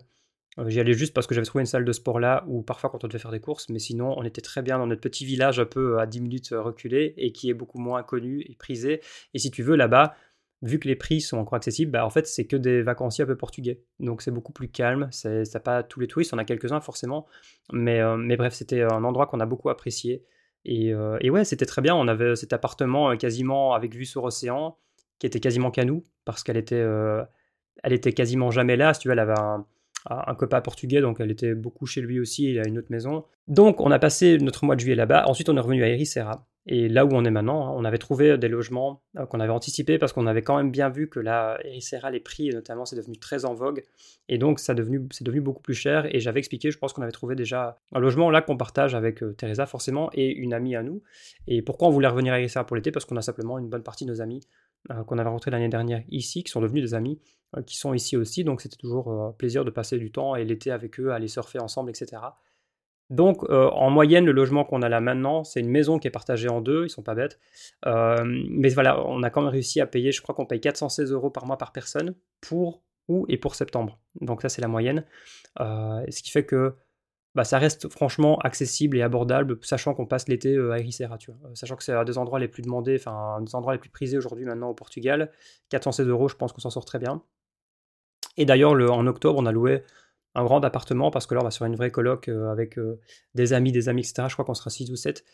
Euh, 0.60 0.70
j'y 0.70 0.80
allais 0.80 0.94
juste 0.94 1.14
parce 1.14 1.26
que 1.26 1.34
j'avais 1.34 1.46
trouvé 1.46 1.64
une 1.64 1.68
salle 1.68 1.86
de 1.86 1.92
sport 1.92 2.20
là, 2.20 2.46
ou 2.48 2.62
parfois 2.62 2.92
quand 2.92 3.04
on 3.04 3.08
devait 3.08 3.20
faire 3.20 3.32
des 3.32 3.40
courses, 3.40 3.68
mais 3.70 3.80
sinon 3.80 4.14
on 4.16 4.24
était 4.24 4.42
très 4.42 4.62
bien 4.62 4.78
dans 4.78 4.86
notre 4.86 5.02
petit 5.02 5.26
village 5.26 5.60
un 5.60 5.66
peu 5.66 6.00
à 6.00 6.06
10 6.06 6.22
minutes 6.22 6.50
reculé, 6.52 7.16
et 7.18 7.32
qui 7.32 7.50
est 7.50 7.56
beaucoup 7.56 7.80
moins 7.80 8.04
connu 8.04 8.42
et 8.48 8.56
prisé. 8.56 9.02
Et 9.34 9.40
si 9.40 9.50
tu 9.50 9.64
veux, 9.64 9.76
là-bas, 9.76 10.16
vu 10.62 10.80
que 10.80 10.88
les 10.88 10.96
prix 10.96 11.22
sont 11.22 11.38
encore 11.38 11.56
accessibles, 11.56 11.92
bah, 11.92 12.06
en 12.06 12.10
fait, 12.10 12.28
c'est 12.28 12.46
que 12.46 12.56
des 12.56 12.82
vacanciers 12.82 13.24
un 13.24 13.28
peu 13.28 13.38
portugais. 13.38 13.82
Donc, 14.00 14.22
c'est 14.22 14.32
beaucoup 14.32 14.54
plus 14.54 14.70
calme. 14.70 15.08
C'est, 15.12 15.64
pas 15.64 15.84
tous 15.84 16.00
les 16.00 16.08
touristes, 16.08 16.34
on 16.34 16.38
a 16.38 16.46
quelques-uns 16.46 16.82
forcément. 16.82 17.28
Mais, 17.72 18.00
euh, 18.02 18.18
mais 18.18 18.38
bref, 18.38 18.54
c'était 18.54 18.82
un 18.82 19.04
endroit 19.04 19.28
qu'on 19.28 19.40
a 19.40 19.46
beaucoup 19.46 19.70
apprécié. 19.70 20.24
Et, 20.66 20.94
euh, 20.94 21.18
et 21.22 21.30
ouais, 21.30 21.46
c'était 21.46 21.66
très 21.66 21.82
bien. 21.82 21.96
On 21.96 22.08
avait 22.08 22.36
cet 22.36 22.54
appartement 22.54 23.16
quasiment 23.18 23.74
avec 23.74 23.96
vue 23.96 24.06
sur 24.06 24.24
océan, 24.24 24.78
qui 25.20 25.28
était 25.28 25.40
quasiment 25.40 25.72
qu'à 25.72 25.86
nous, 25.86 26.04
parce 26.26 26.44
qu'elle 26.44 26.58
était, 26.58 26.86
elle 27.84 27.94
était 27.94 28.14
quasiment 28.14 28.52
jamais 28.52 28.76
là. 28.78 28.94
Si 28.94 29.02
tu 29.02 29.08
veux, 29.08 29.14
elle 29.14 29.20
avait 29.20 29.40
un, 29.40 29.66
un 30.10 30.36
copain 30.36 30.62
portugais, 30.62 31.02
donc 31.02 31.20
elle 31.20 31.32
était 31.32 31.54
beaucoup 31.54 31.86
chez 31.86 32.02
lui 32.02 32.20
aussi, 32.20 32.52
il 32.52 32.60
a 32.60 32.68
une 32.68 32.78
autre 32.78 32.92
maison. 32.92 33.26
Donc 33.48 33.82
on 33.82 33.92
a 33.92 34.00
passé 34.00 34.38
notre 34.38 34.66
mois 34.66 34.76
de 34.76 34.82
juillet 34.82 34.96
là-bas, 34.96 35.26
ensuite 35.28 35.50
on 35.50 35.58
est 35.58 35.62
revenu 35.62 35.84
à 35.84 35.88
Ericeira. 35.88 36.47
Et 36.68 36.90
là 36.90 37.06
où 37.06 37.10
on 37.14 37.24
est 37.24 37.32
maintenant, 37.32 37.68
hein, 37.68 37.74
on 37.76 37.86
avait 37.86 37.98
trouvé 37.98 38.38
des 38.38 38.50
logements 38.50 39.02
euh, 39.18 39.26
qu'on 39.26 39.40
avait 39.40 39.52
anticipés 39.52 39.98
parce 39.98 40.14
qu'on 40.14 40.28
avait 40.28 40.42
quand 40.42 40.58
même 40.58 40.70
bien 40.70 40.90
vu 40.90 41.10
que 41.10 41.20
là, 41.20 41.58
Ericeira, 41.64 42.12
les 42.12 42.20
prix 42.20 42.50
notamment, 42.50 42.86
c'est 42.86 42.96
devenu 42.96 43.18
très 43.18 43.46
en 43.46 43.54
vogue. 43.54 43.84
Et 44.30 44.38
donc 44.38 44.60
c'est 44.60 44.76
devenu, 44.76 45.08
devenu 45.22 45.42
beaucoup 45.42 45.62
plus 45.62 45.74
cher. 45.74 46.14
Et 46.14 46.20
j'avais 46.20 46.40
expliqué, 46.40 46.72
je 46.72 46.78
pense 46.78 46.94
qu'on 46.94 47.02
avait 47.02 47.12
trouvé 47.12 47.36
déjà 47.36 47.78
un 47.94 48.00
logement 48.00 48.30
là 48.30 48.42
qu'on 48.42 48.58
partage 48.58 48.96
avec 48.96 49.24
euh, 49.24 49.34
Teresa 49.34 49.66
forcément 49.66 50.10
et 50.14 50.32
une 50.34 50.54
amie 50.54 50.76
à 50.76 50.84
nous. 50.84 51.02
Et 51.48 51.62
pourquoi 51.62 51.88
on 51.88 51.92
voulait 51.92 52.08
revenir 52.08 52.34
à 52.34 52.40
Ericeira 52.40 52.66
pour 52.66 52.76
l'été? 52.76 52.92
Parce 52.92 53.06
qu'on 53.06 53.18
a 53.18 53.22
simplement 53.22 53.58
une 53.58 53.70
bonne 53.70 53.84
partie 53.84 54.06
de 54.06 54.12
nos 54.12 54.22
amis 54.22 54.42
euh, 54.92 55.04
qu'on 55.04 55.18
avait 55.18 55.28
rencontrés 55.28 55.52
l'année 55.52 55.68
dernière 55.70 56.04
ici, 56.10 56.44
qui 56.44 56.52
sont 56.52 56.62
devenus 56.62 56.82
des 56.82 56.94
amis 56.94 57.20
euh, 57.58 57.62
qui 57.62 57.78
sont 57.78 57.94
ici 57.94 58.16
aussi. 58.16 58.44
Donc 58.44 58.62
c'était 58.62 58.78
toujours 58.78 59.10
un 59.10 59.30
euh, 59.30 59.32
plaisir 59.32 59.66
de 59.66 59.70
passer 59.70 59.98
du 59.98 60.12
temps 60.12 60.36
et 60.36 60.46
l'été 60.46 60.72
avec 60.72 61.00
eux, 61.00 61.12
aller 61.12 61.28
surfer 61.28 61.60
ensemble, 61.60 61.90
etc. 61.90 62.22
Donc 63.10 63.44
euh, 63.44 63.70
en 63.70 63.90
moyenne, 63.90 64.26
le 64.26 64.32
logement 64.32 64.66
qu'on 64.66 64.82
a 64.82 64.90
là 64.90 65.00
maintenant, 65.00 65.44
c'est 65.44 65.62
une 65.62 65.70
maison 65.70 65.98
qui 66.00 66.08
est 66.08 66.12
partagée 66.12 66.50
en 66.50 66.62
deux, 66.62 66.86
ils 66.86 66.90
sont 66.90 67.04
pas 67.04 67.16
bêtes. 67.16 67.40
mais 67.86 68.70
voilà, 68.70 69.06
on 69.06 69.24
a 69.24 69.30
quand 69.30 69.42
même 69.42 69.52
réussi 69.52 69.82
à 69.82 69.88
payer, 69.88 70.12
je 70.12 70.22
crois 70.22 70.36
qu'on 70.36 70.46
paye 70.46 70.60
416 70.60 71.12
euros 71.12 71.30
par 71.30 71.46
mois 71.46 71.58
par 71.58 71.72
personne 71.72 72.16
pour 72.42 72.84
ou 73.08 73.26
et 73.30 73.38
pour 73.38 73.56
septembre. 73.56 74.00
Donc 74.20 74.42
ça 74.42 74.50
c'est 74.50 74.62
la 74.62 74.68
moyenne. 74.68 75.06
ce 75.60 76.22
qui 76.22 76.32
fait 76.32 76.46
que 76.46 76.76
bah, 77.38 77.44
ça 77.44 77.60
reste 77.60 77.88
franchement 77.90 78.40
accessible 78.40 78.98
et 78.98 79.04
abordable, 79.04 79.60
sachant 79.62 79.94
qu'on 79.94 80.08
passe 80.08 80.28
l'été 80.28 80.58
à 80.58 80.80
Ericeira, 80.80 81.20
tu 81.20 81.32
vois. 81.32 81.52
Sachant 81.54 81.76
que 81.76 81.84
c'est 81.84 81.94
un 81.94 82.04
des 82.04 82.18
endroits 82.18 82.40
les 82.40 82.48
plus 82.48 82.64
demandés, 82.64 82.98
enfin 83.00 83.36
un 83.38 83.42
des 83.42 83.54
endroits 83.54 83.74
les 83.74 83.80
plus 83.80 83.92
prisés 83.92 84.18
aujourd'hui 84.18 84.44
maintenant 84.44 84.70
au 84.70 84.74
Portugal. 84.74 85.32
416 85.70 86.08
euros, 86.08 86.28
je 86.30 86.36
pense 86.36 86.52
qu'on 86.52 86.62
s'en 86.62 86.72
sort 86.72 86.86
très 86.86 86.98
bien. 86.98 87.22
Et 88.38 88.46
d'ailleurs, 88.46 88.72
en 88.72 89.08
octobre, 89.08 89.40
on 89.40 89.46
a 89.46 89.52
loué 89.52 89.84
un 90.38 90.44
grand 90.44 90.64
appartement 90.64 91.12
parce 91.12 91.26
que 91.26 91.34
là, 91.36 91.42
on 91.42 91.44
va 91.44 91.52
sur 91.52 91.66
une 91.66 91.76
vraie 91.76 91.92
coloc 91.92 92.30
euh, 92.30 92.52
avec 92.52 92.78
euh, 92.78 93.00
des 93.34 93.54
amis, 93.54 93.72
des 93.72 93.90
amis, 93.90 94.02
etc. 94.02 94.28
Je 94.30 94.34
crois 94.34 94.46
qu'on 94.46 94.54
sera 94.54 94.70
6 94.70 94.92
ou 94.92 94.96
7. 94.96 95.26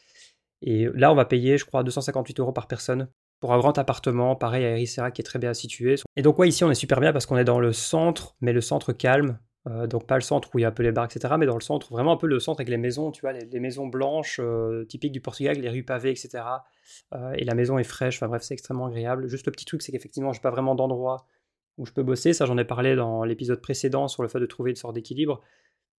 Et 0.62 0.88
là, 0.94 1.12
on 1.12 1.16
va 1.16 1.26
payer, 1.26 1.58
je 1.58 1.66
crois, 1.66 1.84
258 1.84 2.40
euros 2.40 2.54
par 2.54 2.68
personne 2.68 3.10
pour 3.42 3.54
un 3.54 3.60
grand 3.60 3.78
appartement, 3.78 4.38
pareil 4.38 4.64
à 4.64 4.70
Ericeira, 4.70 5.12
qui 5.12 5.22
est 5.22 5.26
très 5.26 5.40
bien 5.40 5.54
situé. 5.54 5.96
Et 6.16 6.22
donc, 6.22 6.40
ouais, 6.40 6.48
ici, 6.48 6.64
on 6.64 6.72
est 6.72 6.76
super 6.76 7.02
bien 7.02 7.12
parce 7.12 7.26
qu'on 7.26 7.38
est 7.38 7.44
dans 7.44 7.60
le 7.60 7.74
centre, 7.74 8.38
mais 8.40 8.54
le 8.54 8.62
centre 8.62 8.94
calme. 8.94 9.40
Euh, 9.68 9.88
donc, 9.88 10.08
pas 10.08 10.16
le 10.16 10.22
centre 10.22 10.50
où 10.54 10.60
il 10.60 10.62
y 10.62 10.66
a 10.66 10.70
un 10.70 10.72
peu 10.72 10.84
les 10.84 10.94
bars, 10.94 11.06
etc., 11.06 11.34
mais 11.38 11.46
dans 11.46 11.56
le 11.56 11.62
centre, 11.62 11.92
vraiment 11.92 12.14
un 12.14 12.18
peu 12.18 12.28
le 12.28 12.40
centre 12.40 12.62
avec 12.62 12.70
les 12.70 12.78
maisons, 12.78 13.12
tu 13.12 13.22
vois, 13.22 13.34
les, 13.34 13.60
maisons 13.60 13.88
blanches, 13.88 14.40
typiques 14.88 15.12
du 15.12 15.20
Portugal, 15.20 15.58
les 15.58 15.70
rues 15.70 15.84
pavées, 15.84 16.12
etc. 16.12 16.44
et 17.36 17.44
la 17.44 17.56
maison 17.56 17.78
est 17.78 17.84
fraîche, 17.84 18.18
enfin 18.18 18.28
bref, 18.28 18.44
c'est 18.44 18.54
extrêmement 18.54 18.86
agréable. 18.86 19.28
Juste 19.28 19.46
le 19.46 19.52
petit 19.52 19.66
truc, 19.66 19.82
c'est 19.82 19.92
qu'effectivement, 19.92 20.32
j'ai 20.32 20.42
pas 20.42 20.52
vraiment 20.52 20.76
d'endroit 20.76 21.26
où 21.78 21.86
je 21.86 21.92
peux 21.92 22.04
bosser. 22.04 22.34
Ça, 22.34 22.46
j'en 22.46 22.58
ai 22.58 22.66
parlé 22.66 22.96
dans 22.96 23.24
l'épisode 23.24 23.62
précédent 23.62 24.08
sur 24.08 24.24
le 24.24 24.30
fait 24.30 24.40
de 24.40 24.46
trouver 24.46 24.72
une 24.72 24.76
sorte 24.76 24.96
d'équilibre. 24.96 25.42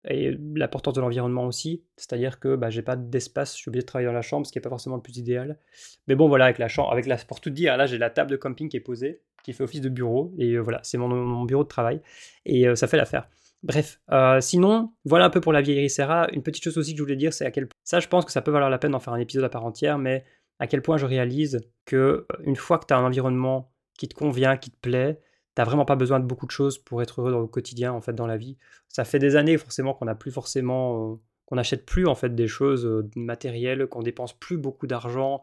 Et 0.06 0.36
l'importance 0.54 0.94
de 0.94 1.00
l'environnement 1.00 1.46
aussi, 1.46 1.82
c'est-à-dire 1.96 2.38
que 2.38 2.56
bah, 2.56 2.68
j'ai 2.68 2.82
pas 2.82 2.96
d'espace, 2.96 3.54
je 3.54 3.62
suis 3.62 3.68
obligé 3.70 3.82
de 3.82 3.86
travailler 3.86 4.06
dans 4.06 4.12
la 4.12 4.22
chambre, 4.22 4.46
ce 4.46 4.52
qui 4.52 4.58
n'est 4.58 4.62
pas 4.62 4.68
forcément 4.68 4.96
le 4.96 5.02
plus 5.02 5.16
idéal. 5.16 5.58
Mais 6.08 6.14
bon, 6.14 6.28
voilà, 6.28 6.44
avec 6.44 6.58
la 6.58 6.68
chambre, 6.68 6.92
avec 6.92 7.06
la, 7.06 7.16
pour 7.16 7.40
tout 7.40 7.50
dire, 7.50 7.76
là 7.76 7.86
j'ai 7.86 7.96
la 7.96 8.10
table 8.10 8.30
de 8.30 8.36
camping 8.36 8.68
qui 8.68 8.76
est 8.76 8.80
posée, 8.80 9.22
qui 9.42 9.54
fait 9.54 9.64
office 9.64 9.80
de 9.80 9.88
bureau, 9.88 10.34
et 10.38 10.52
euh, 10.52 10.60
voilà, 10.60 10.80
c'est 10.82 10.98
mon, 10.98 11.44
bureau 11.44 11.62
de 11.62 11.68
travail, 11.68 12.02
et 12.44 12.68
euh, 12.68 12.74
ça 12.74 12.86
fait 12.86 12.98
l'affaire. 12.98 13.28
Bref, 13.62 13.98
euh, 14.12 14.42
sinon, 14.42 14.92
voilà 15.06 15.24
un 15.24 15.30
peu 15.30 15.40
pour 15.40 15.54
la 15.54 15.62
vieille 15.62 15.88
Serra. 15.88 16.26
Une 16.32 16.42
petite 16.42 16.64
chose 16.64 16.76
aussi 16.76 16.92
que 16.92 16.98
je 16.98 17.02
voulais 17.02 17.16
dire, 17.16 17.32
c'est 17.32 17.46
à 17.46 17.50
quel 17.50 17.66
point, 17.66 17.78
ça 17.82 17.98
je 17.98 18.08
pense 18.08 18.26
que 18.26 18.32
ça 18.32 18.42
peut 18.42 18.50
valoir 18.50 18.68
la 18.68 18.76
peine 18.76 18.90
d'en 18.90 19.00
faire 19.00 19.14
un 19.14 19.18
épisode 19.18 19.44
à 19.44 19.48
part 19.48 19.64
entière, 19.64 19.96
mais 19.96 20.24
à 20.58 20.66
quel 20.66 20.82
point 20.82 20.98
je 20.98 21.06
réalise 21.06 21.60
que 21.86 22.26
une 22.44 22.56
fois 22.56 22.78
que 22.78 22.84
tu 22.84 22.92
as 22.92 22.98
un 22.98 23.04
environnement 23.04 23.72
qui 23.98 24.06
te 24.06 24.14
convient, 24.14 24.58
qui 24.58 24.70
te 24.70 24.76
plaît, 24.76 25.18
t'as 25.54 25.64
vraiment 25.64 25.84
pas 25.84 25.96
besoin 25.96 26.20
de 26.20 26.24
beaucoup 26.24 26.46
de 26.46 26.50
choses 26.50 26.78
pour 26.78 27.02
être 27.02 27.20
heureux 27.20 27.30
dans 27.30 27.40
le 27.40 27.46
quotidien, 27.46 27.92
en 27.92 28.00
fait, 28.00 28.12
dans 28.12 28.26
la 28.26 28.36
vie. 28.36 28.56
Ça 28.88 29.04
fait 29.04 29.18
des 29.18 29.36
années, 29.36 29.56
forcément, 29.56 29.94
qu'on 29.94 30.06
n'a 30.06 30.14
plus 30.14 30.32
forcément, 30.32 31.12
euh, 31.12 31.16
qu'on 31.46 31.56
n'achète 31.56 31.86
plus, 31.86 32.06
en 32.06 32.14
fait, 32.14 32.34
des 32.34 32.48
choses 32.48 32.84
euh, 32.84 33.08
matérielles, 33.16 33.86
qu'on 33.86 34.02
dépense 34.02 34.32
plus 34.32 34.56
beaucoup 34.56 34.86
d'argent 34.86 35.42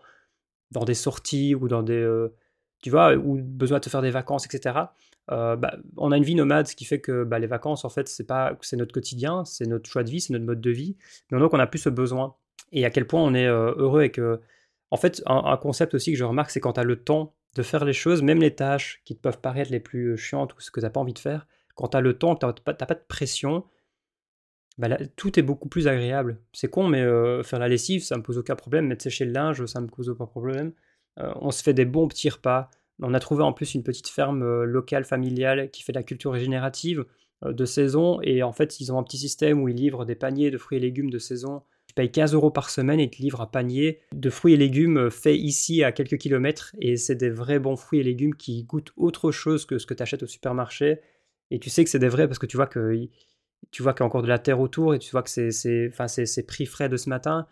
dans 0.71 0.83
des 0.83 0.93
sorties 0.93 1.55
ou 1.55 1.67
dans 1.67 1.83
des, 1.83 1.93
euh, 1.93 2.35
tu 2.81 2.89
vois, 2.89 3.15
ou 3.15 3.37
besoin 3.41 3.79
de 3.79 3.83
te 3.83 3.89
faire 3.89 4.01
des 4.01 4.11
vacances, 4.11 4.45
etc. 4.45 4.79
Bah, 5.27 5.77
on 5.95 6.11
a 6.11 6.17
une 6.17 6.25
vie 6.25 6.35
nomade, 6.35 6.67
ce 6.67 6.75
qui 6.75 6.83
fait 6.83 6.99
que 6.99 7.23
bah, 7.23 7.39
les 7.39 7.47
vacances, 7.47 7.85
en 7.85 7.89
fait, 7.89 8.09
c'est 8.09 8.25
pas, 8.25 8.57
c'est 8.59 8.75
notre 8.75 8.93
quotidien, 8.93 9.45
c'est 9.45 9.65
notre 9.65 9.89
choix 9.89 10.03
de 10.03 10.09
vie, 10.09 10.19
c'est 10.19 10.33
notre 10.33 10.45
mode 10.45 10.59
de 10.59 10.71
vie. 10.71 10.97
Mais 11.31 11.39
donc, 11.39 11.53
on 11.53 11.59
a 11.59 11.67
plus 11.67 11.79
ce 11.79 11.89
besoin. 11.89 12.35
Et 12.73 12.83
à 12.83 12.89
quel 12.89 13.07
point 13.07 13.21
on 13.23 13.33
est 13.33 13.45
heureux 13.47 14.03
et 14.03 14.11
que, 14.11 14.41
en 14.89 14.97
fait, 14.97 15.23
un, 15.25 15.41
un 15.45 15.55
concept 15.55 15.93
aussi 15.93 16.11
que 16.11 16.17
je 16.17 16.25
remarque, 16.25 16.51
c'est 16.51 16.59
quand 16.59 16.73
tu 16.73 16.81
as 16.81 16.83
le 16.83 16.97
temps 16.97 17.33
de 17.55 17.63
faire 17.63 17.85
les 17.85 17.93
choses, 17.93 18.21
même 18.21 18.39
les 18.39 18.55
tâches 18.55 19.01
qui 19.03 19.15
te 19.15 19.21
peuvent 19.21 19.41
paraître 19.41 19.71
les 19.71 19.79
plus 19.79 20.17
chiantes 20.17 20.53
ou 20.55 20.61
ce 20.61 20.71
que 20.71 20.79
tu 20.79 20.85
n'as 20.85 20.89
pas 20.89 20.99
envie 20.99 21.13
de 21.13 21.19
faire, 21.19 21.47
quand 21.75 21.89
tu 21.89 21.97
as 21.97 22.01
le 22.01 22.17
temps, 22.17 22.35
tu 22.35 22.45
n'as 22.45 22.53
pas, 22.53 22.73
de 22.73 23.05
pression, 23.07 23.65
bah 24.77 24.97
tout 25.15 25.37
est 25.39 25.43
beaucoup 25.43 25.69
plus 25.69 25.87
agréable. 25.87 26.39
C'est 26.53 26.69
con, 26.69 26.87
mais 26.87 27.01
euh, 27.01 27.43
faire 27.43 27.59
la 27.59 27.67
lessive, 27.67 28.03
ça 28.03 28.17
me 28.17 28.23
pose 28.23 28.37
aucun 28.37 28.55
problème. 28.55 28.87
Mettre 28.87 29.03
sécher 29.03 29.25
le 29.25 29.31
linge, 29.31 29.65
ça 29.65 29.81
me 29.81 29.87
pose 29.87 30.09
aucun 30.09 30.25
problème. 30.25 30.73
Euh, 31.19 31.31
on 31.41 31.51
se 31.51 31.61
fait 31.61 31.73
des 31.73 31.85
bons 31.85 32.07
petits 32.07 32.29
repas. 32.29 32.69
On 33.01 33.13
a 33.13 33.19
trouvé 33.19 33.43
en 33.43 33.53
plus 33.53 33.73
une 33.73 33.83
petite 33.83 34.07
ferme 34.07 34.43
euh, 34.43 34.63
locale, 34.63 35.03
familiale, 35.03 35.69
qui 35.71 35.83
fait 35.83 35.91
de 35.91 35.97
la 35.97 36.03
culture 36.03 36.31
régénérative 36.31 37.05
de 37.43 37.65
saison. 37.65 38.21
Et 38.21 38.43
en 38.43 38.51
fait, 38.51 38.79
ils 38.79 38.91
ont 38.93 38.99
un 38.99 39.03
petit 39.03 39.17
système 39.17 39.61
où 39.61 39.67
ils 39.67 39.75
livrent 39.75 40.05
des 40.05 40.15
paniers 40.15 40.51
de 40.51 40.57
fruits 40.57 40.77
et 40.77 40.81
légumes 40.81 41.09
de 41.09 41.19
saison 41.19 41.63
tu 41.91 41.95
payes 41.95 42.09
15 42.09 42.33
euros 42.35 42.51
par 42.51 42.69
semaine 42.69 43.01
et 43.01 43.09
te 43.09 43.17
livrent 43.17 43.41
un 43.41 43.45
panier 43.45 43.99
de 44.13 44.29
fruits 44.29 44.53
et 44.53 44.57
légumes 44.57 44.97
euh, 44.97 45.09
faits 45.09 45.37
ici 45.37 45.83
à 45.83 45.91
quelques 45.91 46.17
kilomètres. 46.17 46.73
Et 46.79 46.95
c'est 46.95 47.15
des 47.15 47.29
vrais 47.29 47.59
bons 47.59 47.75
fruits 47.75 47.99
et 47.99 48.03
légumes 48.03 48.33
qui 48.33 48.63
goûtent 48.63 48.93
autre 48.95 49.31
chose 49.31 49.65
que 49.65 49.77
ce 49.77 49.85
que 49.85 49.93
tu 49.93 50.01
achètes 50.01 50.23
au 50.23 50.27
supermarché. 50.27 51.01
Et 51.49 51.59
tu 51.59 51.69
sais 51.69 51.83
que 51.83 51.89
c'est 51.89 51.99
des 51.99 52.07
vrais 52.07 52.29
parce 52.29 52.39
que 52.39 52.45
tu 52.45 52.55
vois 52.55 52.67
que 52.67 53.09
tu 53.71 53.83
vois 53.83 53.93
qu'il 53.93 53.99
y 53.99 54.03
a 54.03 54.05
encore 54.05 54.21
de 54.21 54.29
la 54.29 54.39
terre 54.39 54.61
autour 54.61 54.95
et 54.95 54.99
tu 54.99 55.11
vois 55.11 55.21
que 55.21 55.29
c'est 55.29 55.89
enfin 55.89 56.05
pris 56.47 56.65
frais 56.65 56.87
de 56.87 56.95
ce 56.95 57.09
matin 57.09 57.45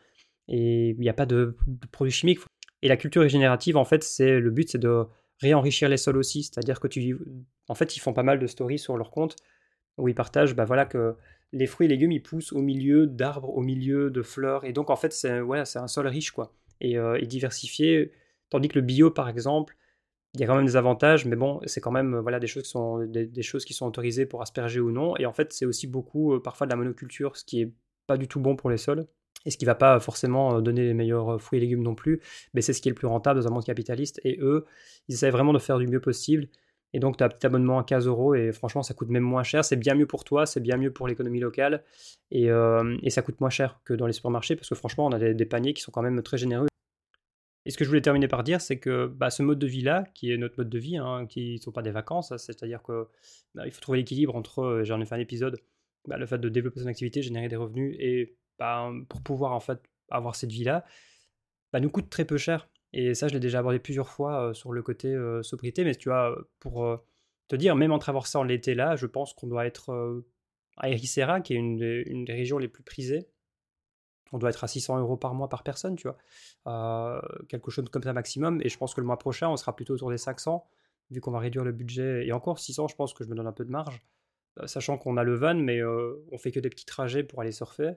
et 0.47 0.91
il 0.91 0.99
n'y 1.01 1.09
a 1.09 1.13
pas 1.13 1.25
de, 1.25 1.57
produits 1.91 2.13
chimiques. 2.13 2.39
Et 2.81 2.87
la 2.87 2.95
culture 2.95 3.21
régénérative, 3.21 3.75
en 3.75 3.83
fait, 3.83 4.05
c'est 4.05 4.39
le 4.39 4.51
but, 4.51 4.69
c'est 4.69 4.77
de 4.77 5.03
réenrichir 5.41 5.89
les 5.89 5.97
sols 5.97 6.15
aussi. 6.15 6.43
C'est-à-dire 6.43 6.79
que 6.79 6.87
tu, 6.87 7.17
en 7.67 7.75
fait, 7.75 7.97
ils 7.97 7.99
font 7.99 8.13
pas 8.13 8.23
mal 8.23 8.39
de 8.39 8.47
stories 8.47 8.79
sur 8.79 8.95
leur 8.95 9.11
compte 9.11 9.35
où 9.97 10.07
ils 10.07 10.15
partagent, 10.15 10.55
bah 10.55 10.63
voilà 10.63 10.85
que 10.85 11.17
les 11.51 11.67
fruits 11.67 11.85
et 11.85 11.89
légumes, 11.89 12.11
ils 12.11 12.21
poussent 12.21 12.53
au 12.53 12.61
milieu 12.61 13.07
d'arbres, 13.07 13.49
au 13.49 13.61
milieu 13.61 14.09
de 14.09 14.21
fleurs. 14.21 14.65
Et 14.65 14.73
donc, 14.73 14.89
en 14.89 14.95
fait, 14.95 15.13
c'est 15.13 15.29
un 15.29 15.87
sol 15.87 16.07
riche, 16.07 16.31
quoi. 16.31 16.53
Euh, 16.83 17.17
et, 17.19 17.25
diversifié. 17.25 18.11
Tandis 18.49 18.69
que 18.69 18.79
le 18.79 18.85
bio, 18.85 19.11
par 19.11 19.29
exemple, 19.29 19.75
il 20.33 20.41
y 20.41 20.43
a 20.43 20.47
quand 20.47 20.55
même 20.55 20.65
des 20.65 20.75
avantages, 20.75 21.25
mais 21.25 21.35
bon, 21.35 21.59
c'est 21.65 21.81
quand 21.81 21.91
même 21.91 22.17
voilà, 22.19 22.39
des, 22.39 22.47
choses 22.47 22.63
qui 22.63 22.69
sont, 22.69 22.99
des, 23.05 23.41
choses 23.41 23.65
qui 23.65 23.73
sont 23.73 23.87
autorisées 23.87 24.25
pour 24.25 24.41
asperger 24.41 24.79
ou 24.79 24.91
non. 24.91 25.17
Et 25.17 25.25
en 25.25 25.33
fait, 25.33 25.53
c'est 25.53 25.65
aussi 25.65 25.87
beaucoup, 25.87 26.33
euh, 26.35 26.41
parfois, 26.41 26.67
de 26.67 26.71
la 26.71 26.77
monoculture, 26.77 27.35
ce 27.35 27.43
qui 27.43 27.61
est 27.61 27.73
pas 28.07 28.17
du 28.17 28.27
tout 28.27 28.39
bon 28.39 28.55
pour 28.55 28.69
les 28.69 28.77
sols. 28.77 29.07
Et 29.45 29.51
ce 29.51 29.57
qui 29.57 29.65
va 29.65 29.75
pas 29.75 29.99
forcément 29.99 30.57
euh, 30.57 30.61
donner 30.61 30.83
les 30.83 30.93
meilleurs 30.93 31.41
fruits 31.41 31.57
et 31.57 31.61
légumes 31.61 31.83
non 31.83 31.95
plus, 31.95 32.21
mais 32.53 32.61
c'est 32.61 32.73
ce 32.73 32.81
qui 32.81 32.89
est 32.89 32.91
le 32.91 32.95
plus 32.95 33.07
rentable 33.07 33.39
dans 33.39 33.47
un 33.47 33.51
monde 33.51 33.65
capitaliste. 33.65 34.21
Et 34.23 34.37
eux, 34.41 34.65
ils 35.07 35.15
essaient 35.15 35.29
vraiment 35.31 35.53
de 35.53 35.59
faire 35.59 35.79
du 35.79 35.87
mieux 35.87 36.01
possible. 36.01 36.47
Et 36.93 36.99
donc, 36.99 37.17
tu 37.17 37.23
as 37.23 37.27
un 37.27 37.29
petit 37.29 37.45
abonnement 37.45 37.79
à 37.79 37.83
15 37.83 38.07
euros 38.07 38.33
et 38.33 38.51
franchement, 38.51 38.81
ça 38.81 38.93
coûte 38.93 39.09
même 39.09 39.23
moins 39.23 39.43
cher. 39.43 39.63
C'est 39.63 39.75
bien 39.75 39.95
mieux 39.95 40.07
pour 40.07 40.23
toi, 40.23 40.45
c'est 40.45 40.59
bien 40.59 40.77
mieux 40.77 40.91
pour 40.91 41.07
l'économie 41.07 41.39
locale 41.39 41.83
et, 42.31 42.49
euh, 42.49 42.97
ça 43.09 43.21
coûte 43.21 43.39
moins 43.41 43.49
cher 43.49 43.79
que 43.85 43.93
dans 43.93 44.07
les 44.07 44.13
supermarchés 44.13 44.55
parce 44.55 44.69
que 44.69 44.75
franchement, 44.75 45.05
on 45.05 45.11
a 45.11 45.19
des, 45.19 45.45
paniers 45.45 45.73
qui 45.73 45.81
sont 45.81 45.91
quand 45.91 46.01
même 46.01 46.21
très 46.23 46.37
généreux. 46.37 46.67
Et 47.65 47.71
ce 47.71 47.77
que 47.77 47.83
je 47.83 47.89
voulais 47.89 48.01
terminer 48.01 48.27
par 48.27 48.43
dire, 48.43 48.61
c'est 48.61 48.79
que 48.79 49.07
bah, 49.07 49.29
ce 49.29 49.43
mode 49.43 49.59
de 49.59 49.67
vie-là, 49.67 50.05
qui 50.15 50.31
est 50.31 50.37
notre 50.37 50.55
mode 50.57 50.69
de 50.69 50.79
vie, 50.79 50.97
hein, 50.97 51.27
qui 51.27 51.55
ne 51.55 51.57
sont 51.57 51.71
pas 51.71 51.81
des 51.81 51.91
vacances, 51.91 52.31
hein, 52.31 52.37
c'est-à-dire 52.37 52.81
qu'il 52.81 53.03
bah, 53.53 53.69
faut 53.69 53.81
trouver 53.81 53.99
l'équilibre 53.99 54.35
entre, 54.35 54.61
euh, 54.61 54.83
j'en 54.83 54.99
ai 55.01 55.05
fait 55.05 55.15
un 55.15 55.19
épisode, 55.19 55.59
bah, 56.07 56.17
le 56.17 56.25
fait 56.25 56.39
de 56.39 56.49
développer 56.49 56.79
son 56.79 56.87
activité, 56.87 57.21
générer 57.21 57.47
des 57.47 57.57
revenus 57.57 57.95
et 57.99 58.35
pour 59.07 59.21
pouvoir 59.21 59.53
en 59.53 59.59
fait 59.59 59.79
avoir 60.09 60.35
cette 60.35 60.51
vie-là, 60.51 60.85
nous 61.79 61.89
coûte 61.89 62.09
très 62.09 62.25
peu 62.25 62.37
cher. 62.37 62.67
Et 62.93 63.13
ça, 63.13 63.27
je 63.27 63.33
l'ai 63.33 63.39
déjà 63.39 63.59
abordé 63.59 63.79
plusieurs 63.79 64.09
fois 64.09 64.53
sur 64.53 64.71
le 64.71 64.81
côté 64.81 65.15
sobriété, 65.43 65.83
mais 65.83 65.95
tu 65.95 66.09
vois, 66.09 66.35
pour 66.59 67.03
te 67.47 67.55
dire, 67.55 67.75
même 67.75 67.91
en 67.91 67.99
traversant 67.99 68.43
l'été 68.43 68.73
là, 68.73 68.95
je 68.95 69.05
pense 69.05 69.33
qu'on 69.33 69.47
doit 69.47 69.65
être 69.65 70.23
à 70.79 70.89
Ericeira, 70.89 71.41
qui 71.41 71.53
est 71.53 71.57
une 71.57 71.77
des, 71.77 72.33
régions 72.33 72.57
les 72.57 72.67
plus 72.67 72.83
prisées. 72.83 73.27
On 74.31 74.37
doit 74.37 74.49
être 74.49 74.63
à 74.63 74.67
600 74.67 74.99
euros 74.99 75.17
par 75.17 75.33
mois 75.33 75.49
par 75.49 75.63
personne, 75.63 75.95
tu 75.95 76.07
vois. 76.07 77.21
quelque 77.49 77.69
chose 77.69 77.85
comme 77.89 78.03
ça 78.03 78.13
maximum. 78.13 78.61
Et 78.63 78.69
je 78.69 78.77
pense 78.77 78.93
que 78.93 79.01
le 79.01 79.07
mois 79.07 79.17
prochain, 79.17 79.49
on 79.49 79.57
sera 79.57 79.75
plutôt 79.75 79.93
autour 79.93 80.09
des 80.09 80.17
500, 80.17 80.65
vu 81.11 81.19
qu'on 81.19 81.31
va 81.31 81.39
réduire 81.39 81.63
le 81.63 81.71
budget. 81.71 82.25
Et 82.25 82.31
encore 82.31 82.59
600, 82.59 82.87
je 82.87 82.95
pense 82.95 83.13
que 83.13 83.23
je 83.23 83.29
me 83.29 83.35
donne 83.35 83.47
un 83.47 83.51
peu 83.51 83.65
de 83.65 83.71
marge, 83.71 84.01
sachant 84.65 84.97
qu'on 84.97 85.17
a 85.17 85.23
le 85.23 85.35
van, 85.35 85.55
mais 85.55 85.83
on 85.83 86.37
fait 86.37 86.51
que 86.51 86.59
des 86.59 86.69
petits 86.69 86.85
trajets 86.85 87.23
pour 87.23 87.41
aller 87.41 87.51
surfer. 87.51 87.93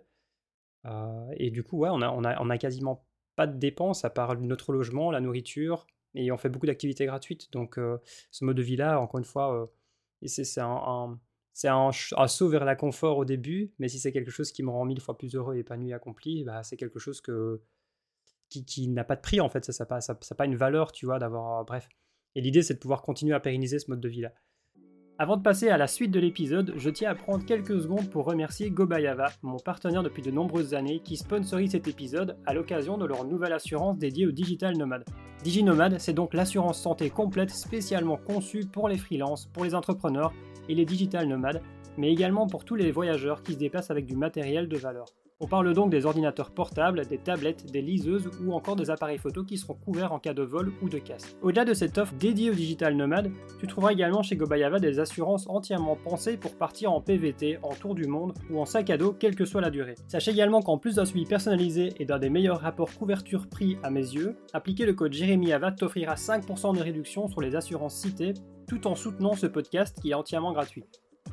et 1.36 1.50
du 1.50 1.62
coup, 1.62 1.78
ouais, 1.78 1.90
on 1.92 2.02
a, 2.02 2.10
on 2.10 2.24
a, 2.24 2.40
on 2.42 2.50
a 2.50 2.58
quasiment 2.58 3.04
pas 3.36 3.46
de 3.46 3.58
dépenses 3.58 4.04
à 4.04 4.10
part 4.10 4.38
notre 4.38 4.72
logement, 4.72 5.10
la 5.10 5.20
nourriture, 5.20 5.86
et 6.14 6.30
on 6.32 6.36
fait 6.36 6.48
beaucoup 6.48 6.66
d'activités 6.66 7.06
gratuites. 7.06 7.50
Donc 7.52 7.78
ce 8.30 8.44
mode 8.44 8.56
de 8.56 8.62
vie-là, 8.62 9.00
encore 9.00 9.18
une 9.18 9.24
fois, 9.24 9.72
c'est 10.26 10.60
un, 10.60 11.18
c'est 11.52 11.68
un, 11.68 11.90
saut 11.92 12.48
vers 12.48 12.64
la 12.64 12.76
confort 12.76 13.18
au 13.18 13.24
début, 13.24 13.72
mais 13.78 13.88
si 13.88 13.98
c'est 13.98 14.12
quelque 14.12 14.30
chose 14.30 14.52
qui 14.52 14.62
me 14.62 14.70
rend 14.70 14.84
mille 14.84 15.00
fois 15.00 15.16
plus 15.16 15.34
heureux 15.34 15.56
et 15.56 15.60
épanoui, 15.60 15.92
accompli, 15.92 16.44
bah, 16.44 16.62
c'est 16.62 16.76
quelque 16.76 16.98
chose 16.98 17.20
que, 17.20 17.60
qui, 18.48 18.88
n'a 18.88 19.04
pas 19.04 19.16
de 19.16 19.20
prix 19.20 19.40
en 19.40 19.48
fait, 19.48 19.70
ça 19.70 19.86
n'a 19.88 20.34
pas 20.36 20.46
une 20.46 20.56
valeur, 20.56 20.92
tu 20.92 21.06
vois, 21.06 21.18
d'avoir... 21.18 21.64
bref. 21.64 21.88
Et 22.34 22.40
l'idée, 22.40 22.62
c'est 22.62 22.74
de 22.74 22.78
pouvoir 22.78 23.02
continuer 23.02 23.34
à 23.34 23.40
pérenniser 23.40 23.78
ce 23.78 23.90
mode 23.90 24.00
de 24.00 24.08
vie-là. 24.08 24.32
Avant 25.22 25.36
de 25.36 25.42
passer 25.42 25.68
à 25.68 25.76
la 25.76 25.86
suite 25.86 26.10
de 26.10 26.18
l'épisode, 26.18 26.74
je 26.76 26.90
tiens 26.90 27.12
à 27.12 27.14
prendre 27.14 27.44
quelques 27.44 27.80
secondes 27.80 28.10
pour 28.10 28.24
remercier 28.24 28.70
Gobayava, 28.70 29.28
mon 29.42 29.56
partenaire 29.56 30.02
depuis 30.02 30.20
de 30.20 30.32
nombreuses 30.32 30.74
années, 30.74 30.98
qui 30.98 31.16
sponsorise 31.16 31.70
cet 31.70 31.86
épisode 31.86 32.36
à 32.44 32.52
l'occasion 32.52 32.98
de 32.98 33.06
leur 33.06 33.24
nouvelle 33.24 33.52
assurance 33.52 33.96
dédiée 33.96 34.26
aux 34.26 34.32
digital 34.32 34.76
nomades. 34.76 35.04
DigiNomad, 35.44 36.00
c'est 36.00 36.12
donc 36.12 36.34
l'assurance 36.34 36.82
santé 36.82 37.08
complète 37.08 37.50
spécialement 37.50 38.16
conçue 38.16 38.66
pour 38.66 38.88
les 38.88 38.98
freelances, 38.98 39.46
pour 39.46 39.62
les 39.62 39.76
entrepreneurs 39.76 40.32
et 40.68 40.74
les 40.74 40.84
digital 40.84 41.28
nomades, 41.28 41.62
mais 41.96 42.10
également 42.10 42.48
pour 42.48 42.64
tous 42.64 42.74
les 42.74 42.90
voyageurs 42.90 43.44
qui 43.44 43.52
se 43.52 43.58
déplacent 43.58 43.92
avec 43.92 44.06
du 44.06 44.16
matériel 44.16 44.66
de 44.66 44.76
valeur. 44.76 45.04
On 45.44 45.48
parle 45.48 45.74
donc 45.74 45.90
des 45.90 46.06
ordinateurs 46.06 46.52
portables, 46.52 47.04
des 47.04 47.18
tablettes, 47.18 47.66
des 47.72 47.82
liseuses 47.82 48.30
ou 48.44 48.52
encore 48.52 48.76
des 48.76 48.90
appareils 48.90 49.18
photo 49.18 49.42
qui 49.42 49.58
seront 49.58 49.74
couverts 49.74 50.12
en 50.12 50.20
cas 50.20 50.34
de 50.34 50.44
vol 50.44 50.72
ou 50.80 50.88
de 50.88 50.98
casse. 50.98 51.36
Au-delà 51.42 51.64
de 51.64 51.74
cette 51.74 51.98
offre 51.98 52.14
dédiée 52.14 52.50
aux 52.50 52.54
digital 52.54 52.94
nomades, 52.94 53.32
tu 53.58 53.66
trouveras 53.66 53.90
également 53.90 54.22
chez 54.22 54.36
Gobayava 54.36 54.78
des 54.78 55.00
assurances 55.00 55.48
entièrement 55.48 55.96
pensées 55.96 56.36
pour 56.36 56.54
partir 56.54 56.92
en 56.92 57.00
PVT, 57.00 57.58
en 57.64 57.70
tour 57.70 57.96
du 57.96 58.06
monde 58.06 58.34
ou 58.50 58.60
en 58.60 58.64
sac 58.64 58.88
à 58.90 58.96
dos, 58.96 59.16
quelle 59.18 59.34
que 59.34 59.44
soit 59.44 59.60
la 59.60 59.70
durée. 59.70 59.96
Sache 60.06 60.28
également 60.28 60.62
qu'en 60.62 60.78
plus 60.78 60.94
d'un 60.94 61.04
suivi 61.04 61.26
personnalisé 61.26 61.92
et 61.98 62.04
d'un 62.04 62.20
des 62.20 62.30
meilleurs 62.30 62.60
rapports 62.60 62.94
couverture-prix 62.96 63.78
à 63.82 63.90
mes 63.90 63.98
yeux, 63.98 64.36
appliquer 64.52 64.86
le 64.86 64.92
code 64.92 65.12
JEREMIAVA 65.12 65.72
t'offrira 65.72 66.14
5% 66.14 66.76
de 66.76 66.82
réduction 66.82 67.26
sur 67.26 67.40
les 67.40 67.56
assurances 67.56 67.96
citées 67.96 68.34
tout 68.68 68.86
en 68.86 68.94
soutenant 68.94 69.34
ce 69.34 69.48
podcast 69.48 69.98
qui 70.00 70.10
est 70.10 70.14
entièrement 70.14 70.52
gratuit. 70.52 70.84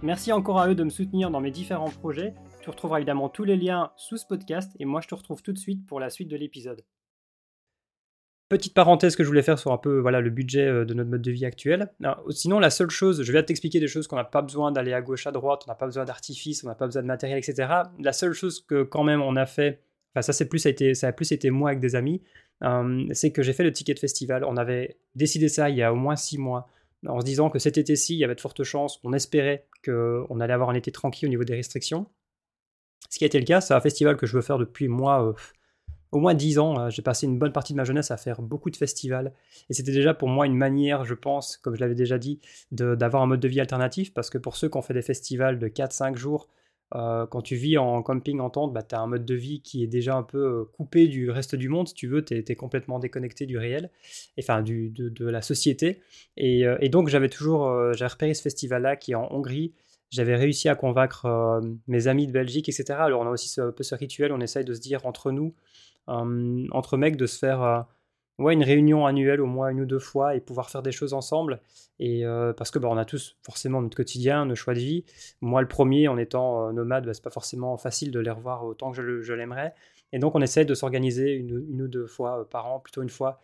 Merci 0.01 0.31
encore 0.31 0.59
à 0.59 0.69
eux 0.69 0.75
de 0.75 0.83
me 0.83 0.89
soutenir 0.89 1.29
dans 1.29 1.41
mes 1.41 1.51
différents 1.51 1.89
projets. 1.89 2.33
Tu 2.69 2.73
retrouveras 2.73 2.99
évidemment 2.99 3.29
tous 3.29 3.45
les 3.45 3.57
liens 3.57 3.91
sous 3.95 4.17
ce 4.17 4.27
podcast 4.27 4.71
et 4.79 4.85
moi 4.85 5.01
je 5.01 5.07
te 5.07 5.15
retrouve 5.15 5.41
tout 5.41 5.51
de 5.51 5.57
suite 5.57 5.87
pour 5.87 5.99
la 5.99 6.11
suite 6.11 6.27
de 6.27 6.37
l'épisode. 6.37 6.83
Petite 8.47 8.75
parenthèse 8.75 9.15
que 9.15 9.23
je 9.23 9.27
voulais 9.27 9.41
faire 9.41 9.57
sur 9.57 9.71
un 9.71 9.79
peu 9.79 9.97
voilà, 9.97 10.21
le 10.21 10.29
budget 10.29 10.67
euh, 10.67 10.85
de 10.85 10.93
notre 10.93 11.09
mode 11.09 11.23
de 11.23 11.31
vie 11.31 11.47
actuel. 11.47 11.91
sinon, 12.29 12.59
la 12.59 12.69
seule 12.69 12.91
chose, 12.91 13.23
je 13.23 13.31
vais 13.31 13.43
t'expliquer 13.43 13.79
des 13.79 13.87
choses 13.87 14.05
qu'on 14.05 14.17
n'a 14.17 14.23
pas 14.23 14.43
besoin 14.43 14.71
d'aller 14.71 14.93
à 14.93 15.01
gauche, 15.01 15.25
à 15.25 15.31
droite, 15.31 15.63
on 15.65 15.71
n'a 15.71 15.75
pas 15.75 15.87
besoin 15.87 16.05
d'artifice, 16.05 16.63
on 16.63 16.67
n'a 16.67 16.75
pas 16.75 16.85
besoin 16.85 17.01
de 17.01 17.07
matériel, 17.07 17.39
etc. 17.39 17.73
La 17.97 18.13
seule 18.13 18.33
chose 18.33 18.63
que 18.63 18.83
quand 18.83 19.03
même 19.03 19.23
on 19.23 19.35
a 19.35 19.47
fait, 19.47 19.81
enfin 20.13 20.21
ça, 20.21 20.31
c'est 20.31 20.47
plus, 20.47 20.59
ça, 20.59 20.69
a 20.69 20.71
été, 20.71 20.93
plus 21.17 21.31
été 21.31 21.49
moi 21.49 21.71
avec 21.71 21.79
des 21.79 21.95
amis, 21.95 22.21
euh, 22.63 23.03
c'est 23.13 23.31
que 23.31 23.41
j'ai 23.41 23.53
fait 23.53 23.63
le 23.63 23.71
ticket 23.71 23.95
de 23.95 23.99
festival. 23.99 24.43
On 24.43 24.57
avait 24.57 24.99
décidé 25.15 25.49
ça 25.49 25.71
il 25.71 25.75
y 25.75 25.81
a 25.81 25.91
au 25.91 25.95
moins 25.95 26.15
six 26.15 26.37
mois 26.37 26.67
en 27.07 27.19
se 27.19 27.25
disant 27.25 27.49
que 27.49 27.57
cet 27.57 27.79
été-ci, 27.79 28.13
il 28.13 28.19
y 28.19 28.23
avait 28.23 28.35
de 28.35 28.41
fortes 28.41 28.63
chances, 28.63 28.99
on 29.03 29.13
espérait 29.13 29.65
qu'on 29.83 30.39
allait 30.39 30.53
avoir 30.53 30.69
un 30.69 30.75
été 30.75 30.91
tranquille 30.91 31.27
au 31.27 31.31
niveau 31.31 31.45
des 31.45 31.55
restrictions. 31.55 32.05
Ce 33.09 33.17
qui 33.17 33.25
a 33.25 33.27
été 33.27 33.39
le 33.39 33.45
cas, 33.45 33.61
c'est 33.61 33.73
un 33.73 33.81
festival 33.81 34.15
que 34.17 34.25
je 34.25 34.35
veux 34.35 34.41
faire 34.41 34.57
depuis 34.57 34.87
moi, 34.87 35.25
euh, 35.25 35.33
au 36.11 36.19
moins 36.19 36.33
10 36.33 36.59
ans. 36.59 36.79
Euh, 36.79 36.89
j'ai 36.89 37.01
passé 37.01 37.25
une 37.25 37.37
bonne 37.37 37.51
partie 37.51 37.73
de 37.73 37.77
ma 37.77 37.83
jeunesse 37.83 38.11
à 38.11 38.17
faire 38.17 38.41
beaucoup 38.41 38.69
de 38.69 38.77
festivals. 38.77 39.33
Et 39.69 39.73
c'était 39.73 39.91
déjà 39.91 40.13
pour 40.13 40.29
moi 40.29 40.45
une 40.45 40.55
manière, 40.55 41.05
je 41.05 41.15
pense, 41.15 41.57
comme 41.57 41.75
je 41.75 41.81
l'avais 41.81 41.95
déjà 41.95 42.17
dit, 42.17 42.39
d'avoir 42.71 43.23
un 43.23 43.27
mode 43.27 43.39
de 43.39 43.47
vie 43.47 43.59
alternatif. 43.59 44.13
Parce 44.13 44.29
que 44.29 44.37
pour 44.37 44.55
ceux 44.55 44.69
qui 44.69 44.77
ont 44.77 44.81
fait 44.81 44.93
des 44.93 45.01
festivals 45.01 45.59
de 45.59 45.67
4-5 45.67 46.15
jours, 46.15 46.49
euh, 46.95 47.27
quand 47.27 47.41
tu 47.43 47.55
vis 47.55 47.77
en 47.77 48.01
camping 48.01 48.39
en 48.39 48.49
tente, 48.49 48.73
bah, 48.73 48.81
tu 48.81 48.95
as 48.95 48.99
un 48.99 49.07
mode 49.07 49.25
de 49.25 49.35
vie 49.35 49.61
qui 49.61 49.83
est 49.83 49.87
déjà 49.87 50.15
un 50.15 50.23
peu 50.23 50.39
euh, 50.39 50.63
coupé 50.73 51.07
du 51.07 51.29
reste 51.29 51.55
du 51.55 51.69
monde, 51.69 51.87
si 51.87 51.93
tu 51.93 52.07
veux, 52.07 52.25
tu 52.25 52.33
es, 52.35 52.55
complètement 52.55 52.97
déconnecté 52.97 53.45
du 53.45 53.59
réel, 53.59 53.91
enfin 54.39 54.63
du, 54.63 54.89
de, 54.89 55.25
la 55.25 55.43
société. 55.43 56.01
Et, 56.35 56.63
et 56.79 56.89
donc 56.89 57.09
j'avais 57.09 57.29
toujours, 57.29 57.61
repéré 57.61 58.33
ce 58.33 58.41
festival-là 58.41 58.95
qui 58.95 59.11
est 59.11 59.15
en 59.15 59.31
Hongrie, 59.31 59.73
j'avais 60.09 60.35
réussi 60.35 60.69
à 60.69 60.75
convaincre 60.75 61.61
mes 61.87 62.07
amis 62.07 62.27
de 62.27 62.31
Belgique, 62.31 62.69
etc. 62.69 62.93
Alors 62.99 63.21
on 63.21 63.27
a 63.27 63.29
aussi 63.29 63.59
un 63.61 63.71
peu 63.71 63.83
ce 63.83 63.95
rituel, 63.95 64.31
on 64.31 64.39
essaye 64.39 64.65
de 64.65 64.73
se 64.73 64.81
dire 64.81 65.05
entre 65.05 65.31
nous, 65.31 65.53
entre 66.07 66.97
mecs, 66.97 67.15
de 67.15 67.27
se 67.27 67.37
faire 67.37 67.85
ouais, 68.39 68.53
une 68.53 68.63
réunion 68.63 69.05
annuelle 69.05 69.41
au 69.41 69.45
moins 69.45 69.69
une 69.69 69.81
ou 69.81 69.85
deux 69.85 69.99
fois 69.99 70.35
et 70.35 70.39
pouvoir 70.39 70.69
faire 70.69 70.81
des 70.81 70.91
choses 70.91 71.13
ensemble. 71.13 71.59
Et 71.99 72.25
euh, 72.25 72.53
parce 72.53 72.71
que 72.71 72.79
bah, 72.79 72.87
on 72.89 72.97
a 72.97 73.05
tous 73.05 73.37
forcément 73.43 73.81
notre 73.81 73.95
quotidien, 73.95 74.45
nos 74.45 74.55
choix 74.55 74.73
de 74.73 74.79
vie. 74.79 75.03
Moi, 75.41 75.61
le 75.61 75.67
premier, 75.67 76.07
en 76.07 76.17
étant 76.17 76.67
euh, 76.67 76.71
nomade, 76.71 77.05
bah, 77.05 77.13
c'est 77.13 77.23
pas 77.23 77.29
forcément 77.29 77.77
facile 77.77 78.11
de 78.11 78.19
les 78.19 78.31
revoir 78.31 78.65
autant 78.65 78.91
que 78.91 79.21
je, 79.21 79.33
l'aimerais. 79.33 79.75
Et 80.13 80.19
donc, 80.19 80.35
on 80.35 80.41
essaie 80.41 80.65
de 80.65 80.73
s'organiser 80.73 81.33
une, 81.33 81.81
ou 81.81 81.87
deux 81.87 82.07
fois 82.07 82.41
euh, 82.41 82.43
par 82.43 82.67
an, 82.67 82.79
plutôt 82.79 83.01
une 83.01 83.09
fois, 83.09 83.39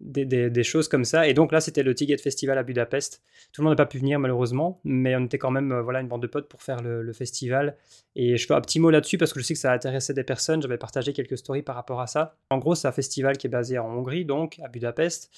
des, 0.00 0.62
choses 0.62 0.88
comme 0.88 1.04
ça. 1.04 1.26
Et 1.26 1.34
donc 1.34 1.52
là, 1.52 1.60
c'était 1.60 1.82
le 1.82 1.94
Ticket 1.94 2.18
Festival 2.18 2.58
à 2.58 2.62
Budapest. 2.62 3.22
Tout 3.52 3.62
le 3.62 3.64
monde 3.66 3.72
n'a 3.72 3.76
pas 3.76 3.86
pu 3.86 3.98
venir 3.98 4.18
malheureusement, 4.18 4.80
mais 4.84 5.16
on 5.16 5.24
était 5.24 5.38
quand 5.38 5.50
même 5.50 5.72
euh, 5.72 5.82
voilà 5.82 6.00
une 6.00 6.08
bande 6.08 6.22
de 6.22 6.26
potes 6.26 6.48
pour 6.48 6.62
faire 6.62 6.82
le, 6.82 7.12
festival. 7.12 7.76
Et 8.14 8.36
je 8.36 8.46
fais 8.46 8.52
un 8.52 8.60
petit 8.60 8.78
mot 8.78 8.90
là-dessus 8.90 9.16
parce 9.16 9.32
que 9.32 9.40
je 9.40 9.44
sais 9.44 9.54
que 9.54 9.60
ça 9.60 9.72
a 9.72 9.74
intéressé 9.74 10.12
des 10.12 10.24
personnes. 10.24 10.60
J'avais 10.60 10.76
partagé 10.76 11.12
quelques 11.12 11.38
stories 11.38 11.62
par 11.62 11.74
rapport 11.74 12.00
à 12.00 12.06
ça. 12.06 12.36
En 12.50 12.58
gros, 12.58 12.74
c'est 12.74 12.88
un 12.88 12.92
festival 12.92 13.38
qui 13.38 13.46
est 13.46 13.50
basé 13.50 13.78
en 13.78 13.86
Hongrie, 13.86 14.24
donc 14.24 14.58
à 14.62 14.68
Budapest. 14.68 15.30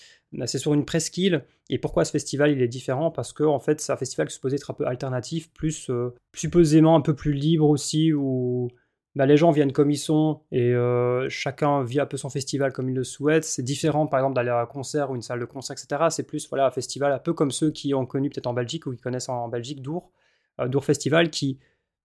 C'est 0.47 0.59
sur 0.59 0.75
une 0.75 0.85
presqu'île. 0.85 1.45
Et 1.71 1.79
pourquoi 1.79 2.05
ce 2.05 2.11
festival 2.11 2.51
il 2.51 2.61
est 2.61 2.69
différent? 2.69 3.11
Parce 3.11 3.33
que 3.33 3.45
en 3.45 3.61
fait, 3.61 3.81
c'est 3.81 3.93
un 3.93 3.97
festival 3.97 4.27
qui 4.27 4.35
supposé 4.35 4.57
être 4.57 4.71
un 4.71 4.75
peu 4.75 4.87
alternatif, 4.87 5.53
plus 5.53 5.89
euh, 5.91 6.15
supposément 6.35 6.97
un 6.97 7.01
peu 7.01 7.15
plus 7.15 7.33
libre 7.33 7.69
aussi, 7.69 8.13
ou 8.13 8.69
bah, 9.19 9.27
les 9.27 9.37
gens 9.37 9.51
viennent 9.51 9.73
comme 9.73 9.91
ils 9.91 9.99
sont 9.99 10.43
et 10.53 10.73
euh, 10.73 11.29
chacun 11.29 11.83
vit 11.83 11.99
un 11.99 12.07
peu 12.07 12.17
son 12.17 12.31
festival 12.31 12.73
comme 12.73 12.89
il 12.89 12.95
le 12.95 13.03
souhaite. 13.03 13.43
C'est 13.43 13.65
différent, 13.65 14.07
par 14.07 14.21
exemple, 14.21 14.37
d'aller 14.37 14.51
à 14.51 14.61
un 14.61 14.67
concert 14.67 15.11
ou 15.11 15.17
une 15.17 15.23
salle 15.23 15.41
de 15.41 15.45
concert, 15.45 15.75
etc. 15.77 16.05
C'est 16.11 16.23
plus 16.23 16.49
voilà, 16.49 16.67
un 16.67 16.71
festival 16.71 17.11
un 17.11 17.19
peu 17.19 17.33
comme 17.33 17.51
ceux 17.51 17.73
qui 17.73 17.93
ont 17.95 18.07
connu 18.07 18.31
peut-être 18.31 18.47
en 18.47 18.53
Belgique 18.53 18.87
ou 18.87 18.93
qui 18.93 19.01
connaissent 19.01 19.29
en 19.29 19.49
Belgique 19.49 19.83
Dour, 19.83 20.13
euh, 20.61 20.69
Dour 20.69 20.85
Festival, 20.85 21.31
qui, 21.31 21.59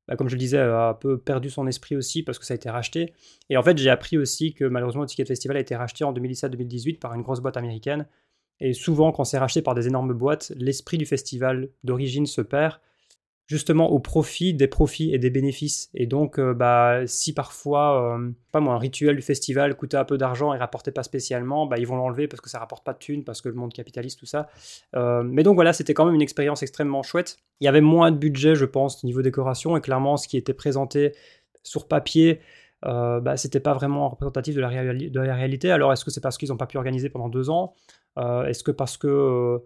bah, 0.07 0.15
comme 0.15 0.27
je 0.27 0.33
le 0.33 0.39
disais, 0.39 0.57
a 0.57 0.89
un 0.89 0.93
peu 0.95 1.19
perdu 1.19 1.51
son 1.51 1.67
esprit 1.67 1.95
aussi 1.95 2.23
parce 2.23 2.39
que 2.39 2.45
ça 2.47 2.55
a 2.55 2.57
été 2.57 2.71
racheté. 2.71 3.13
Et 3.51 3.57
en 3.57 3.61
fait, 3.61 3.77
j'ai 3.77 3.91
appris 3.91 4.17
aussi 4.17 4.55
que 4.55 4.65
malheureusement, 4.65 5.03
le 5.03 5.07
Ticket 5.07 5.25
Festival 5.25 5.57
a 5.57 5.59
été 5.59 5.75
racheté 5.75 6.03
en 6.03 6.13
2017-2018 6.13 6.97
par 6.97 7.13
une 7.13 7.21
grosse 7.21 7.41
boîte 7.41 7.57
américaine. 7.57 8.07
Et 8.59 8.73
souvent, 8.73 9.11
quand 9.11 9.23
c'est 9.23 9.37
racheté 9.37 9.61
par 9.61 9.75
des 9.75 9.85
énormes 9.85 10.13
boîtes, 10.13 10.51
l'esprit 10.55 10.97
du 10.97 11.05
festival 11.05 11.69
d'origine 11.83 12.25
se 12.25 12.41
perd 12.41 12.79
justement 13.45 13.91
au 13.91 13.99
profit 13.99 14.53
des 14.53 14.67
profits 14.67 15.13
et 15.13 15.19
des 15.19 15.29
bénéfices. 15.29 15.89
Et 15.93 16.07
donc, 16.07 16.39
euh, 16.39 16.53
bah, 16.53 17.05
si 17.05 17.33
parfois, 17.33 18.15
euh, 18.17 18.31
pas 18.51 18.61
moi, 18.61 18.73
un 18.73 18.77
rituel 18.77 19.15
du 19.15 19.21
festival 19.21 19.75
coûtait 19.75 19.97
un 19.97 20.05
peu 20.05 20.17
d'argent 20.17 20.53
et 20.53 20.57
rapportait 20.57 20.91
pas 20.91 21.03
spécialement, 21.03 21.65
bah, 21.65 21.77
ils 21.77 21.85
vont 21.85 21.97
l'enlever 21.97 22.27
parce 22.27 22.41
que 22.41 22.49
ça 22.49 22.59
rapporte 22.59 22.85
pas 22.85 22.93
de 22.93 22.99
thunes, 22.99 23.23
parce 23.23 23.41
que 23.41 23.49
le 23.49 23.55
monde 23.55 23.73
capitaliste, 23.73 24.19
tout 24.19 24.25
ça. 24.25 24.47
Euh, 24.95 25.23
mais 25.23 25.43
donc 25.43 25.55
voilà, 25.55 25.73
c'était 25.73 25.93
quand 25.93 26.05
même 26.05 26.15
une 26.15 26.21
expérience 26.21 26.63
extrêmement 26.63 27.03
chouette. 27.03 27.37
Il 27.59 27.65
y 27.65 27.67
avait 27.67 27.81
moins 27.81 28.11
de 28.11 28.17
budget, 28.17 28.55
je 28.55 28.65
pense, 28.65 29.03
au 29.03 29.07
niveau 29.07 29.21
décoration, 29.21 29.75
et 29.75 29.81
clairement, 29.81 30.15
ce 30.15 30.27
qui 30.27 30.37
était 30.37 30.53
présenté 30.53 31.13
sur 31.63 31.87
papier, 31.87 32.39
bah, 32.81 33.37
c'était 33.37 33.61
pas 33.61 33.73
vraiment 33.73 34.09
représentatif 34.09 34.55
de 34.55 34.61
la, 34.61 34.93
de 34.93 35.19
la 35.19 35.35
réalité. 35.35 35.71
Alors, 35.71 35.93
est-ce 35.93 36.03
que 36.03 36.11
c'est 36.11 36.19
parce 36.19 36.37
qu'ils 36.37 36.49
n'ont 36.49 36.57
pas 36.57 36.65
pu 36.65 36.77
organiser 36.77 37.09
pendant 37.09 37.29
deux 37.29 37.49
ans? 37.49 37.73
Est-ce 38.17 38.61
que 38.61 38.71
parce 38.71 38.97
que 38.97 39.61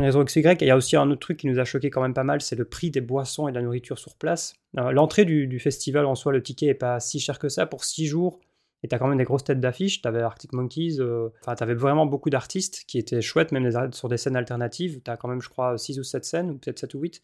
il 0.00 0.66
y 0.66 0.70
a 0.70 0.76
aussi 0.76 0.96
un 0.96 1.10
autre 1.10 1.20
truc 1.20 1.38
qui 1.38 1.46
nous 1.46 1.58
a 1.58 1.64
choqué 1.64 1.90
quand 1.90 2.02
même 2.02 2.14
pas 2.14 2.24
mal, 2.24 2.40
c'est 2.40 2.56
le 2.56 2.64
prix 2.64 2.90
des 2.90 3.00
boissons 3.00 3.48
et 3.48 3.52
de 3.52 3.56
la 3.56 3.62
nourriture 3.62 3.98
sur 3.98 4.14
place. 4.14 4.54
L'entrée 4.74 5.24
du, 5.24 5.58
festival 5.58 6.04
en 6.06 6.14
soi, 6.14 6.32
le 6.32 6.42
ticket 6.42 6.66
est 6.66 6.74
pas 6.74 7.00
si 7.00 7.20
cher 7.20 7.38
que 7.38 7.48
ça 7.48 7.66
pour 7.66 7.84
6 7.84 8.06
jours. 8.06 8.40
Et 8.82 8.88
t'as 8.88 8.98
quand 8.98 9.08
même 9.08 9.16
des 9.16 9.24
grosses 9.24 9.44
têtes 9.44 9.58
d'affiche. 9.58 10.02
T'avais 10.02 10.20
Arctic 10.20 10.52
Monkeys, 10.52 11.00
euh, 11.00 11.30
enfin 11.40 11.54
t'avais 11.54 11.74
vraiment 11.74 12.04
beaucoup 12.04 12.28
d'artistes 12.28 12.84
qui 12.86 12.98
étaient 12.98 13.22
chouettes, 13.22 13.50
même 13.50 13.70
sur 13.92 14.08
des 14.08 14.18
scènes 14.18 14.36
alternatives. 14.36 15.00
T'as 15.02 15.16
quand 15.16 15.28
même, 15.28 15.40
je 15.40 15.48
crois, 15.48 15.78
6 15.78 15.98
ou 15.98 16.04
7 16.04 16.24
scènes, 16.24 16.50
ou 16.50 16.58
peut-être 16.58 16.78
7 16.78 16.94
ou 16.94 17.00
8. 17.00 17.22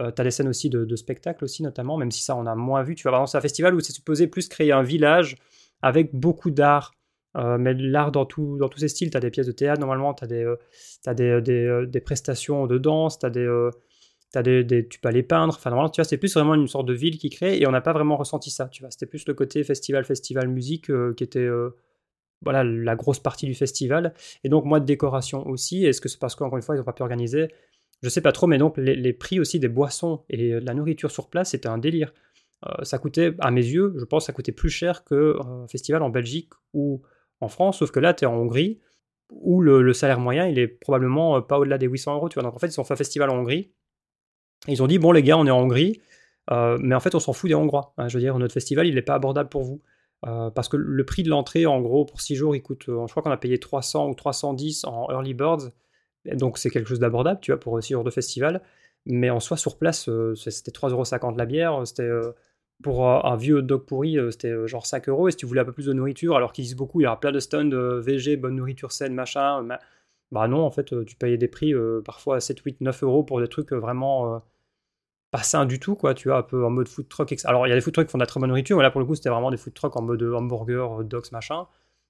Euh, 0.00 0.10
t'as 0.10 0.24
des 0.24 0.32
scènes 0.32 0.48
aussi 0.48 0.68
de, 0.68 0.96
spectacles 0.96 1.44
aussi, 1.44 1.62
notamment, 1.62 1.96
même 1.96 2.10
si 2.10 2.22
ça 2.22 2.36
on 2.36 2.44
a 2.44 2.54
moins 2.56 2.82
vu. 2.82 2.96
Tu 2.96 3.04
vas 3.04 3.12
dans 3.12 3.36
un 3.36 3.40
festival 3.40 3.74
où 3.74 3.80
c'est 3.80 3.92
supposé 3.92 4.26
plus 4.26 4.48
créer 4.48 4.72
un 4.72 4.82
village 4.82 5.36
avec 5.80 6.14
beaucoup 6.14 6.50
d'art 6.50 6.92
euh, 7.36 7.58
mais 7.58 7.74
l'art 7.74 8.10
dans, 8.10 8.24
tous 8.24 8.58
ces 8.76 8.88
styles, 8.88 9.10
tu 9.10 9.16
as 9.16 9.20
des 9.20 9.30
pièces 9.30 9.46
de 9.46 9.52
théâtre 9.52 9.80
normalement, 9.80 10.14
tu 10.14 10.24
as, 10.24 10.26
des, 10.26 10.42
euh, 10.42 10.56
euh, 11.08 11.86
des, 11.86 12.00
prestations 12.00 12.66
de 12.66 12.76
danse, 12.76 13.22
as 13.22 13.30
des, 13.30 14.88
tu 14.88 15.00
peux 15.00 15.08
aller 15.08 15.22
peindre. 15.22 15.54
Enfin, 15.56 15.70
normalement, 15.70 15.90
tu 15.90 16.00
vois, 16.00 16.08
c'est 16.08 16.16
plus 16.16 16.34
vraiment 16.34 16.54
une 16.54 16.66
sorte 16.66 16.86
de 16.86 16.92
ville 16.92 17.18
qui 17.18 17.30
crée 17.30 17.58
et 17.58 17.66
on 17.66 17.70
n'a 17.70 17.80
pas 17.80 17.92
vraiment 17.92 18.16
ressenti 18.16 18.50
ça. 18.50 18.68
Tu 18.68 18.82
vois, 18.82 18.90
c'était 18.90 19.06
plus 19.06 19.26
le 19.26 19.34
côté 19.34 19.62
festival, 19.62 20.04
festival 20.04 20.48
musique 20.48 20.90
qui 21.16 21.24
était 21.24 21.48
voilà, 22.42 22.64
la 22.64 22.96
grosse 22.96 23.20
partie 23.20 23.46
du 23.46 23.54
festival. 23.54 24.14
Et 24.44 24.48
donc, 24.48 24.64
moi, 24.64 24.80
de 24.80 24.86
décoration 24.86 25.46
aussi. 25.46 25.84
Est-ce 25.84 26.00
que 26.00 26.08
c'est 26.08 26.18
parce 26.18 26.34
qu'encore 26.34 26.56
une 26.56 26.62
fois, 26.62 26.74
ils 26.74 26.78
n'ont 26.78 26.84
pas 26.84 26.92
pu 26.92 27.02
organiser? 27.02 27.48
Je 28.02 28.08
sais 28.08 28.22
pas 28.22 28.32
trop, 28.32 28.46
mais 28.46 28.58
donc, 28.58 28.76
les, 28.78 29.12
prix 29.12 29.38
aussi 29.38 29.60
des 29.60 29.68
boissons 29.68 30.24
et 30.30 30.52
de 30.52 30.66
la 30.66 30.74
nourriture 30.74 31.10
sur 31.10 31.28
place, 31.28 31.50
c'était 31.50 31.68
un 31.68 31.78
délire. 31.78 32.12
ça 32.82 32.98
coûtait, 32.98 33.34
à 33.38 33.52
mes 33.52 33.64
yeux, 33.64 33.94
je 33.98 34.04
pense, 34.04 34.26
ça 34.26 34.32
coûtait 34.32 34.52
plus 34.52 34.70
cher 34.70 35.04
qu'un 35.04 35.66
festival 35.68 36.02
en 36.02 36.10
Belgique 36.10 36.50
ou 36.72 37.02
en 37.40 37.48
France, 37.48 37.78
sauf 37.78 37.90
que 37.90 38.00
là, 38.00 38.14
tu 38.14 38.24
es 38.24 38.26
en 38.26 38.34
Hongrie, 38.34 38.80
où 39.30 39.60
le, 39.60 39.92
salaire 39.92 40.20
moyen, 40.20 40.46
il 40.46 40.58
est 40.58 40.68
probablement 40.68 41.36
euh, 41.36 41.40
pas 41.40 41.58
au-delà 41.58 41.78
des 41.78 41.86
800 41.86 42.14
euros. 42.14 42.28
Tu 42.28 42.34
vois. 42.34 42.42
Donc 42.42 42.54
en 42.54 42.58
fait, 42.58 42.68
ils 42.68 42.80
ont 42.80 42.84
fait 42.84 42.94
un 42.94 42.96
festival 42.96 43.30
en 43.30 43.36
Hongrie. 43.38 43.72
ils 44.68 44.82
ont 44.82 44.86
dit, 44.86 44.98
bon 44.98 45.12
les 45.12 45.22
gars, 45.22 45.38
on 45.38 45.46
est 45.46 45.50
en 45.50 45.60
Hongrie, 45.60 46.00
euh, 46.50 46.78
mais 46.80 46.94
en 46.94 47.00
fait, 47.00 47.14
on 47.14 47.20
s'en 47.20 47.32
fout 47.32 47.48
des 47.48 47.54
Hongrois. 47.54 47.94
Hein. 47.96 48.08
je 48.08 48.18
veux 48.18 48.22
dire, 48.22 48.38
notre 48.38 48.54
festival, 48.54 48.86
il 48.86 48.94
n'est 48.94 49.02
pas 49.02 49.14
abordable 49.14 49.48
pour 49.48 49.62
vous. 49.62 49.82
parce 50.22 50.68
que 50.68 50.76
le 50.76 51.04
prix 51.04 51.22
de 51.22 51.30
l'entrée, 51.30 51.66
en 51.66 51.80
gros, 51.80 52.04
pour 52.04 52.20
6 52.20 52.36
jours, 52.36 52.54
il 52.56 52.62
coûte, 52.62 52.84
je 52.86 53.10
crois 53.10 53.22
qu'on 53.22 53.30
a 53.30 53.36
payé 53.36 53.58
300 53.58 54.08
ou 54.08 54.14
310 54.14 54.84
en 54.84 55.10
early 55.10 55.34
birds. 55.34 55.70
Donc 56.34 56.58
c'est 56.58 56.70
quelque 56.70 56.88
chose 56.88 57.00
d'abordable, 57.00 57.40
tu 57.40 57.52
vois, 57.52 57.60
pour 57.60 57.82
6 57.82 57.94
jours 57.94 58.04
de 58.04 58.10
festival. 58.10 58.62
Mais 59.06 59.30
en 59.30 59.40
soi, 59.40 59.56
sur 59.56 59.78
place, 59.78 60.10
c'était 60.34 60.72
3,50€ 60.72 61.38
la 61.38 61.46
bière. 61.46 61.86
C'était 61.86 62.10
pour 62.82 63.08
un 63.08 63.36
vieux 63.36 63.62
dog 63.62 63.84
pourri, 63.84 64.16
c'était 64.30 64.66
genre 64.66 64.86
5 64.86 65.08
euros. 65.08 65.28
Et 65.28 65.30
si 65.32 65.36
tu 65.36 65.46
voulais 65.46 65.60
un 65.60 65.64
peu 65.64 65.72
plus 65.72 65.86
de 65.86 65.92
nourriture, 65.92 66.36
alors 66.36 66.52
qu'ils 66.52 66.64
disent 66.64 66.76
beaucoup, 66.76 67.00
il 67.00 67.04
y 67.04 67.06
a 67.06 67.16
plein 67.16 67.32
de 67.32 67.40
stands 67.40 67.70
VG, 68.00 68.36
bonne 68.36 68.56
nourriture 68.56 68.92
saine, 68.92 69.14
machin. 69.14 69.66
Bah 70.32 70.48
non, 70.48 70.64
en 70.64 70.70
fait, 70.70 70.94
tu 71.04 71.16
payais 71.16 71.36
des 71.36 71.48
prix 71.48 71.74
parfois 72.04 72.40
7, 72.40 72.60
8, 72.60 72.80
9 72.80 73.02
euros 73.02 73.22
pour 73.24 73.40
des 73.40 73.48
trucs 73.48 73.72
vraiment 73.72 74.42
pas 75.30 75.42
sains 75.42 75.66
du 75.66 75.78
tout, 75.78 75.94
quoi. 75.94 76.14
Tu 76.14 76.28
vois, 76.28 76.38
un 76.38 76.42
peu 76.42 76.64
en 76.64 76.70
mode 76.70 76.88
food 76.88 77.08
truck. 77.08 77.34
Alors, 77.44 77.66
il 77.66 77.70
y 77.70 77.72
a 77.72 77.76
des 77.76 77.80
food 77.80 77.94
trucks 77.94 78.06
qui 78.06 78.12
font 78.12 78.18
de 78.18 78.22
la 78.22 78.26
très 78.26 78.40
bonne 78.40 78.48
nourriture, 78.48 78.76
mais 78.76 78.82
là, 78.82 78.90
pour 78.90 79.00
le 79.00 79.06
coup, 79.06 79.14
c'était 79.14 79.28
vraiment 79.30 79.50
des 79.50 79.56
food 79.56 79.74
trucks 79.74 79.96
en 79.96 80.02
mode 80.02 80.22
hamburger, 80.22 81.04
dogs, 81.04 81.30
machin. 81.32 81.66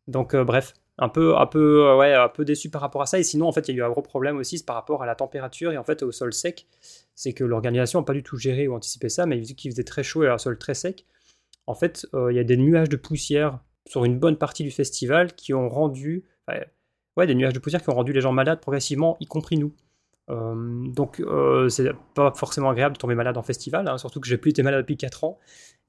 Donc, 0.07 0.35
bref, 0.37 0.75
un 0.99 1.09
peu, 1.09 1.37
un, 1.37 1.47
peu, 1.47 1.97
ouais, 1.97 2.15
un 2.15 2.29
peu 2.29 2.45
déçu 2.45 2.71
par 2.71 2.81
rapport 2.81 3.03
à 3.03 3.07
ça. 3.07 3.19
Et 3.19 3.23
sinon, 3.23 3.47
en 3.47 3.53
fait, 3.53 3.69
il 3.69 3.77
y 3.77 3.81
a 3.81 3.83
eu 3.83 3.85
un 3.85 3.91
gros 3.91 4.03
problème 4.03 4.37
aussi 4.39 4.63
par 4.65 4.77
rapport 4.77 5.03
à 5.03 5.07
la 5.07 5.15
température 5.15 5.73
et 5.73 5.79
en 5.79 5.85
fait 5.85 6.03
au 6.03 6.13
sol 6.13 6.33
sec. 6.33 6.67
C'est 7.15 7.33
que 7.33 7.45
l'organisation 7.45 8.01
n'a 8.01 8.05
pas 8.05 8.13
du 8.13 8.23
tout 8.23 8.37
géré 8.37 8.67
ou 8.69 8.75
anticipé 8.75 9.09
ça, 9.09 9.27
mais 9.27 9.39
vu 9.39 9.55
qu'il 9.55 9.71
faisait 9.71 9.85
très 9.85 10.03
chaud 10.03 10.25
et 10.25 10.29
un 10.29 10.39
sol 10.39 10.59
très 10.59 10.75
sec, 10.75 11.07
en 11.67 11.75
fait, 11.75 12.07
il 12.15 12.35
y 12.35 12.39
a 12.39 12.45
des 12.45 12.57
nuages 12.57 12.89
de 12.89 12.97
poussière 12.97 13.61
sur 13.87 14.05
une 14.05 14.19
bonne 14.19 14.37
partie 14.37 14.63
du 14.63 14.71
festival 14.71 15.35
qui 15.35 15.53
ont 15.53 15.69
rendu, 15.69 16.25
ouais, 17.17 17.27
des 17.27 17.35
nuages 17.35 17.53
de 17.53 17.59
poussière 17.59 17.83
qui 17.83 17.91
ont 17.91 17.95
rendu 17.95 18.13
les 18.13 18.21
gens 18.21 18.33
malades 18.33 18.61
progressivement, 18.61 19.17
y 19.21 19.27
compris 19.27 19.57
nous. 19.57 19.73
Euh, 20.31 20.85
donc 20.93 21.21
euh, 21.21 21.69
c'est 21.69 21.91
pas 22.15 22.33
forcément 22.37 22.71
agréable 22.71 22.95
de 22.95 22.99
tomber 23.01 23.17
malade 23.17 23.37
en 23.37 23.43
festival, 23.43 23.89
hein, 23.89 23.99
surtout 23.99 24.21
que 24.21 24.29
j'ai 24.29 24.39
plus 24.39 24.51
été 24.51 24.63
malade 24.63 24.83
depuis 24.83 24.97
4 24.97 25.25
ans 25.25 25.39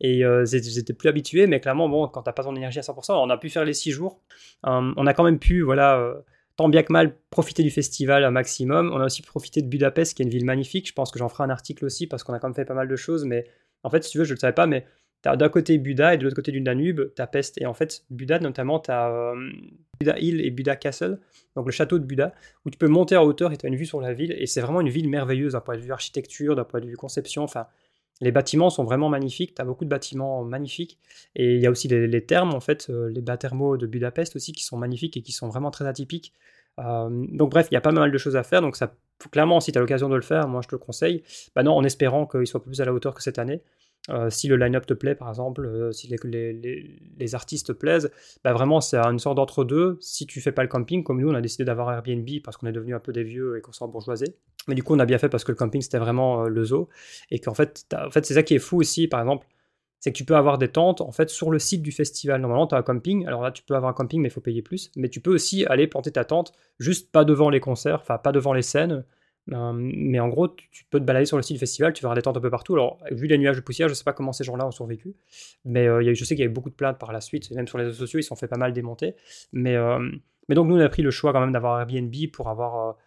et 0.01 0.25
euh, 0.25 0.45
j'étais 0.45 0.93
plus 0.93 1.07
habitué, 1.07 1.47
mais 1.47 1.59
clairement 1.59 1.87
bon 1.87 2.07
quand 2.07 2.23
t'as 2.23 2.33
pas 2.33 2.43
ton 2.43 2.55
énergie 2.55 2.79
à 2.79 2.81
100%, 2.81 3.13
on 3.13 3.29
a 3.29 3.37
pu 3.37 3.49
faire 3.49 3.63
les 3.63 3.73
6 3.73 3.91
jours, 3.91 4.19
on 4.63 5.07
a 5.07 5.13
quand 5.13 5.23
même 5.23 5.39
pu 5.39 5.61
voilà 5.61 6.13
tant 6.57 6.67
bien 6.67 6.83
que 6.83 6.91
mal 6.91 7.15
profiter 7.29 7.63
du 7.63 7.69
festival 7.69 8.23
un 8.23 8.31
maximum, 8.31 8.91
on 8.93 8.99
a 8.99 9.05
aussi 9.05 9.21
profité 9.21 9.61
de 9.61 9.67
Budapest 9.67 10.15
qui 10.15 10.23
est 10.23 10.25
une 10.25 10.31
ville 10.31 10.45
magnifique, 10.45 10.87
je 10.87 10.93
pense 10.93 11.11
que 11.11 11.19
j'en 11.19 11.29
ferai 11.29 11.43
un 11.43 11.49
article 11.49 11.85
aussi 11.85 12.07
parce 12.07 12.23
qu'on 12.23 12.33
a 12.33 12.39
quand 12.39 12.47
même 12.47 12.55
fait 12.55 12.65
pas 12.65 12.73
mal 12.73 12.87
de 12.87 12.95
choses, 12.95 13.25
mais 13.25 13.45
en 13.83 13.89
fait 13.89 14.03
si 14.03 14.11
tu 14.11 14.17
veux 14.17 14.25
je 14.25 14.33
le 14.33 14.39
savais 14.39 14.53
pas 14.53 14.67
mais 14.67 14.85
T'as 15.21 15.35
d'un 15.35 15.49
côté 15.49 15.77
Buda 15.77 16.15
et 16.15 16.17
de 16.17 16.23
l'autre 16.23 16.35
côté 16.35 16.51
du 16.51 16.61
Danube, 16.61 17.13
t'as 17.15 17.27
Pest. 17.27 17.61
Et 17.61 17.67
en 17.67 17.75
fait, 17.75 18.03
Buda, 18.09 18.39
notamment, 18.39 18.79
t'as 18.79 19.11
euh, 19.11 19.51
Buda 19.99 20.17
Hill 20.17 20.41
et 20.41 20.49
Buda 20.49 20.75
Castle, 20.75 21.19
donc 21.55 21.67
le 21.67 21.71
château 21.71 21.99
de 21.99 22.05
Buda, 22.05 22.33
où 22.65 22.71
tu 22.71 22.77
peux 22.77 22.87
monter 22.87 23.15
en 23.17 23.23
hauteur 23.23 23.51
et 23.53 23.57
t'as 23.57 23.67
une 23.67 23.75
vue 23.75 23.85
sur 23.85 24.01
la 24.01 24.13
ville. 24.13 24.35
Et 24.39 24.47
c'est 24.47 24.61
vraiment 24.61 24.81
une 24.81 24.89
ville 24.89 25.09
merveilleuse 25.09 25.53
d'un 25.53 25.61
point 25.61 25.75
de 25.75 25.81
vue 25.81 25.91
architecture, 25.91 26.55
d'un 26.55 26.63
point 26.63 26.81
de 26.81 26.87
vue 26.87 26.97
conception. 26.97 27.43
Enfin, 27.43 27.67
les 28.21 28.31
bâtiments 28.31 28.69
sont 28.69 28.83
vraiment 28.83 29.09
magnifiques. 29.09 29.55
T'as 29.55 29.65
beaucoup 29.65 29.83
de 29.83 29.89
bâtiments 29.89 30.43
magnifiques. 30.43 30.99
Et 31.35 31.55
il 31.55 31.61
y 31.61 31.67
a 31.67 31.71
aussi 31.71 31.87
les, 31.87 32.25
thermes, 32.25 32.53
en 32.53 32.59
fait, 32.59 32.89
euh, 32.89 33.09
les 33.09 33.21
bas 33.21 33.37
thermaux 33.37 33.77
de 33.77 33.87
Budapest 33.87 34.35
aussi, 34.35 34.53
qui 34.53 34.63
sont 34.63 34.77
magnifiques 34.77 35.17
et 35.17 35.21
qui 35.21 35.31
sont 35.31 35.49
vraiment 35.49 35.71
très 35.71 35.85
atypiques. 35.87 36.33
Euh, 36.79 37.09
donc 37.11 37.51
bref, 37.51 37.67
il 37.71 37.73
y 37.73 37.77
a 37.77 37.81
pas 37.81 37.91
mal 37.91 38.11
de 38.11 38.17
choses 38.17 38.35
à 38.35 38.43
faire. 38.43 38.61
Donc 38.61 38.77
clairement, 39.31 39.59
si 39.59 39.71
tu 39.71 39.77
as 39.77 39.81
l'occasion 39.81 40.07
de 40.07 40.15
le 40.15 40.21
faire, 40.21 40.47
moi 40.47 40.61
je 40.61 40.67
te 40.67 40.75
le 40.75 40.79
conseille. 40.79 41.23
Bah 41.55 41.63
non, 41.63 41.73
en 41.73 41.83
espérant 41.83 42.25
qu'il 42.25 42.47
soit 42.47 42.63
plus 42.63 42.79
à 42.79 42.85
la 42.85 42.93
hauteur 42.93 43.13
que 43.13 43.23
cette 43.23 43.39
année. 43.39 43.61
Euh, 44.09 44.31
si 44.31 44.47
le 44.47 44.57
line-up 44.57 44.87
te 44.87 44.95
plaît, 44.95 45.13
par 45.13 45.29
exemple, 45.29 45.63
euh, 45.63 45.91
si 45.91 46.07
les, 46.07 46.17
les, 46.23 46.99
les, 47.19 47.35
artistes 47.35 47.71
plaisent, 47.71 48.09
bah 48.43 48.51
vraiment 48.51 48.81
c'est 48.81 48.97
une 48.97 49.19
sorte 49.19 49.35
d'entre-deux. 49.35 49.97
Si 50.01 50.25
tu 50.25 50.41
fais 50.41 50.51
pas 50.51 50.63
le 50.63 50.67
camping, 50.67 51.03
comme 51.03 51.21
nous, 51.21 51.29
on 51.29 51.35
a 51.35 51.41
décidé 51.41 51.65
d'avoir 51.65 51.91
Airbnb 51.91 52.27
parce 52.43 52.57
qu'on 52.57 52.65
est 52.65 52.71
devenu 52.71 52.95
un 52.95 52.99
peu 52.99 53.13
des 53.13 53.23
vieux 53.23 53.57
et 53.57 53.61
qu'on 53.61 53.73
s'en 53.73 53.87
bourgeoisé. 53.87 54.35
Mais 54.67 54.73
du 54.73 54.81
coup, 54.81 54.95
on 54.95 54.99
a 54.99 55.05
bien 55.05 55.19
fait 55.19 55.29
parce 55.29 55.43
que 55.43 55.51
le 55.51 55.55
camping 55.55 55.81
c'était 55.81 55.99
vraiment 55.99 56.45
euh, 56.45 56.47
le 56.47 56.63
zoo. 56.63 56.89
Et 57.29 57.39
qu'en 57.39 57.53
fait, 57.53 57.85
en 57.93 58.09
fait 58.09 58.25
c'est 58.25 58.33
ça 58.33 58.41
qui 58.41 58.55
est 58.55 58.59
fou 58.59 58.79
aussi, 58.79 59.07
par 59.07 59.19
exemple, 59.19 59.45
c'est 59.99 60.11
que 60.11 60.17
tu 60.17 60.25
peux 60.25 60.35
avoir 60.35 60.57
des 60.57 60.69
tentes 60.69 61.01
en 61.01 61.11
fait 61.11 61.29
sur 61.29 61.51
le 61.51 61.59
site 61.59 61.83
du 61.83 61.91
festival. 61.91 62.41
Normalement, 62.41 62.65
tu 62.65 62.73
as 62.73 62.79
un 62.79 62.83
camping. 62.83 63.27
Alors 63.27 63.43
là, 63.43 63.51
tu 63.51 63.61
peux 63.61 63.75
avoir 63.75 63.91
un 63.91 63.93
camping, 63.93 64.19
mais 64.19 64.29
il 64.29 64.31
faut 64.31 64.41
payer 64.41 64.63
plus. 64.63 64.91
Mais 64.95 65.09
tu 65.09 65.21
peux 65.21 65.31
aussi 65.31 65.63
aller 65.67 65.85
planter 65.85 66.11
ta 66.11 66.25
tente 66.25 66.53
juste 66.79 67.11
pas 67.11 67.23
devant 67.23 67.51
les 67.51 67.59
concerts, 67.59 67.99
enfin 68.01 68.17
pas 68.17 68.31
devant 68.31 68.53
les 68.53 68.63
scènes 68.63 69.05
euh, 69.51 69.71
mais 69.73 70.19
en 70.19 70.29
gros, 70.29 70.47
tu, 70.47 70.85
peux 70.89 70.99
te 70.99 71.05
balader 71.05 71.25
sur 71.25 71.37
le 71.37 71.43
site 71.43 71.59
festival, 71.59 71.93
tu 71.93 72.03
vas 72.03 72.13
des 72.13 72.21
tentes 72.21 72.37
un 72.37 72.41
peu 72.41 72.49
partout. 72.49 72.73
Alors, 72.73 72.99
vu 73.11 73.27
les 73.27 73.37
nuages 73.37 73.55
de 73.55 73.61
poussière, 73.61 73.89
je 73.89 73.93
sais 73.93 74.03
pas 74.03 74.13
comment 74.13 74.33
ces 74.33 74.43
gens-là 74.43 74.67
ont 74.67 74.71
survécu, 74.71 75.15
mais 75.65 75.87
euh, 75.87 76.13
je 76.13 76.25
sais 76.25 76.35
qu'il 76.35 76.43
y 76.43 76.47
a 76.47 76.49
eu 76.49 76.53
beaucoup 76.53 76.69
de 76.69 76.75
plaintes 76.75 76.99
par 76.99 77.11
la 77.11 77.21
suite, 77.21 77.49
même 77.51 77.67
sur 77.67 77.77
les 77.77 77.85
réseaux 77.85 77.97
sociaux, 77.97 78.19
ils 78.19 78.23
se 78.23 78.29
sont 78.29 78.35
fait 78.35 78.47
pas 78.47 78.57
mal 78.57 78.73
démonter. 78.73 79.15
Mais, 79.51 79.75
euh, 79.75 79.99
mais 80.47 80.55
donc, 80.55 80.67
nous, 80.67 80.75
on 80.77 80.79
a 80.79 80.89
pris 80.89 81.01
le 81.01 81.11
choix 81.11 81.33
quand 81.33 81.41
même 81.41 81.51
d'avoir 81.51 81.79
Airbnb 81.81 82.13
pour 82.31 82.49
avoir. 82.49 82.97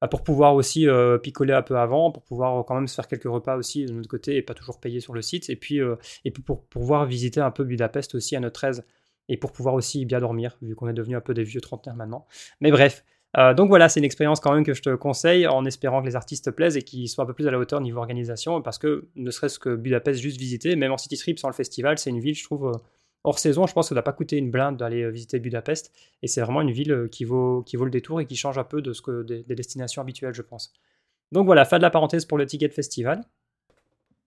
Bah, 0.00 0.06
pour 0.06 0.22
pouvoir 0.22 0.54
aussi 0.54 0.86
picoler 1.24 1.52
un 1.52 1.62
peu 1.62 1.76
avant, 1.76 2.12
pour 2.12 2.22
pouvoir 2.22 2.64
quand 2.64 2.76
même 2.76 2.86
se 2.86 2.94
faire 2.94 3.08
quelques 3.08 3.24
repas 3.24 3.56
aussi 3.56 3.84
de 3.84 3.92
notre 3.92 4.08
côté 4.08 4.36
et 4.36 4.42
pas 4.42 4.54
toujours 4.54 4.78
payer 4.78 5.00
sur 5.00 5.12
le 5.12 5.22
site, 5.22 5.50
et 5.50 5.56
puis, 5.56 5.80
et 6.24 6.30
puis 6.30 6.40
pour 6.40 6.62
pouvoir 6.66 7.04
visiter 7.04 7.40
un 7.40 7.50
peu 7.50 7.64
Budapest 7.64 8.14
aussi 8.14 8.36
à 8.36 8.40
notre 8.40 8.62
aise, 8.62 8.84
et 9.28 9.36
pour 9.36 9.50
pouvoir 9.50 9.74
aussi 9.74 10.04
bien 10.04 10.20
dormir, 10.20 10.56
vu 10.62 10.76
qu'on 10.76 10.86
est 10.86 10.92
devenu 10.92 11.16
un 11.16 11.20
peu 11.20 11.34
des 11.34 11.42
vieux 11.42 11.60
trentenaires 11.60 11.96
maintenant. 11.96 12.28
Mais 12.60 12.70
bref, 12.70 13.04
euh, 13.36 13.52
donc 13.52 13.68
voilà, 13.68 13.88
c'est 13.88 14.00
une 14.00 14.04
expérience 14.04 14.40
quand 14.40 14.54
même 14.54 14.64
que 14.64 14.72
je 14.72 14.82
te 14.82 14.94
conseille 14.94 15.46
en 15.46 15.64
espérant 15.66 16.00
que 16.00 16.06
les 16.06 16.16
artistes 16.16 16.46
te 16.46 16.50
plaisent 16.50 16.76
et 16.76 16.82
qu'ils 16.82 17.08
soient 17.08 17.24
un 17.24 17.26
peu 17.26 17.34
plus 17.34 17.46
à 17.46 17.50
la 17.50 17.58
hauteur 17.58 17.80
niveau 17.80 17.98
organisation 17.98 18.62
parce 18.62 18.78
que 18.78 19.08
ne 19.16 19.30
serait-ce 19.30 19.58
que 19.58 19.76
Budapest 19.76 20.20
juste 20.20 20.38
visiter, 20.38 20.76
même 20.76 20.92
en 20.92 20.96
city 20.96 21.18
trip 21.18 21.38
sans 21.38 21.48
le 21.48 21.54
festival, 21.54 21.98
c'est 21.98 22.10
une 22.10 22.20
ville, 22.20 22.34
je 22.34 22.44
trouve, 22.44 22.68
euh, 22.68 22.78
hors 23.24 23.38
saison, 23.38 23.66
je 23.66 23.74
pense 23.74 23.86
que 23.86 23.88
ça 23.90 23.94
n'a 23.96 24.02
pas 24.02 24.14
coûté 24.14 24.38
une 24.38 24.50
blinde 24.50 24.78
d'aller 24.78 25.02
euh, 25.02 25.10
visiter 25.10 25.40
Budapest 25.40 25.92
et 26.22 26.26
c'est 26.26 26.40
vraiment 26.40 26.62
une 26.62 26.70
ville 26.70 27.08
qui 27.12 27.24
vaut, 27.24 27.62
qui 27.62 27.76
vaut 27.76 27.84
le 27.84 27.90
détour 27.90 28.20
et 28.20 28.26
qui 28.26 28.36
change 28.36 28.56
un 28.56 28.64
peu 28.64 28.80
de 28.80 28.94
ce 28.94 29.02
que 29.02 29.22
des, 29.24 29.42
des 29.42 29.54
destinations 29.54 30.00
habituelles, 30.00 30.34
je 30.34 30.42
pense. 30.42 30.72
Donc 31.30 31.44
voilà, 31.44 31.66
fin 31.66 31.76
de 31.76 31.82
la 31.82 31.90
parenthèse 31.90 32.24
pour 32.24 32.38
le 32.38 32.46
ticket 32.46 32.70
festival. 32.70 33.22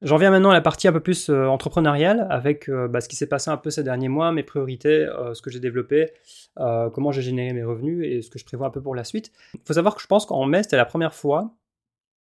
J'en 0.01 0.17
viens 0.17 0.31
maintenant 0.31 0.49
à 0.49 0.53
la 0.53 0.61
partie 0.61 0.87
un 0.87 0.91
peu 0.91 0.99
plus 0.99 1.29
euh, 1.29 1.45
entrepreneuriale, 1.45 2.25
avec 2.31 2.69
euh, 2.69 2.87
bah, 2.87 3.01
ce 3.01 3.07
qui 3.07 3.15
s'est 3.15 3.27
passé 3.27 3.51
un 3.51 3.57
peu 3.57 3.69
ces 3.69 3.83
derniers 3.83 4.09
mois, 4.09 4.31
mes 4.31 4.41
priorités, 4.41 5.05
euh, 5.05 5.35
ce 5.35 5.43
que 5.43 5.51
j'ai 5.51 5.59
développé, 5.59 6.11
comment 6.55 7.11
j'ai 7.11 7.21
généré 7.21 7.53
mes 7.53 7.63
revenus 7.63 8.05
et 8.05 8.21
ce 8.21 8.29
que 8.29 8.39
je 8.39 8.45
prévois 8.45 8.67
un 8.67 8.71
peu 8.71 8.81
pour 8.81 8.95
la 8.95 9.03
suite. 9.03 9.31
Il 9.53 9.61
faut 9.65 9.73
savoir 9.73 9.95
que 9.95 10.01
je 10.01 10.07
pense 10.07 10.25
qu'en 10.25 10.45
mai, 10.45 10.63
c'était 10.63 10.75
la 10.75 10.85
première 10.85 11.13
fois 11.13 11.53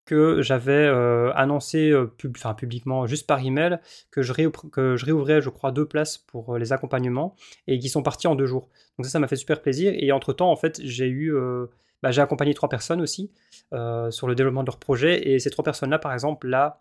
que 0.07 0.41
j'avais 0.41 0.87
annoncé 1.35 1.93
publiquement, 2.57 3.07
juste 3.07 3.27
par 3.27 3.45
email, 3.45 3.79
que 4.11 4.23
je, 4.23 4.33
que 4.49 4.97
je 4.97 5.05
réouvrais, 5.05 5.43
je 5.43 5.51
crois, 5.51 5.71
deux 5.71 5.85
places 5.85 6.17
pour 6.17 6.57
les 6.57 6.73
accompagnements 6.73 7.37
et 7.67 7.79
qui 7.79 7.91
sont 7.91 8.03
partis 8.03 8.27
en 8.27 8.37
deux 8.37 8.47
jours. 8.47 8.71
Donc 8.97 9.05
ça, 9.05 9.13
ça 9.13 9.19
m'a 9.19 9.29
fait 9.29 9.37
super 9.37 9.61
plaisir. 9.61 9.93
Et 9.95 10.13
entre-temps, 10.13 10.51
en 10.51 10.57
fait, 10.57 10.81
j'ai 10.83 11.09
eu... 11.09 11.35
Bah, 12.03 12.11
j'ai 12.11 12.23
accompagné 12.23 12.55
trois 12.55 12.71
personnes 12.71 13.03
aussi 13.03 13.33
sur 14.11 14.29
le 14.29 14.35
développement 14.35 14.63
de 14.63 14.69
leur 14.69 14.79
projet. 14.79 15.29
Et 15.29 15.39
ces 15.39 15.51
trois 15.51 15.65
personnes-là, 15.65 15.99
par 15.99 16.15
exemple, 16.15 16.49
là, 16.49 16.81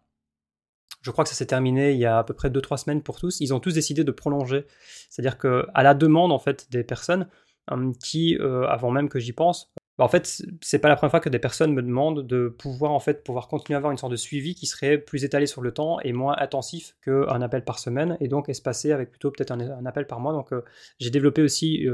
je 1.06 1.12
crois 1.12 1.24
que 1.24 1.30
ça 1.30 1.36
s'est 1.36 1.46
terminé 1.46 1.92
il 1.92 2.00
y 2.00 2.06
a 2.06 2.18
à 2.18 2.24
peu 2.24 2.34
près 2.34 2.50
2-3 2.50 2.78
semaines 2.78 3.04
pour 3.04 3.20
tous. 3.20 3.40
Ils 3.40 3.54
ont 3.54 3.60
tous 3.60 3.76
décidé 3.76 4.04
de 4.04 4.12
prolonger. 4.12 4.66
C'est-à-dire 5.10 5.38
qu'à 5.38 5.84
la 5.84 5.94
demande 5.94 6.32
en 6.32 6.40
fait 6.40 6.68
des 6.72 6.84
personnes 6.84 7.28
euh, 7.72 7.92
qui, 8.04 8.38
euh, 8.40 8.68
avant 8.68 8.90
même 8.90 9.08
que 9.08 9.20
j'y 9.20 9.32
pense, 9.32 9.72
bah, 9.98 10.04
en 10.04 10.08
fait, 10.08 10.42
c'est 10.62 10.80
pas 10.80 10.90
la 10.90 10.96
première 10.96 11.12
fois 11.12 11.20
que 11.20 11.30
des 11.30 11.40
personnes 11.40 11.74
me 11.74 11.84
demandent 11.84 12.26
de 12.26 12.50
pouvoir 12.50 12.92
en 12.92 13.00
fait 13.00 13.24
pouvoir 13.24 13.48
continuer 13.48 13.76
à 13.76 13.78
avoir 13.78 13.92
une 13.92 14.00
sorte 14.00 14.12
de 14.12 14.18
suivi 14.18 14.56
qui 14.56 14.66
serait 14.66 14.98
plus 14.98 15.24
étalé 15.24 15.46
sur 15.46 15.62
le 15.62 15.72
temps 15.72 16.00
et 16.02 16.12
moins 16.12 16.36
intensif 16.40 16.96
qu'un 17.04 17.42
appel 17.42 17.64
par 17.64 17.78
semaine 17.78 18.18
et 18.20 18.28
donc 18.28 18.50
espacé 18.50 18.92
avec 18.92 19.12
plutôt 19.12 19.32
peut-être 19.32 19.52
un, 19.52 19.86
appel 19.86 20.08
par 20.08 20.20
mois. 20.20 20.34
Donc 20.34 20.54
euh, 20.54 20.64
j'ai 21.00 21.12
développé 21.12 21.44
aussi 21.44 21.86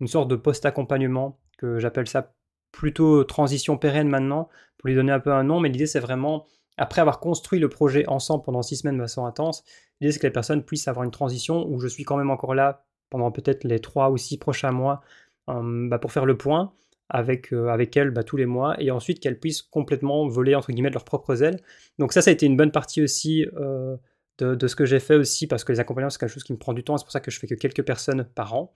une 0.00 0.06
sorte 0.06 0.28
de 0.28 0.36
post-accompagnement 0.36 1.38
que 1.58 1.78
j'appelle 1.78 2.06
ça 2.08 2.34
plutôt 2.72 3.24
transition 3.24 3.78
pérenne 3.78 4.08
maintenant 4.08 4.48
pour 4.78 4.88
lui 4.88 4.94
donner 4.94 5.12
un 5.12 5.20
peu 5.20 5.32
un 5.32 5.44
nom, 5.44 5.60
mais 5.60 5.70
l'idée 5.70 5.86
c'est 5.86 6.00
vraiment 6.00 6.46
après 6.76 7.00
avoir 7.00 7.20
construit 7.20 7.60
le 7.60 7.68
projet 7.68 8.06
ensemble 8.08 8.42
pendant 8.44 8.62
six 8.62 8.76
semaines 8.76 8.96
de 8.96 9.02
façon 9.02 9.26
intense, 9.26 9.64
l'idée 10.00 10.12
c'est 10.12 10.18
que 10.18 10.26
les 10.26 10.32
personnes 10.32 10.64
puissent 10.64 10.88
avoir 10.88 11.04
une 11.04 11.10
transition 11.10 11.66
où 11.68 11.78
je 11.78 11.88
suis 11.88 12.04
quand 12.04 12.16
même 12.16 12.30
encore 12.30 12.54
là 12.54 12.84
pendant 13.10 13.30
peut-être 13.30 13.64
les 13.64 13.78
trois 13.78 14.10
ou 14.10 14.16
six 14.16 14.38
prochains 14.38 14.72
mois 14.72 15.00
euh, 15.48 15.88
bah, 15.88 15.98
pour 15.98 16.10
faire 16.10 16.26
le 16.26 16.36
point 16.36 16.72
avec, 17.08 17.52
euh, 17.52 17.68
avec 17.68 17.96
elles 17.96 18.10
bah, 18.10 18.24
tous 18.24 18.36
les 18.36 18.46
mois 18.46 18.74
et 18.80 18.90
ensuite 18.90 19.20
qu'elles 19.20 19.38
puissent 19.38 19.62
complètement 19.62 20.26
voler 20.26 20.54
entre 20.54 20.72
guillemets 20.72 20.88
de 20.88 20.94
leurs 20.94 21.04
propres 21.04 21.42
ailes. 21.42 21.60
Donc 21.98 22.12
ça, 22.12 22.22
ça 22.22 22.30
a 22.30 22.32
été 22.32 22.46
une 22.46 22.56
bonne 22.56 22.72
partie 22.72 23.02
aussi 23.02 23.46
euh, 23.56 23.96
de, 24.38 24.66
ce 24.66 24.74
que 24.74 24.84
j'ai 24.84 24.98
fait 24.98 25.14
aussi 25.14 25.46
parce 25.46 25.62
que 25.62 25.70
les 25.70 25.78
accompagnements 25.78 26.10
c'est 26.10 26.18
quelque 26.18 26.32
chose 26.32 26.42
qui 26.42 26.52
me 26.52 26.58
prend 26.58 26.72
du 26.72 26.82
temps. 26.82 26.96
C'est 26.96 27.04
pour 27.04 27.12
ça 27.12 27.20
que 27.20 27.30
je 27.30 27.38
fais 27.38 27.46
que 27.46 27.54
quelques 27.54 27.84
personnes 27.84 28.24
par 28.34 28.54
an 28.54 28.74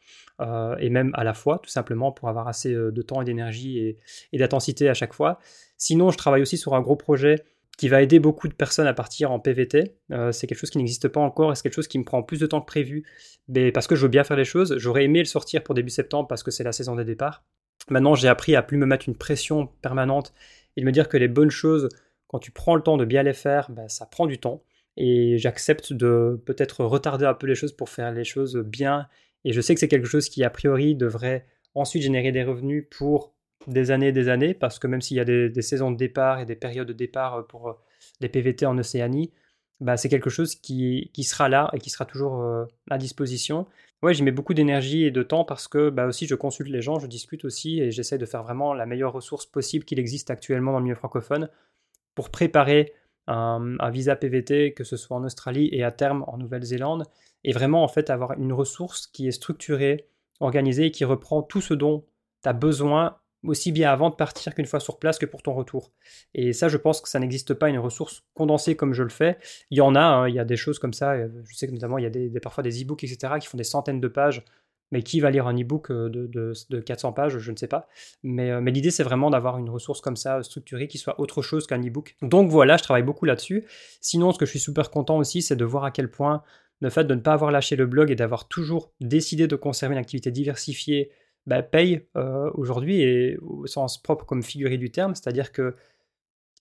et 0.78 0.88
même 0.88 1.10
à 1.14 1.24
la 1.24 1.34
fois, 1.34 1.58
tout 1.58 1.70
simplement 1.70 2.12
pour 2.12 2.28
avoir 2.28 2.46
assez 2.46 2.72
de 2.72 3.02
temps 3.02 3.20
et 3.20 3.24
d'énergie 3.24 3.96
et 4.32 4.38
d'intensité 4.38 4.88
à 4.88 4.94
chaque 4.94 5.14
fois. 5.14 5.40
Sinon, 5.76 6.12
je 6.12 6.16
travaille 6.16 6.42
aussi 6.42 6.58
sur 6.58 6.74
un 6.74 6.80
gros 6.80 6.94
projet 6.94 7.44
qui 7.78 7.88
va 7.88 8.02
aider 8.02 8.18
beaucoup 8.18 8.48
de 8.48 8.54
personnes 8.54 8.88
à 8.88 8.92
partir 8.92 9.30
en 9.30 9.38
PVT. 9.38 9.94
Euh, 10.10 10.32
c'est 10.32 10.48
quelque 10.48 10.58
chose 10.58 10.70
qui 10.70 10.78
n'existe 10.78 11.08
pas 11.08 11.20
encore 11.20 11.52
et 11.52 11.54
c'est 11.54 11.62
quelque 11.62 11.76
chose 11.76 11.86
qui 11.86 11.98
me 11.98 12.04
prend 12.04 12.24
plus 12.24 12.40
de 12.40 12.46
temps 12.46 12.60
que 12.60 12.66
prévu. 12.66 13.04
Mais 13.46 13.70
parce 13.70 13.86
que 13.86 13.94
je 13.94 14.02
veux 14.02 14.08
bien 14.08 14.24
faire 14.24 14.36
les 14.36 14.44
choses, 14.44 14.76
j'aurais 14.78 15.04
aimé 15.04 15.20
le 15.20 15.26
sortir 15.26 15.62
pour 15.62 15.74
début 15.76 15.88
septembre 15.88 16.26
parce 16.26 16.42
que 16.42 16.50
c'est 16.50 16.64
la 16.64 16.72
saison 16.72 16.96
des 16.96 17.04
départs. 17.04 17.44
Maintenant, 17.88 18.16
j'ai 18.16 18.26
appris 18.26 18.56
à 18.56 18.62
plus 18.62 18.76
me 18.76 18.84
mettre 18.84 19.08
une 19.08 19.16
pression 19.16 19.68
permanente 19.80 20.34
et 20.76 20.80
de 20.80 20.86
me 20.86 20.90
dire 20.90 21.08
que 21.08 21.16
les 21.16 21.28
bonnes 21.28 21.52
choses, 21.52 21.88
quand 22.26 22.40
tu 22.40 22.50
prends 22.50 22.74
le 22.74 22.82
temps 22.82 22.96
de 22.96 23.04
bien 23.04 23.22
les 23.22 23.32
faire, 23.32 23.70
bah, 23.70 23.88
ça 23.88 24.06
prend 24.06 24.26
du 24.26 24.38
temps. 24.38 24.64
Et 24.96 25.38
j'accepte 25.38 25.92
de 25.92 26.42
peut-être 26.44 26.84
retarder 26.84 27.26
un 27.26 27.34
peu 27.34 27.46
les 27.46 27.54
choses 27.54 27.72
pour 27.72 27.88
faire 27.90 28.10
les 28.10 28.24
choses 28.24 28.56
bien. 28.56 29.06
Et 29.44 29.52
je 29.52 29.60
sais 29.60 29.72
que 29.72 29.78
c'est 29.78 29.86
quelque 29.86 30.08
chose 30.08 30.28
qui, 30.28 30.42
a 30.42 30.50
priori, 30.50 30.96
devrait 30.96 31.46
ensuite 31.74 32.02
générer 32.02 32.32
des 32.32 32.42
revenus 32.42 32.88
pour 32.90 33.32
des 33.68 33.90
années 33.90 34.08
et 34.08 34.12
des 34.12 34.28
années, 34.28 34.54
parce 34.54 34.78
que 34.78 34.86
même 34.86 35.00
s'il 35.00 35.16
y 35.16 35.20
a 35.20 35.24
des, 35.24 35.62
saisons 35.62 35.90
de 35.90 35.96
départ 35.96 36.40
et 36.40 36.46
des 36.46 36.56
périodes 36.56 36.88
de 36.88 36.92
départ 36.92 37.34
euh, 37.36 37.42
pour 37.42 37.68
euh, 37.68 37.72
les 38.20 38.28
PVT 38.28 38.66
en 38.66 38.78
Océanie, 38.78 39.32
bah, 39.80 39.96
c'est 39.96 40.08
quelque 40.08 40.30
chose 40.30 40.56
qui, 40.56 41.10
qui, 41.14 41.24
sera 41.24 41.48
là 41.48 41.70
et 41.72 41.78
qui 41.78 41.90
sera 41.90 42.04
toujours 42.04 42.66
à 42.90 42.98
disposition. 42.98 43.66
Ouais, 44.02 44.14
j'y 44.14 44.22
mets 44.22 44.32
beaucoup 44.32 44.54
d'énergie 44.54 45.04
et 45.04 45.10
de 45.10 45.22
temps 45.22 45.44
parce 45.44 45.68
que 45.68 45.90
bah, 45.90 46.06
aussi 46.06 46.26
je 46.26 46.34
consulte 46.34 46.70
les 46.70 46.82
gens, 46.82 46.98
je 46.98 47.06
discute 47.06 47.44
aussi 47.44 47.80
et 47.80 47.90
j'essaie 47.90 48.18
de 48.18 48.26
faire 48.26 48.42
vraiment 48.42 48.74
la 48.74 48.86
meilleure 48.86 49.12
ressource 49.12 49.46
possible 49.46 49.84
qu'il 49.84 49.98
existe 49.98 50.30
actuellement 50.30 50.72
dans 50.72 50.78
le 50.78 50.84
milieu 50.84 50.96
francophone 50.96 51.48
pour 52.14 52.30
préparer 52.30 52.92
un, 53.28 53.76
un, 53.78 53.90
visa 53.90 54.16
PVT, 54.16 54.72
que 54.72 54.84
ce 54.84 54.96
soit 54.96 55.16
en 55.16 55.24
Australie 55.24 55.68
et 55.72 55.82
à 55.82 55.90
terme 55.90 56.24
en 56.28 56.38
Nouvelle-Zélande, 56.38 57.04
et 57.44 57.52
vraiment 57.52 57.82
en 57.82 57.88
fait 57.88 58.10
avoir 58.10 58.32
une 58.38 58.52
ressource 58.52 59.06
qui 59.06 59.28
est 59.28 59.32
structurée, 59.32 60.08
organisée 60.40 60.86
et 60.86 60.90
qui 60.90 61.04
reprend 61.04 61.42
tout 61.42 61.60
ce 61.60 61.74
dont 61.74 62.04
tu 62.42 62.48
as 62.48 62.52
besoin 62.52 63.16
aussi 63.44 63.72
bien 63.72 63.90
avant 63.90 64.10
de 64.10 64.14
partir 64.14 64.54
qu'une 64.54 64.66
fois 64.66 64.80
sur 64.80 64.98
place 64.98 65.18
que 65.18 65.26
pour 65.26 65.42
ton 65.42 65.54
retour. 65.54 65.92
Et 66.34 66.52
ça, 66.52 66.68
je 66.68 66.76
pense 66.76 67.00
que 67.00 67.08
ça 67.08 67.18
n'existe 67.18 67.54
pas 67.54 67.68
une 67.68 67.78
ressource 67.78 68.24
condensée 68.34 68.76
comme 68.76 68.92
je 68.92 69.02
le 69.02 69.08
fais. 69.08 69.38
Il 69.70 69.78
y 69.78 69.80
en 69.80 69.94
a, 69.94 70.00
hein, 70.00 70.28
il 70.28 70.34
y 70.34 70.40
a 70.40 70.44
des 70.44 70.56
choses 70.56 70.78
comme 70.78 70.92
ça. 70.92 71.12
Euh, 71.12 71.28
je 71.44 71.56
sais 71.56 71.66
que 71.66 71.72
notamment, 71.72 71.98
il 71.98 72.04
y 72.04 72.06
a 72.06 72.10
des, 72.10 72.30
parfois 72.40 72.62
des 72.62 72.82
e-books, 72.82 73.04
etc., 73.04 73.34
qui 73.40 73.46
font 73.46 73.58
des 73.58 73.64
centaines 73.64 74.00
de 74.00 74.08
pages. 74.08 74.44
Mais 74.90 75.02
qui 75.02 75.20
va 75.20 75.30
lire 75.30 75.46
un 75.46 75.54
e-book 75.54 75.90
euh, 75.90 76.08
de, 76.08 76.26
de, 76.70 76.80
400 76.80 77.12
pages 77.12 77.36
Je 77.36 77.52
ne 77.52 77.56
sais 77.56 77.66
pas. 77.66 77.88
Mais, 78.22 78.50
euh, 78.50 78.62
mais 78.62 78.70
l'idée, 78.70 78.90
c'est 78.90 79.02
vraiment 79.02 79.28
d'avoir 79.28 79.58
une 79.58 79.68
ressource 79.68 80.00
comme 80.00 80.16
ça, 80.16 80.42
structurée, 80.42 80.88
qui 80.88 80.96
soit 80.96 81.20
autre 81.20 81.42
chose 81.42 81.66
qu'un 81.66 81.82
e-book. 81.82 82.16
Donc 82.22 82.48
voilà, 82.50 82.78
je 82.78 82.84
travaille 82.84 83.02
beaucoup 83.02 83.26
là-dessus. 83.26 83.66
Sinon, 84.00 84.32
ce 84.32 84.38
que 84.38 84.46
je 84.46 84.50
suis 84.50 84.60
super 84.60 84.90
content 84.90 85.18
aussi, 85.18 85.42
c'est 85.42 85.56
de 85.56 85.64
voir 85.66 85.84
à 85.84 85.90
quel 85.90 86.10
point 86.10 86.42
le 86.80 86.88
fait 86.88 87.04
de 87.04 87.14
ne 87.14 87.20
pas 87.20 87.34
avoir 87.34 87.50
lâché 87.50 87.76
le 87.76 87.86
blog 87.86 88.10
et 88.10 88.14
d'avoir 88.14 88.48
toujours 88.48 88.92
décidé 89.00 89.46
de 89.46 89.56
conserver 89.56 89.94
une 89.94 90.00
activité 90.00 90.30
diversifiée, 90.30 91.10
bah, 91.48 91.62
paye 91.62 92.06
euh, 92.14 92.50
aujourd'hui 92.52 93.00
et 93.00 93.38
au 93.38 93.66
sens 93.66 93.96
propre 94.02 94.26
comme 94.26 94.42
figuré 94.42 94.76
du 94.76 94.90
terme, 94.90 95.14
c'est-à-dire 95.14 95.50
que 95.50 95.74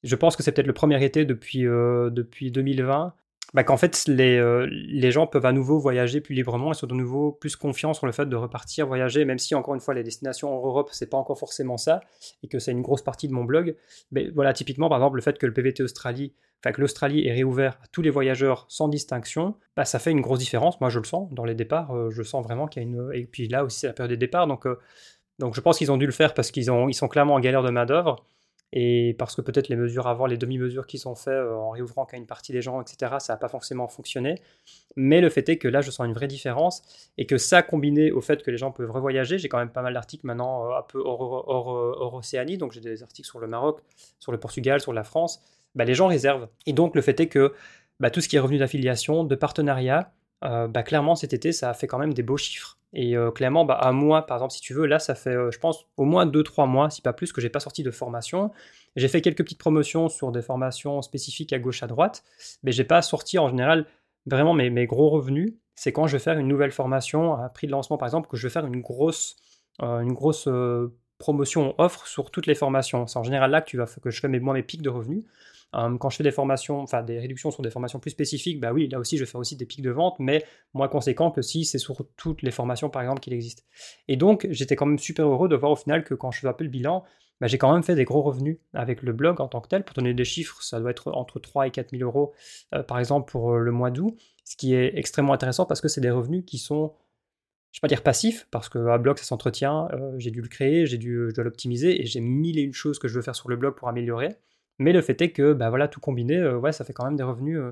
je 0.03 0.15
pense 0.15 0.37
que 0.37 0.43
c'est 0.43 0.53
peut-être 0.53 0.67
le 0.67 0.73
premier 0.73 1.03
été 1.03 1.25
depuis, 1.25 1.67
euh, 1.67 2.09
depuis 2.09 2.51
2020, 2.51 3.13
bah, 3.53 3.63
qu'en 3.63 3.77
fait 3.77 4.05
les, 4.07 4.37
euh, 4.37 4.67
les 4.69 5.11
gens 5.11 5.27
peuvent 5.27 5.45
à 5.45 5.51
nouveau 5.51 5.79
voyager 5.79 6.21
plus 6.21 6.35
librement 6.35 6.71
et 6.71 6.73
sont 6.73 6.87
de 6.87 6.93
nouveau 6.93 7.31
plus 7.31 7.55
confiants 7.55 7.93
sur 7.93 8.05
le 8.05 8.11
fait 8.11 8.27
de 8.27 8.35
repartir 8.35 8.87
voyager, 8.87 9.25
même 9.25 9.39
si 9.39 9.55
encore 9.55 9.75
une 9.75 9.81
fois 9.81 9.93
les 9.93 10.03
destinations 10.03 10.53
en 10.53 10.65
Europe 10.65 10.89
c'est 10.91 11.09
pas 11.09 11.17
encore 11.17 11.39
forcément 11.39 11.77
ça 11.77 12.01
et 12.43 12.47
que 12.47 12.59
c'est 12.59 12.71
une 12.71 12.81
grosse 12.81 13.01
partie 13.01 13.27
de 13.27 13.33
mon 13.33 13.43
blog. 13.43 13.75
Mais 14.11 14.29
voilà, 14.29 14.53
typiquement 14.53 14.89
par 14.89 14.97
exemple 14.97 15.15
le 15.15 15.21
fait 15.21 15.37
que 15.37 15.45
le 15.45 15.53
PVT 15.53 15.83
Australie 15.83 16.33
enfin 16.61 16.71
que 16.73 16.81
l'Australie 16.81 17.27
est 17.27 17.33
réouvert 17.33 17.73
à 17.83 17.87
tous 17.91 18.01
les 18.01 18.09
voyageurs 18.09 18.65
sans 18.67 18.87
distinction, 18.87 19.55
bah, 19.75 19.85
ça 19.85 19.99
fait 19.99 20.11
une 20.11 20.21
grosse 20.21 20.39
différence. 20.39 20.79
Moi, 20.81 20.89
je 20.89 20.99
le 20.99 21.05
sens 21.05 21.31
dans 21.31 21.45
les 21.45 21.55
départs, 21.55 21.95
euh, 21.95 22.09
je 22.09 22.23
sens 22.23 22.43
vraiment 22.43 22.67
qu'il 22.67 22.81
y 22.81 22.85
a 22.85 22.89
une. 22.89 23.11
Et 23.13 23.25
puis 23.25 23.47
là 23.47 23.63
aussi, 23.63 23.79
c'est 23.79 23.87
la 23.87 23.93
période 23.93 24.11
des 24.11 24.17
départs, 24.17 24.47
donc, 24.47 24.65
euh, 24.65 24.79
donc 25.39 25.55
je 25.55 25.61
pense 25.61 25.77
qu'ils 25.77 25.91
ont 25.91 25.97
dû 25.97 26.05
le 26.05 26.11
faire 26.11 26.33
parce 26.33 26.51
qu'ils 26.51 26.67
ils 26.87 26.93
sont 26.93 27.07
clairement 27.07 27.35
en 27.35 27.39
galère 27.39 27.61
de 27.63 27.69
main-d'œuvre 27.69 28.25
et 28.73 29.15
parce 29.17 29.35
que 29.35 29.41
peut-être 29.41 29.69
les 29.69 29.75
mesures 29.75 30.07
avant, 30.07 30.25
les 30.25 30.37
demi-mesures 30.37 30.87
qu'ils 30.87 31.07
ont 31.07 31.15
fait 31.15 31.31
euh, 31.31 31.55
en 31.55 31.69
réouvrant 31.69 32.05
qu'à 32.05 32.17
une 32.17 32.25
partie 32.25 32.51
des 32.51 32.61
gens, 32.61 32.81
etc., 32.81 33.15
ça 33.19 33.33
n'a 33.33 33.37
pas 33.37 33.47
forcément 33.47 33.87
fonctionné. 33.87 34.41
Mais 34.95 35.21
le 35.21 35.29
fait 35.29 35.47
est 35.49 35.57
que 35.57 35.67
là, 35.67 35.81
je 35.81 35.91
sens 35.91 36.05
une 36.05 36.13
vraie 36.13 36.27
différence 36.27 37.09
et 37.17 37.25
que 37.25 37.37
ça, 37.37 37.61
combiné 37.61 38.11
au 38.11 38.21
fait 38.21 38.43
que 38.43 38.51
les 38.51 38.57
gens 38.57 38.71
peuvent 38.71 38.91
revoyager, 38.91 39.37
j'ai 39.37 39.49
quand 39.49 39.59
même 39.59 39.71
pas 39.71 39.81
mal 39.81 39.93
d'articles 39.93 40.25
maintenant 40.25 40.71
un 40.75 40.81
peu 40.81 40.99
hors, 40.99 41.47
hors 41.47 42.13
Océanie, 42.13 42.57
donc 42.57 42.71
j'ai 42.71 42.81
des 42.81 43.03
articles 43.03 43.27
sur 43.27 43.39
le 43.39 43.47
Maroc, 43.47 43.79
sur 44.19 44.31
le 44.31 44.39
Portugal, 44.39 44.81
sur 44.81 44.93
la 44.93 45.03
France 45.03 45.41
bah, 45.77 45.85
les 45.85 45.93
gens 45.93 46.07
réservent. 46.07 46.49
Et 46.65 46.73
donc 46.73 46.95
le 46.95 47.01
fait 47.01 47.19
est 47.19 47.27
que 47.27 47.53
bah, 47.99 48.09
tout 48.09 48.19
ce 48.19 48.27
qui 48.27 48.35
est 48.35 48.39
revenu 48.39 48.57
d'affiliation, 48.57 49.23
de 49.23 49.35
partenariat, 49.35 50.11
euh, 50.43 50.67
bah, 50.67 50.83
clairement 50.83 51.15
cet 51.15 51.33
été 51.33 51.51
ça 51.53 51.69
a 51.69 51.73
fait 51.73 51.87
quand 51.87 51.99
même 51.99 52.13
des 52.13 52.23
beaux 52.23 52.37
chiffres. 52.37 52.76
Et 52.93 53.17
euh, 53.17 53.31
clairement, 53.31 53.65
bah, 53.65 53.75
à 53.75 53.91
moi, 53.91 54.25
par 54.25 54.37
exemple, 54.37 54.53
si 54.53 54.61
tu 54.61 54.73
veux, 54.73 54.85
là, 54.85 54.99
ça 54.99 55.15
fait, 55.15 55.35
euh, 55.35 55.51
je 55.51 55.59
pense, 55.59 55.85
au 55.97 56.05
moins 56.05 56.25
2-3 56.25 56.67
mois, 56.67 56.89
si 56.89 57.01
pas 57.01 57.13
plus, 57.13 57.33
que 57.33 57.41
j'ai 57.41 57.49
pas 57.49 57.59
sorti 57.59 57.83
de 57.83 57.91
formation. 57.91 58.51
J'ai 58.95 59.07
fait 59.07 59.21
quelques 59.21 59.43
petites 59.43 59.59
promotions 59.59 60.09
sur 60.09 60.31
des 60.31 60.41
formations 60.41 61.01
spécifiques 61.01 61.53
à 61.53 61.59
gauche, 61.59 61.83
à 61.83 61.87
droite, 61.87 62.23
mais 62.63 62.71
j'ai 62.71 62.85
pas 62.85 63.01
sorti 63.01 63.37
en 63.39 63.49
général 63.49 63.85
vraiment 64.25 64.53
mes, 64.53 64.69
mes 64.69 64.87
gros 64.87 65.09
revenus. 65.09 65.53
C'est 65.75 65.91
quand 65.91 66.07
je 66.07 66.13
vais 66.13 66.23
faire 66.23 66.39
une 66.39 66.47
nouvelle 66.47 66.71
formation 66.71 67.35
à 67.35 67.49
prix 67.49 67.67
de 67.67 67.71
lancement, 67.71 67.97
par 67.97 68.07
exemple, 68.07 68.29
que 68.29 68.37
je 68.37 68.47
vais 68.47 68.51
faire 68.51 68.65
une 68.65 68.81
grosse, 68.81 69.35
une 69.79 70.13
grosse 70.13 70.49
promotion 71.19 71.75
offre 71.77 72.07
sur 72.07 72.31
toutes 72.31 72.47
les 72.47 72.55
formations. 72.55 73.05
C'est 73.05 73.19
en 73.19 73.23
général 73.23 73.51
là 73.51 73.61
que, 73.61 73.69
tu 73.69 73.77
vas, 73.77 73.85
que 73.85 74.09
je 74.09 74.19
fais 74.19 74.27
mes, 74.27 74.39
mes 74.39 74.63
pics 74.63 74.81
de 74.81 74.89
revenus. 74.89 75.23
Hum, 75.73 75.99
quand 75.99 76.09
je 76.09 76.17
fais 76.17 76.23
des 76.23 76.31
formations, 76.31 76.79
enfin 76.79 77.03
des 77.03 77.19
réductions 77.19 77.51
sur 77.51 77.61
des 77.61 77.69
formations 77.69 77.99
plus 77.99 78.11
spécifiques, 78.11 78.59
bah 78.59 78.71
oui, 78.71 78.87
là 78.87 78.99
aussi 78.99 79.17
je 79.17 79.25
faire 79.25 79.39
aussi 79.39 79.57
des 79.57 79.65
pics 79.65 79.81
de 79.81 79.89
vente, 79.91 80.15
mais 80.17 80.45
moins 80.73 80.87
conséquents 80.87 81.29
que 81.29 81.41
si 81.41 81.65
c'est 81.65 81.77
sur 81.77 81.97
toutes 82.15 82.41
les 82.41 82.51
formations 82.51 82.89
par 82.89 83.01
exemple 83.01 83.19
qu'il 83.19 83.33
existe. 83.33 83.65
Et 84.07 84.15
donc 84.15 84.47
j'étais 84.49 84.77
quand 84.77 84.85
même 84.85 84.99
super 84.99 85.27
heureux 85.27 85.49
de 85.49 85.55
voir 85.57 85.73
au 85.73 85.75
final 85.75 86.05
que 86.05 86.13
quand 86.13 86.31
je 86.31 86.39
fais 86.39 86.47
un 86.47 86.53
peu 86.53 86.63
le 86.63 86.69
bilan, 86.69 87.03
bah, 87.41 87.47
j'ai 87.47 87.57
quand 87.57 87.71
même 87.73 87.83
fait 87.83 87.95
des 87.95 88.05
gros 88.05 88.21
revenus 88.21 88.59
avec 88.73 89.03
le 89.03 89.11
blog 89.11 89.41
en 89.41 89.47
tant 89.47 89.61
que 89.61 89.67
tel. 89.67 89.83
Pour 89.83 89.93
donner 89.93 90.13
des 90.13 90.25
chiffres, 90.25 90.63
ça 90.63 90.79
doit 90.79 90.91
être 90.91 91.11
entre 91.11 91.39
3 91.39 91.67
et 91.67 91.71
4 91.71 91.91
000 91.91 92.03
euros 92.03 92.33
euh, 92.73 92.81
par 92.81 92.97
exemple 92.99 93.29
pour 93.29 93.53
euh, 93.53 93.59
le 93.59 93.71
mois 93.71 93.91
d'août, 93.91 94.17
ce 94.45 94.55
qui 94.55 94.73
est 94.73 94.97
extrêmement 94.97 95.33
intéressant 95.33 95.65
parce 95.65 95.81
que 95.81 95.89
c'est 95.89 96.01
des 96.01 96.11
revenus 96.11 96.43
qui 96.45 96.57
sont 96.59 96.93
je 97.73 97.79
ne 97.79 97.81
vais 97.81 97.89
pas 97.89 97.95
dire 97.95 98.03
passifs, 98.03 98.47
parce 98.49 98.69
qu'un 98.69 98.97
blog 98.97 99.17
ça 99.19 99.25
s'entretient, 99.25 99.89
euh, 99.91 100.13
j'ai 100.17 100.31
dû 100.31 100.41
le 100.41 100.47
créer, 100.47 100.85
j'ai 100.87 100.97
dû, 100.97 101.27
je 101.29 101.35
dois 101.35 101.43
l'optimiser 101.43 102.01
et 102.01 102.05
j'ai 102.05 102.21
mille 102.21 102.57
et 102.57 102.61
une 102.61 102.73
choses 102.73 102.97
que 102.97 103.07
je 103.07 103.13
veux 103.15 103.21
faire 103.21 103.35
sur 103.35 103.49
le 103.49 103.57
blog 103.57 103.75
pour 103.75 103.89
améliorer. 103.89 104.29
Mais 104.79 104.93
le 104.93 105.01
fait 105.01 105.19
est 105.21 105.31
que 105.31 105.53
bah 105.53 105.69
voilà, 105.69 105.87
tout 105.87 105.99
combiné, 105.99 106.37
euh, 106.37 106.57
ouais, 106.57 106.71
ça 106.71 106.85
fait 106.85 106.93
quand 106.93 107.05
même 107.05 107.15
des 107.15 107.23
revenus 107.23 107.57
euh, 107.57 107.71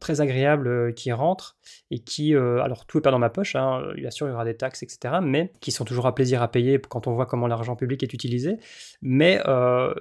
très 0.00 0.20
agréables 0.20 0.68
euh, 0.68 0.92
qui 0.92 1.12
rentrent 1.12 1.56
et 1.90 2.00
qui, 2.00 2.34
alors 2.34 2.86
tout 2.86 2.98
n'est 2.98 3.02
pas 3.02 3.10
dans 3.10 3.18
ma 3.18 3.30
poche, 3.30 3.56
hein, 3.56 3.82
bien 3.96 4.10
sûr 4.10 4.26
il 4.26 4.30
y 4.30 4.32
aura 4.32 4.44
des 4.44 4.56
taxes, 4.56 4.82
etc., 4.82 5.14
mais 5.22 5.52
qui 5.60 5.72
sont 5.72 5.84
toujours 5.84 6.06
à 6.06 6.14
plaisir 6.14 6.42
à 6.42 6.50
payer 6.50 6.80
quand 6.80 7.06
on 7.06 7.12
voit 7.12 7.26
comment 7.26 7.46
l'argent 7.46 7.76
public 7.76 8.02
est 8.02 8.12
utilisé. 8.12 8.58
Mais, 9.02 9.42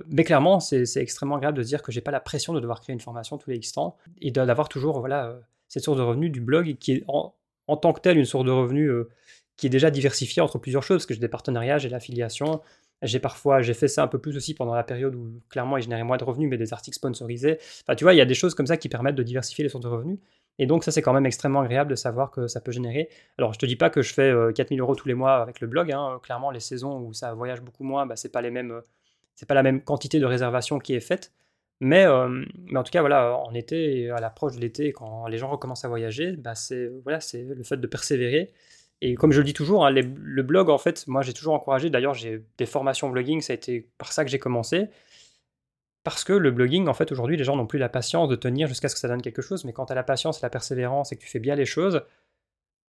mais 0.08 0.24
clairement, 0.24 0.60
c'est 0.60 0.86
extrêmement 0.97 1.38
agréable 1.38 1.58
de 1.58 1.64
se 1.64 1.68
dire 1.68 1.82
que 1.82 1.91
j'ai 1.91 2.02
pas 2.02 2.12
la 2.12 2.20
pression 2.20 2.54
de 2.54 2.60
devoir 2.60 2.82
créer 2.82 2.93
une 2.93 3.00
formation 3.00 3.38
tous 3.38 3.50
les 3.50 3.58
X 3.58 3.74
temps 3.74 3.97
et 4.22 4.32
d'avoir 4.32 4.70
toujours 4.70 5.00
voilà, 5.00 5.39
cette 5.68 5.84
source 5.84 5.97
de 5.97 6.04
revenus 6.04 6.32
du 6.32 6.41
blog 6.41 6.78
qui 6.80 6.93
est 6.93 7.04
en, 7.08 7.34
en 7.68 7.78
tant 7.78 7.93
que 7.93 8.02
telle 8.02 8.18
une 8.18 8.26
source 8.26 8.45
de 8.45 8.52
revenus 8.52 8.91
qui 9.58 9.68
est 9.68 9.70
déjà 9.70 9.91
diversifiée 9.91 10.41
entre 10.41 10.58
plusieurs 10.58 10.84
choses, 10.84 10.97
parce 10.97 11.06
que 11.08 11.14
j'ai 11.14 11.20
des 11.20 11.28
partenariats, 11.28 11.78
j'ai 11.78 11.89
l'affiliation, 11.89 12.62
j'ai 13.02 13.20
parfois, 13.20 13.62
j'ai 13.62 13.74
fait 13.74 13.88
ça 13.88 14.04
un 14.04 14.08
peu 14.08 14.20
plus 14.20 14.36
aussi 14.36 14.54
pendant 14.54 14.74
la 14.74 14.84
période 14.84 15.16
où 15.16 15.41
clairement 15.50 15.78
il 15.78 15.84
générait 15.84 16.04
moins 16.04 16.18
de 16.18 16.24
revenus, 16.24 16.50
mais 16.50 16.58
des 16.58 16.74
articles 16.74 16.95
sponsorisés. 16.95 17.58
Enfin, 17.84 17.95
tu 17.95 18.04
vois, 18.04 18.14
il 18.14 18.18
y 18.18 18.22
a 18.22 18.26
des 18.26 18.34
choses 18.34 18.56
comme 18.56 18.68
ça 18.68 18.78
qui 18.78 18.89
permettent 18.89 19.16
de 19.16 19.24
diversifier 19.24 19.64
les 19.64 19.70
sources 19.70 19.84
de 19.84 19.89
revenus. 19.89 20.20
Et 20.58 20.66
donc, 20.66 20.84
ça, 20.84 20.91
c'est 20.91 21.02
quand 21.02 21.14
même 21.14 21.26
extrêmement 21.26 21.62
agréable 21.62 21.89
de 21.89 21.95
savoir 21.95 22.32
que 22.32 22.47
ça 22.47 22.60
peut 22.60 22.74
générer. 22.74 23.10
Alors, 23.38 23.54
je 23.54 23.60
te 23.60 23.66
dis 23.66 23.78
pas 23.78 23.89
que 23.89 24.02
je 24.02 24.14
fais 24.14 24.34
4000 24.54 24.80
euh, 24.80 24.84
euros 24.84 24.95
tous 24.95 25.08
les 25.08 25.14
mois 25.14 25.38
avec 25.38 25.62
le 25.62 25.68
blog. 25.68 25.91
Hein. 25.91 26.20
Clairement, 26.22 26.52
les 26.52 26.60
saisons 26.60 27.00
où 27.00 27.14
ça 27.14 27.34
voyage 27.34 27.62
beaucoup 27.62 27.86
moins, 27.86 28.06
bah, 28.06 28.18
c'est 28.18 28.32
pas 28.32 28.41
les 28.41 28.52
mêmes, 28.52 28.82
c'est 29.36 29.47
pas 29.47 29.56
la 29.56 29.64
même 29.64 29.82
quantité 29.82 30.20
de 30.20 30.26
réservation 30.26 30.80
qui 30.80 30.93
est 30.93 31.00
faite. 31.00 31.32
Mais, 31.80 32.06
euh, 32.06 32.43
mais 32.66 32.78
en 32.78 32.84
tout 32.84 32.91
cas, 32.91 33.00
voilà, 33.00 33.38
en 33.38 33.54
été, 33.54 34.10
à 34.10 34.20
l'approche 34.20 34.56
de 34.56 34.60
l'été, 34.60 34.91
quand 34.91 35.28
les 35.28 35.38
gens 35.38 35.47
recommencent 35.50 35.86
à 35.86 35.88
voyager, 35.88 36.34
bah, 36.34 36.56
c'est 36.56 36.89
voilà, 37.04 37.22
c'est 37.22 37.43
le 37.43 37.64
fait 37.64 37.78
de 37.78 37.88
persévérer 37.88 38.52
et 39.02 39.16
comme 39.16 39.32
je 39.32 39.39
le 39.39 39.45
dis 39.45 39.54
toujours, 39.54 39.86
hein, 39.86 39.91
le 39.91 40.43
blog, 40.43 40.70
en 40.70 40.78
fait, 40.78 41.08
moi 41.08 41.22
j'ai 41.22 41.34
toujours 41.34 41.54
encouragé, 41.54 41.89
d'ailleurs 41.89 42.14
j'ai 42.14 42.43
des 42.58 42.66
formations 42.66 43.10
blogging, 43.10 43.41
ça 43.41 43.54
a 43.54 43.56
été 43.56 43.89
par 43.97 44.12
ça 44.12 44.26
que 44.26 44.32
j'ai 44.32 44.39
commencé, 44.39 44.89
parce 46.04 46.24
que 46.24 46.34
le 46.34 46.52
blogging, 46.52 46.88
en 46.88 46.93
fait, 46.93 47.12
aujourd'hui, 47.12 47.38
les 47.38 47.43
gens 47.43 47.56
n'ont 47.56 47.68
plus 47.68 47.80
la 47.80 47.89
patience 47.89 48.30
de 48.30 48.36
tenir 48.36 48.68
jusqu'à 48.68 48.88
ce 48.89 48.95
que 48.95 49.00
ça 49.00 49.08
donne 49.08 49.22
quelque 49.22 49.41
chose, 49.41 49.66
mais 49.66 49.74
quand 49.74 49.86
tu 49.86 49.91
as 49.91 49.95
la 49.95 50.04
patience 50.04 50.39
et 50.39 50.41
la 50.43 50.50
persévérance 50.50 51.12
et 51.12 51.16
que 51.16 51.22
tu 51.22 51.28
fais 51.30 51.39
bien 51.39 51.56
les 51.56 51.66
choses, 51.66 52.02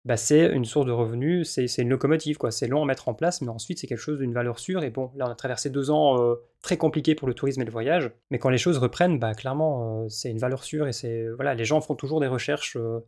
bah, 0.05 0.15
c'est 0.17 0.45
une 0.53 0.65
source 0.65 0.85
de 0.85 0.91
revenus, 0.91 1.49
c'est 1.49 1.81
une 1.81 1.89
locomotive, 1.89 2.37
quoi. 2.37 2.51
C'est 2.51 2.67
long 2.67 2.83
à 2.83 2.85
mettre 2.85 3.09
en 3.09 3.13
place, 3.13 3.41
mais 3.41 3.49
ensuite 3.49 3.79
c'est 3.79 3.87
quelque 3.87 3.97
chose 3.99 4.19
d'une 4.19 4.33
valeur 4.33 4.59
sûre. 4.59 4.83
Et 4.83 4.89
bon, 4.89 5.11
là 5.15 5.25
on 5.27 5.31
a 5.31 5.35
traversé 5.35 5.69
deux 5.69 5.91
ans 5.91 6.21
euh, 6.21 6.35
très 6.61 6.77
compliqués 6.77 7.15
pour 7.15 7.27
le 7.27 7.33
tourisme 7.33 7.61
et 7.61 7.65
le 7.65 7.71
voyage, 7.71 8.11
mais 8.31 8.39
quand 8.39 8.49
les 8.49 8.57
choses 8.57 8.77
reprennent, 8.77 9.19
bah, 9.19 9.33
clairement, 9.33 10.03
euh, 10.03 10.09
c'est 10.09 10.29
une 10.29 10.37
valeur 10.37 10.63
sûre 10.63 10.87
et 10.87 10.93
c'est 10.93 11.27
voilà, 11.35 11.55
les 11.55 11.65
gens 11.65 11.81
font 11.81 11.95
toujours 11.95 12.21
des 12.21 12.27
recherches. 12.27 12.77
Euh, 12.77 12.99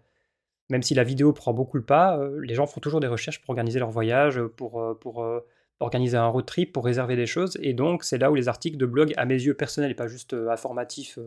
même 0.70 0.84
si 0.84 0.94
la 0.94 1.04
vidéo 1.04 1.34
prend 1.34 1.54
beaucoup 1.54 1.78
le 1.78 1.84
pas, 1.84 2.18
euh, 2.18 2.40
les 2.44 2.54
gens 2.54 2.68
font 2.68 2.80
toujours 2.80 3.00
des 3.00 3.08
recherches 3.08 3.42
pour 3.42 3.50
organiser 3.50 3.80
leur 3.80 3.90
voyage, 3.90 4.42
pour, 4.56 4.82
euh, 4.82 4.94
pour 4.94 5.24
euh, 5.24 5.40
organiser 5.80 6.16
un 6.16 6.28
road 6.28 6.46
trip, 6.46 6.72
pour 6.72 6.86
réserver 6.86 7.16
des 7.16 7.26
choses. 7.26 7.58
Et 7.62 7.74
donc, 7.74 8.04
c'est 8.04 8.20
là 8.20 8.32
où 8.32 8.36
les 8.36 8.48
articles 8.48 8.78
de 8.78 8.86
blog, 8.86 9.14
à 9.18 9.26
mes 9.26 9.36
yeux 9.36 9.56
personnels, 9.56 9.92
et 9.92 9.96
pas 9.96 10.08
juste 10.08 10.34
informatifs, 10.34 11.18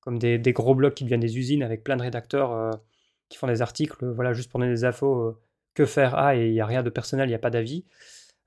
comme 0.00 0.18
des, 0.18 0.40
gros 0.52 0.74
blogs 0.74 0.94
qui 0.94 1.04
deviennent 1.04 1.20
des 1.20 1.36
usines 1.36 1.62
avec 1.62 1.84
plein 1.84 1.96
de 1.96 2.02
rédacteurs 2.02 2.80
qui 3.28 3.36
font 3.36 3.46
des 3.46 3.60
articles, 3.60 4.06
voilà, 4.06 4.32
juste 4.32 4.50
pour 4.50 4.60
donner 4.60 4.72
des 4.72 4.84
infos, 4.84 5.36
que 5.74 5.84
faire 5.84 6.14
Ah, 6.14 6.36
et 6.36 6.46
il 6.46 6.52
n'y 6.52 6.60
a 6.60 6.66
rien 6.66 6.82
de 6.82 6.90
personnel, 6.90 7.26
il 7.26 7.30
n'y 7.30 7.34
a 7.34 7.40
pas 7.40 7.50
d'avis, 7.50 7.84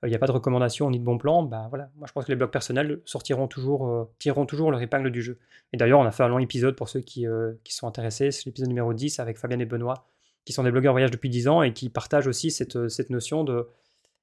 il 0.02 0.08
n'y 0.08 0.14
a 0.16 0.18
pas 0.18 0.26
de 0.26 0.32
recommandations 0.32 0.90
ni 0.90 0.98
de 0.98 1.04
bon 1.04 1.18
plan. 1.18 1.42
Bah 1.42 1.66
voilà, 1.68 1.90
moi 1.96 2.06
je 2.08 2.12
pense 2.12 2.24
que 2.24 2.32
les 2.32 2.36
blogs 2.36 2.50
personnels 2.50 3.00
sortiront 3.04 3.46
toujours, 3.46 4.10
tireront 4.18 4.46
toujours 4.46 4.70
leur 4.70 4.80
épingle 4.80 5.10
du 5.10 5.22
jeu. 5.22 5.38
Et 5.72 5.76
d'ailleurs, 5.76 6.00
on 6.00 6.04
a 6.04 6.10
fait 6.10 6.22
un 6.22 6.28
long 6.28 6.38
épisode 6.38 6.76
pour 6.76 6.88
ceux 6.88 7.00
qui, 7.00 7.26
qui 7.62 7.74
sont 7.74 7.86
intéressés, 7.86 8.30
c'est 8.30 8.46
l'épisode 8.46 8.68
numéro 8.68 8.94
10 8.94 9.20
avec 9.20 9.36
Fabien 9.36 9.58
et 9.58 9.66
Benoît 9.66 10.11
qui 10.44 10.52
sont 10.52 10.62
des 10.62 10.70
blogueurs 10.70 10.92
voyage 10.92 11.10
depuis 11.10 11.28
10 11.28 11.48
ans 11.48 11.62
et 11.62 11.72
qui 11.72 11.88
partagent 11.88 12.26
aussi 12.26 12.50
cette, 12.50 12.76
euh, 12.76 12.88
cette 12.88 13.10
notion 13.10 13.44
de 13.44 13.68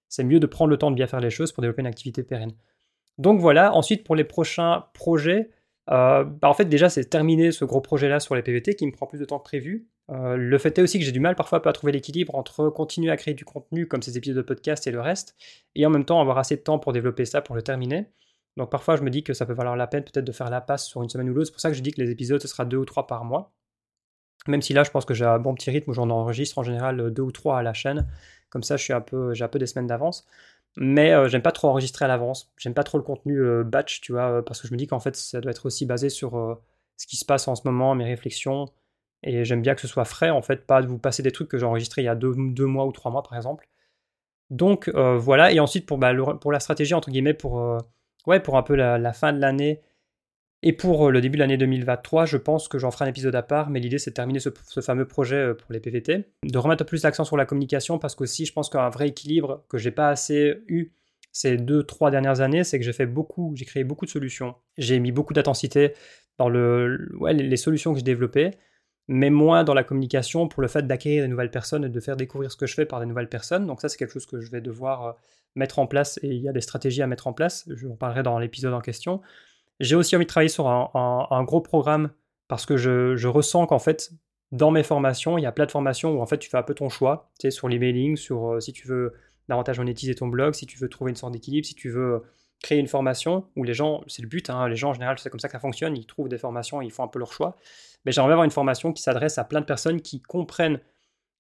c'est 0.09 0.23
mieux 0.23 0.39
de 0.39 0.47
prendre 0.47 0.71
le 0.71 0.77
temps 0.77 0.91
de 0.91 0.95
bien 0.95 1.07
faire 1.07 1.19
les 1.19 1.29
choses 1.29 1.51
pour 1.51 1.61
développer 1.61 1.81
une 1.81 1.87
activité 1.87 2.23
pérenne. 2.23 2.53
Donc 3.19 3.39
voilà, 3.39 3.75
ensuite 3.75 4.03
pour 4.03 4.15
les 4.15 4.23
prochains 4.23 4.85
projets, 4.93 5.51
euh, 5.91 6.23
bah 6.23 6.49
en 6.49 6.53
fait 6.53 6.65
déjà 6.65 6.89
c'est 6.89 7.05
terminer 7.05 7.51
ce 7.51 7.65
gros 7.65 7.81
projet-là 7.81 8.19
sur 8.19 8.35
les 8.35 8.41
PVT 8.41 8.75
qui 8.75 8.85
me 8.87 8.91
prend 8.91 9.05
plus 9.05 9.19
de 9.19 9.25
temps 9.25 9.39
que 9.39 9.43
prévu. 9.43 9.87
Euh, 10.09 10.35
le 10.35 10.57
fait 10.57 10.77
est 10.77 10.81
aussi 10.81 10.97
que 10.97 11.05
j'ai 11.05 11.11
du 11.11 11.19
mal 11.19 11.35
parfois 11.35 11.61
à 11.67 11.73
trouver 11.73 11.91
l'équilibre 11.91 12.33
entre 12.35 12.69
continuer 12.69 13.11
à 13.11 13.17
créer 13.17 13.35
du 13.35 13.45
contenu 13.45 13.87
comme 13.87 14.01
ces 14.01 14.17
épisodes 14.17 14.37
de 14.37 14.41
podcast 14.41 14.87
et 14.87 14.91
le 14.91 15.01
reste, 15.01 15.35
et 15.75 15.85
en 15.85 15.89
même 15.91 16.05
temps 16.05 16.19
avoir 16.19 16.39
assez 16.39 16.55
de 16.55 16.61
temps 16.61 16.79
pour 16.79 16.93
développer 16.93 17.25
ça, 17.25 17.41
pour 17.41 17.55
le 17.55 17.61
terminer. 17.61 18.07
Donc 18.57 18.71
parfois 18.71 18.95
je 18.95 19.03
me 19.03 19.09
dis 19.09 19.23
que 19.23 19.33
ça 19.33 19.45
peut 19.45 19.53
valoir 19.53 19.75
la 19.75 19.87
peine 19.87 20.03
peut-être 20.03 20.25
de 20.25 20.31
faire 20.31 20.49
la 20.49 20.61
passe 20.61 20.87
sur 20.87 21.03
une 21.03 21.09
semaine 21.09 21.29
ou 21.29 21.33
l'autre, 21.33 21.47
c'est 21.47 21.51
pour 21.51 21.61
ça 21.61 21.69
que 21.69 21.75
je 21.75 21.81
dis 21.81 21.91
que 21.91 22.01
les 22.01 22.09
épisodes 22.09 22.41
ce 22.41 22.47
sera 22.47 22.65
deux 22.65 22.77
ou 22.77 22.85
trois 22.85 23.05
par 23.05 23.25
mois. 23.25 23.53
Même 24.47 24.61
si 24.61 24.73
là, 24.73 24.83
je 24.83 24.91
pense 24.91 25.05
que 25.05 25.13
j'ai 25.13 25.25
un 25.25 25.39
bon 25.39 25.53
petit 25.53 25.69
rythme 25.69 25.91
où 25.91 25.93
j'en 25.93 26.09
enregistre 26.09 26.57
en 26.57 26.63
général 26.63 27.11
deux 27.11 27.23
ou 27.23 27.31
trois 27.31 27.59
à 27.59 27.63
la 27.63 27.73
chaîne. 27.73 28.07
Comme 28.49 28.63
ça, 28.63 28.75
un 28.75 28.77
j'ai 28.77 28.93
un 28.93 29.01
peu 29.47 29.59
des 29.59 29.67
semaines 29.67 29.87
d'avance. 29.87 30.25
Mais 30.77 31.11
euh, 31.13 31.27
j'aime 31.27 31.41
pas 31.41 31.51
trop 31.51 31.67
enregistrer 31.69 32.05
à 32.05 32.07
l'avance. 32.07 32.51
J'aime 32.57 32.73
pas 32.73 32.83
trop 32.83 32.97
le 32.97 33.03
contenu 33.03 33.39
euh, 33.39 33.63
batch, 33.63 34.01
tu 34.01 34.13
vois, 34.13 34.43
parce 34.45 34.61
que 34.61 34.67
je 34.67 34.73
me 34.73 34.77
dis 34.77 34.87
qu'en 34.87 34.99
fait, 34.99 35.15
ça 35.15 35.41
doit 35.41 35.51
être 35.51 35.65
aussi 35.65 35.85
basé 35.85 36.09
sur 36.09 36.37
euh, 36.37 36.55
ce 36.97 37.07
qui 37.07 37.17
se 37.17 37.25
passe 37.25 37.47
en 37.47 37.55
ce 37.55 37.63
moment, 37.65 37.95
mes 37.95 38.05
réflexions. 38.05 38.65
Et 39.23 39.43
j'aime 39.45 39.61
bien 39.61 39.75
que 39.75 39.81
ce 39.81 39.87
soit 39.87 40.05
frais, 40.05 40.29
en 40.29 40.41
fait, 40.41 40.65
pas 40.65 40.81
de 40.81 40.87
vous 40.87 40.99
passer 40.99 41.23
des 41.23 41.31
trucs 41.31 41.49
que 41.49 41.57
j'ai 41.57 41.65
enregistrés 41.65 42.01
il 42.03 42.05
y 42.05 42.09
a 42.09 42.15
deux, 42.15 42.33
mois 42.33 42.85
ou 42.85 42.91
trois 42.91 43.11
mois, 43.11 43.23
par 43.23 43.35
exemple. 43.35 43.67
Donc 44.49 44.89
voilà, 44.89 45.51
et 45.51 45.59
ensuite 45.59 45.85
pour, 45.85 45.97
bah, 45.97 46.13
pour 46.39 46.51
la 46.51 46.59
stratégie, 46.59 46.93
entre 46.93 47.11
guillemets, 47.11 47.33
pour, 47.33 47.77
ouais, 48.27 48.39
pour 48.39 48.57
un 48.57 48.63
peu 48.63 48.75
la 48.75 49.13
fin 49.13 49.33
de 49.33 49.39
l'année 49.39 49.81
et 50.61 50.73
pour 50.73 51.07
euh, 51.07 51.11
le 51.11 51.21
début 51.21 51.37
de 51.37 51.39
l'année 51.39 51.57
2023, 51.57 52.25
je 52.25 52.37
pense 52.37 52.67
que 52.67 52.77
j'en 52.77 52.91
ferai 52.91 53.05
un 53.05 53.07
épisode 53.07 53.35
à 53.35 53.43
part, 53.43 53.69
mais 53.69 53.79
l'idée 53.79 53.97
c'est 53.97 54.11
de 54.11 54.15
terminer 54.15 54.39
ce, 54.39 54.49
fameux 54.81 55.05
projet 55.07 55.37
euh, 55.37 55.53
pour 55.53 55.71
les 55.71 55.79
PVT, 55.79 56.25
de 56.43 56.57
remettre 56.57 56.83
plus 56.85 57.03
l'accent 57.03 57.23
sur 57.23 57.37
la 57.37 57.45
communication 57.45 57.97
parce 57.97 58.15
qu'aussi 58.15 58.45
je 58.45 58.53
pense 58.53 58.69
qu'un 58.69 58.89
vrai 58.89 59.07
équilibre 59.07 59.63
que 59.69 59.77
j'ai 59.77 59.91
pas 59.91 60.09
assez 60.09 60.61
eu 60.67 60.91
ces 61.31 61.57
deux, 61.57 61.83
trois 61.83 62.11
dernières 62.11 62.41
années, 62.41 62.63
c'est 62.63 62.79
que 62.79 62.85
j'ai 62.85 62.93
fait 62.93 63.05
beaucoup, 63.05 63.53
j'ai 63.55 63.65
créé 63.65 63.83
beaucoup 63.83 64.05
de 64.05 64.09
solutions, 64.09 64.55
j'ai 64.77 64.99
mis 64.99 65.11
beaucoup 65.11 65.33
d'intensité 65.33 65.93
dans 66.37 66.49
le, 66.49 67.09
les 67.31 67.57
solutions 67.57 67.93
que 67.93 67.99
j'ai 67.99 68.03
développées, 68.03 68.51
mais 69.07 69.29
moins 69.29 69.63
dans 69.63 69.73
la 69.73 69.83
communication 69.83 70.47
pour 70.47 70.61
le 70.61 70.67
fait 70.67 70.85
d'acquérir 70.87 71.23
des 71.23 71.27
nouvelles 71.27 71.51
personnes 71.51 71.85
et 71.85 71.89
de 71.89 71.99
faire 71.99 72.17
découvrir 72.17 72.51
ce 72.51 72.57
que 72.57 72.65
je 72.65 72.73
fais 72.73 72.85
par 72.85 72.99
des 72.99 73.05
nouvelles 73.05 73.29
personnes. 73.29 73.65
Donc 73.65 73.79
ça 73.81 73.89
c'est 73.89 73.97
quelque 73.97 74.13
chose 74.13 74.25
que 74.25 74.41
je 74.41 74.51
vais 74.51 74.61
devoir 74.61 75.05
euh, 75.05 75.11
mettre 75.55 75.79
en 75.79 75.87
place 75.87 76.19
et 76.23 76.27
il 76.27 76.41
y 76.41 76.49
a 76.49 76.51
des 76.51 76.61
stratégies 76.61 77.01
à 77.01 77.07
mettre 77.07 77.27
en 77.27 77.33
place, 77.33 77.69
je 77.73 77.87
en 77.87 77.95
parlerai 77.95 78.23
dans 78.23 78.37
l'épisode 78.39 78.73
en 78.73 78.81
question. 78.81 79.21
J'ai 79.79 79.95
aussi 79.95 80.15
envie 80.15 80.25
de 80.25 80.29
travailler 80.29 80.49
sur 80.49 80.67
un, 80.67 81.43
gros 81.43 81.61
programme 81.61 82.11
parce 82.47 82.65
que 82.65 82.77
je, 82.77 83.27
ressens 83.27 83.65
qu'en 83.67 83.79
fait, 83.79 84.11
dans 84.51 84.71
mes 84.71 84.83
formations, 84.83 85.37
il 85.37 85.43
y 85.43 85.45
a 85.45 85.51
plein 85.51 85.65
de 85.65 85.71
formations 85.71 86.17
où 86.17 86.21
en 86.21 86.25
fait 86.25 86.37
tu 86.37 86.49
fais 86.49 86.57
un 86.57 86.63
peu 86.63 86.73
ton 86.73 86.89
choix, 86.89 87.31
tu 87.39 87.47
sais, 87.47 87.51
sur 87.51 87.69
l'emailing, 87.69 88.15
sur 88.15 88.53
euh, 88.53 88.59
si 88.59 88.73
tu 88.73 88.87
veux 88.87 89.13
davantage 89.47 89.77
monétiser 89.77 90.15
ton 90.15 90.27
blog, 90.27 90.55
si 90.55 90.65
tu 90.65 90.77
veux 90.79 90.89
trouver 90.89 91.11
une 91.11 91.15
sorte 91.15 91.33
d'équilibre, 91.33 91.67
si 91.67 91.75
tu 91.75 91.89
veux 91.89 92.23
créer 92.61 92.79
une 92.79 92.87
formation 92.87 93.45
où 93.55 93.63
les 93.63 93.73
gens, 93.73 94.03
c'est 94.07 94.21
le 94.21 94.27
but, 94.27 94.49
hein, 94.49 94.67
les 94.67 94.75
gens 94.75 94.89
en 94.89 94.93
général, 94.93 95.17
c'est 95.19 95.29
comme 95.29 95.39
ça 95.39 95.47
que 95.47 95.53
ça 95.53 95.59
fonctionne, 95.59 95.95
ils 95.95 96.05
trouvent 96.05 96.29
des 96.29 96.37
formations 96.37 96.81
ils 96.81 96.91
font 96.91 97.03
un 97.03 97.07
peu 97.07 97.19
leur 97.19 97.31
choix. 97.31 97.55
Mais 98.05 98.11
j'aimerais 98.11 98.31
avoir 98.31 98.45
une 98.45 98.51
formation 98.51 98.91
qui 98.91 99.01
s'adresse 99.01 99.37
à 99.37 99.43
plein 99.43 99.61
de 99.61 99.65
personnes 99.65 100.01
qui 100.01 100.21
comprennent 100.21 100.79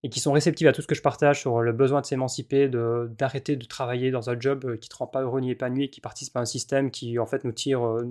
et 0.03 0.09
qui 0.09 0.19
sont 0.19 0.31
réceptives 0.31 0.67
à 0.67 0.71
tout 0.71 0.81
ce 0.81 0.87
que 0.87 0.95
je 0.95 1.01
partage 1.01 1.41
sur 1.41 1.61
le 1.61 1.73
besoin 1.73 2.01
de 2.01 2.05
s'émanciper, 2.05 2.69
d'arrêter 2.69 3.55
de, 3.55 3.65
travailler 3.65 4.11
dans 4.11 4.29
un 4.29 4.39
job 4.39 4.65
euh, 4.65 4.77
qui 4.77 4.87
ne 4.87 4.93
te 4.93 4.95
rend 4.95 5.07
pas 5.07 5.21
heureux 5.21 5.41
ni 5.41 5.51
épanoui, 5.51 5.89
qui 5.89 6.01
participe 6.01 6.35
à 6.37 6.39
un 6.39 6.45
système 6.45 6.89
qui 6.89 7.19
en 7.19 7.25
fait 7.25 7.43
nous 7.43 7.51
tire 7.51 7.85
euh, 7.85 8.05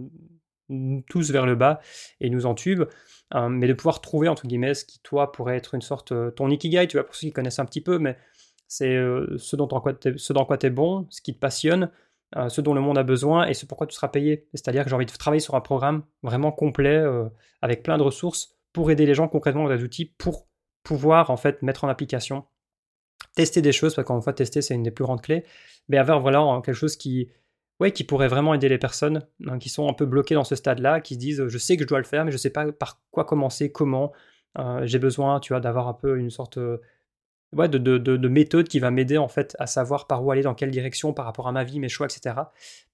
tous 1.08 1.30
vers 1.30 1.46
le 1.46 1.54
bas 1.54 1.80
et 2.20 2.28
nous 2.28 2.44
entube, 2.44 2.84
mais 3.34 3.66
de 3.66 3.72
pouvoir 3.72 4.02
trouver 4.02 4.28
entre 4.28 4.46
guillemets 4.46 4.74
ce 4.74 4.84
qui 4.84 5.00
toi 5.00 5.32
pourrait 5.32 5.56
être 5.56 5.74
une 5.74 5.80
sorte 5.80 6.12
euh, 6.12 6.30
ton 6.30 6.50
ikigai, 6.50 6.86
tu 6.88 6.98
vois, 6.98 7.06
pour 7.06 7.14
ceux 7.14 7.28
qui 7.28 7.32
connaissent 7.32 7.58
un 7.58 7.64
petit 7.64 7.80
peu, 7.80 7.98
mais 7.98 8.18
c'est 8.66 8.98
ce 9.38 9.56
dans 9.56 9.66
quoi 9.66 9.94
tu 10.58 10.66
es 10.66 10.70
bon, 10.70 11.06
ce 11.08 11.22
qui 11.22 11.32
te 11.32 11.38
passionne, 11.38 11.90
ce 12.48 12.60
dont 12.60 12.74
le 12.74 12.82
monde 12.82 12.98
a 12.98 13.02
besoin 13.02 13.46
et 13.46 13.54
ce 13.54 13.64
pourquoi 13.64 13.86
tu 13.86 13.94
seras 13.94 14.08
payé. 14.08 14.46
C'est-à-dire 14.52 14.84
que 14.84 14.90
j'ai 14.90 14.94
envie 14.94 15.06
de 15.06 15.10
travailler 15.10 15.40
sur 15.40 15.54
un 15.54 15.62
programme 15.62 16.02
vraiment 16.22 16.52
complet, 16.52 17.02
avec 17.62 17.82
plein 17.82 17.96
de 17.96 18.02
ressources, 18.02 18.58
pour 18.74 18.90
aider 18.90 19.06
les 19.06 19.14
gens 19.14 19.26
concrètement 19.26 19.64
dans 19.64 19.74
des 19.74 19.82
outils 19.82 20.04
pour 20.04 20.47
pouvoir 20.88 21.28
en 21.28 21.36
fait 21.36 21.60
mettre 21.60 21.84
en 21.84 21.88
application, 21.88 22.46
tester 23.34 23.60
des 23.60 23.72
choses, 23.72 23.94
parce 23.94 24.08
qu'en 24.08 24.22
fait 24.22 24.32
tester 24.32 24.62
c'est 24.62 24.74
une 24.74 24.82
des 24.82 24.90
plus 24.90 25.04
grandes 25.04 25.20
clés, 25.20 25.44
mais 25.88 25.98
avoir 25.98 26.20
voilà 26.20 26.40
quelque 26.64 26.74
chose 26.74 26.96
qui, 26.96 27.28
ouais, 27.78 27.92
qui 27.92 28.04
pourrait 28.04 28.28
vraiment 28.28 28.54
aider 28.54 28.70
les 28.70 28.78
personnes 28.78 29.26
hein, 29.46 29.58
qui 29.58 29.68
sont 29.68 29.86
un 29.86 29.92
peu 29.92 30.06
bloquées 30.06 30.34
dans 30.34 30.44
ce 30.44 30.56
stade-là, 30.56 31.02
qui 31.02 31.14
se 31.14 31.18
disent 31.18 31.46
je 31.46 31.58
sais 31.58 31.76
que 31.76 31.82
je 31.82 31.88
dois 31.88 31.98
le 31.98 32.04
faire, 32.04 32.24
mais 32.24 32.32
je 32.32 32.38
sais 32.38 32.50
pas 32.50 32.72
par 32.72 33.02
quoi 33.10 33.24
commencer, 33.26 33.70
comment. 33.70 34.12
Euh, 34.58 34.80
j'ai 34.86 34.98
besoin, 34.98 35.40
tu 35.40 35.52
vois, 35.52 35.60
d'avoir 35.60 35.88
un 35.88 35.92
peu 35.94 36.18
une 36.18 36.30
sorte 36.30 36.58
de, 36.58 36.80
de, 37.52 38.28
méthode 38.28 38.66
qui 38.66 38.80
va 38.80 38.90
m'aider 38.90 39.18
en 39.18 39.28
fait 39.28 39.54
à 39.58 39.66
savoir 39.66 40.06
par 40.06 40.24
où 40.24 40.30
aller, 40.32 40.42
dans 40.42 40.54
quelle 40.54 40.70
direction 40.70 41.12
par 41.12 41.26
rapport 41.26 41.48
à 41.48 41.52
ma 41.52 41.64
vie, 41.64 41.80
mes 41.80 41.90
choix, 41.90 42.06
etc. 42.06 42.34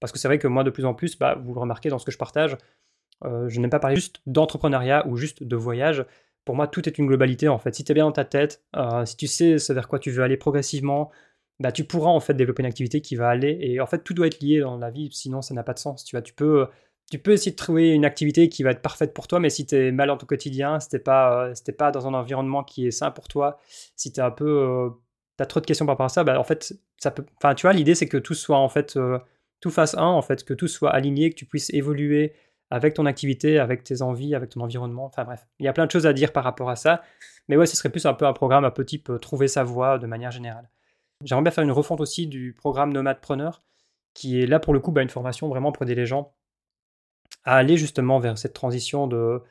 Parce 0.01 0.11
que 0.11 0.19
c'est 0.19 0.27
vrai 0.27 0.37
que 0.37 0.49
moi 0.49 0.65
de 0.65 0.69
plus 0.69 0.85
en 0.85 0.93
plus, 0.93 1.17
bah, 1.17 1.35
vous 1.41 1.53
le 1.53 1.61
remarquez 1.61 1.89
dans 1.89 1.97
ce 1.97 2.05
que 2.05 2.11
je 2.11 2.17
partage, 2.17 2.57
euh, 3.23 3.47
je 3.47 3.61
n'aime 3.61 3.69
pas 3.69 3.79
parler 3.79 3.95
juste 3.95 4.21
d'entrepreneuriat 4.25 5.07
ou 5.07 5.15
juste 5.15 5.43
de 5.43 5.55
voyage 5.55 6.05
pour 6.45 6.55
moi, 6.55 6.67
tout 6.67 6.87
est 6.87 6.97
une 6.97 7.07
globalité 7.07 7.47
en 7.47 7.57
fait. 7.57 7.73
Si 7.75 7.83
tu 7.83 7.91
es 7.91 7.95
bien 7.95 8.05
dans 8.05 8.11
ta 8.11 8.23
tête, 8.25 8.63
euh, 8.75 9.05
si 9.05 9.17
tu 9.17 9.27
sais 9.27 9.57
vers 9.69 9.87
quoi 9.87 9.99
tu 9.99 10.11
veux 10.11 10.23
aller 10.23 10.37
progressivement, 10.37 11.11
bah, 11.59 11.71
tu 11.71 11.83
pourras 11.85 12.11
en 12.11 12.19
fait 12.19 12.35
développer 12.35 12.61
une 12.61 12.67
activité 12.67 13.01
qui 13.01 13.15
va 13.15 13.29
aller. 13.29 13.57
Et 13.61 13.81
en 13.81 13.87
fait, 13.87 14.03
tout 14.03 14.13
doit 14.13 14.27
être 14.27 14.39
lié 14.41 14.59
dans 14.59 14.77
la 14.77 14.91
vie, 14.91 15.09
sinon 15.11 15.41
ça 15.41 15.53
n'a 15.53 15.63
pas 15.63 15.73
de 15.73 15.79
sens. 15.79 16.05
Tu 16.05 16.15
vois, 16.15 16.21
tu 16.21 16.33
peux, 16.33 16.67
tu 17.11 17.17
peux 17.19 17.31
essayer 17.31 17.51
de 17.51 17.55
trouver 17.55 17.91
une 17.91 18.05
activité 18.05 18.49
qui 18.49 18.63
va 18.63 18.71
être 18.71 18.81
parfaite 18.81 19.13
pour 19.13 19.27
toi, 19.27 19.39
mais 19.39 19.49
si 19.49 19.65
tu 19.65 19.75
es 19.75 19.91
mal 19.91 20.07
dans 20.09 20.17
ton 20.17 20.27
quotidien, 20.27 20.79
si 20.79 20.89
tu 20.89 20.99
pas, 20.99 21.47
euh, 21.47 21.53
pas 21.77 21.91
dans 21.91 22.07
un 22.07 22.13
environnement 22.13 22.63
qui 22.63 22.87
est 22.87 22.91
sain 22.91 23.11
pour 23.11 23.27
toi, 23.27 23.59
si 23.95 24.11
tu 24.11 24.21
un 24.21 24.31
peu, 24.31 24.45
euh, 24.45 24.89
as 25.39 25.45
trop 25.47 25.59
de 25.59 25.65
questions 25.65 25.85
par 25.85 25.93
rapport 25.93 26.05
à 26.07 26.09
ça, 26.09 26.23
bah, 26.23 26.39
en 26.39 26.43
fait, 26.43 26.75
ça 26.97 27.11
peut. 27.11 27.25
Enfin, 27.37 27.55
tu 27.55 27.63
vois, 27.63 27.73
l'idée 27.73 27.95
c'est 27.95 28.07
que 28.07 28.17
tout 28.17 28.33
soit 28.35 28.57
en 28.57 28.69
fait, 28.69 28.97
tout 29.61 29.71
fasse 29.71 29.95
un, 29.95 30.03
en 30.03 30.21
fait, 30.21 30.43
que 30.43 30.53
tout 30.53 30.67
soit 30.67 30.91
aligné, 30.91 31.29
que 31.31 31.35
tu 31.35 31.45
puisses 31.45 31.73
évoluer 31.73 32.33
avec 32.71 32.93
ton 32.93 33.05
activité, 33.05 33.59
avec 33.59 33.83
tes 33.83 34.01
envies, 34.01 34.35
avec 34.35 34.49
ton 34.49 34.61
environnement. 34.61 35.05
Enfin 35.05 35.23
bref, 35.23 35.47
il 35.59 35.65
y 35.65 35.67
a 35.67 35.73
plein 35.73 35.85
de 35.85 35.91
choses 35.91 36.05
à 36.07 36.13
dire 36.13 36.33
par 36.33 36.43
rapport 36.43 36.69
à 36.69 36.75
ça. 36.75 37.01
Mais 37.47 37.57
ouais, 37.57 37.65
ce 37.65 37.75
serait 37.75 37.89
plus 37.89 38.05
un 38.05 38.13
peu 38.13 38.25
un 38.25 38.33
programme 38.33 38.65
un 38.65 38.71
peu 38.71 38.85
type 38.85 39.09
euh, 39.09 39.19
trouver 39.19 39.47
sa 39.47 39.63
voie 39.63 39.97
de 39.97 40.07
manière 40.07 40.31
générale. 40.31 40.69
J'aimerais 41.23 41.43
bien 41.43 41.51
faire 41.51 41.63
une 41.63 41.71
refonte 41.71 42.01
aussi 42.01 42.27
du 42.27 42.53
programme 42.53 42.91
Nomadpreneur, 42.91 43.63
qui 44.13 44.41
est 44.41 44.47
là 44.47 44.59
pour 44.59 44.73
le 44.73 44.79
coup 44.79 44.91
bah, 44.91 45.01
une 45.01 45.09
formation 45.09 45.47
vraiment 45.47 45.71
pour 45.71 45.83
aider 45.83 45.95
les 45.95 46.05
gens 46.05 46.33
à 47.43 47.57
aller 47.57 47.77
justement 47.77 48.19
vers 48.19 48.37
cette 48.37 48.53
transition 48.53 49.07
de 49.07 49.41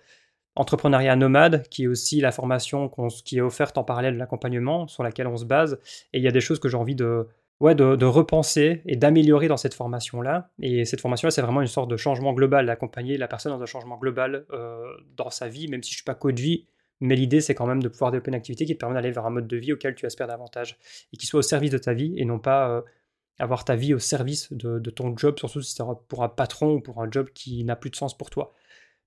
entrepreneuriat 0.56 1.16
nomade, 1.16 1.66
qui 1.68 1.84
est 1.84 1.86
aussi 1.86 2.20
la 2.20 2.32
formation 2.32 2.90
qui 3.24 3.38
est 3.38 3.40
offerte 3.40 3.78
en 3.78 3.84
parallèle 3.84 4.14
de 4.14 4.18
l'accompagnement 4.18 4.86
sur 4.86 5.02
laquelle 5.02 5.26
on 5.26 5.36
se 5.36 5.44
base. 5.44 5.80
Et 6.12 6.18
il 6.18 6.22
y 6.24 6.28
a 6.28 6.32
des 6.32 6.40
choses 6.40 6.60
que 6.60 6.68
j'ai 6.68 6.76
envie 6.76 6.94
de, 6.94 7.28
ouais, 7.60 7.74
de, 7.74 8.04
repenser 8.04 8.82
et 8.86 8.96
d'améliorer 8.96 9.48
dans 9.48 9.56
cette 9.56 9.74
formation-là. 9.74 10.50
Et 10.60 10.84
cette 10.84 11.00
formation-là, 11.00 11.30
c'est 11.30 11.42
vraiment 11.42 11.60
une 11.60 11.66
sorte 11.66 11.90
de 11.90 11.96
changement 11.96 12.32
global, 12.32 12.66
d'accompagner 12.66 13.16
la 13.16 13.28
personne 13.28 13.52
dans 13.52 13.62
un 13.62 13.66
changement 13.66 13.96
global 13.96 14.46
euh, 14.52 14.84
dans 15.16 15.30
sa 15.30 15.48
vie, 15.48 15.68
même 15.68 15.82
si 15.82 15.90
je 15.90 15.94
ne 15.94 15.98
suis 15.98 16.04
pas 16.04 16.14
coach 16.14 16.36
vie. 16.36 16.66
Mais 17.00 17.16
l'idée, 17.16 17.40
c'est 17.40 17.54
quand 17.54 17.66
même 17.66 17.82
de 17.82 17.88
pouvoir 17.88 18.10
développer 18.10 18.30
une 18.30 18.36
activité 18.36 18.64
qui 18.64 18.74
te 18.74 18.78
permet 18.78 18.94
d'aller 18.94 19.10
vers 19.10 19.26
un 19.26 19.30
mode 19.30 19.46
de 19.46 19.56
vie 19.56 19.72
auquel 19.72 19.94
tu 19.94 20.06
aspires 20.06 20.26
davantage 20.26 20.78
et 21.12 21.16
qui 21.16 21.26
soit 21.26 21.40
au 21.40 21.42
service 21.42 21.70
de 21.70 21.78
ta 21.78 21.92
vie 21.92 22.14
et 22.16 22.24
non 22.24 22.38
pas 22.38 22.70
euh, 22.70 22.82
avoir 23.38 23.64
ta 23.64 23.76
vie 23.76 23.94
au 23.94 23.98
service 23.98 24.52
de, 24.52 24.78
ton 24.90 25.16
job, 25.16 25.38
surtout 25.38 25.60
si 25.60 25.74
c'est 25.74 25.82
pour 26.08 26.22
un 26.22 26.28
patron 26.28 26.74
ou 26.74 26.80
pour 26.80 27.02
un 27.02 27.10
job 27.10 27.28
qui 27.34 27.64
n'a 27.64 27.76
plus 27.76 27.90
de 27.90 27.96
sens 27.96 28.16
pour 28.16 28.30
toi. 28.30 28.54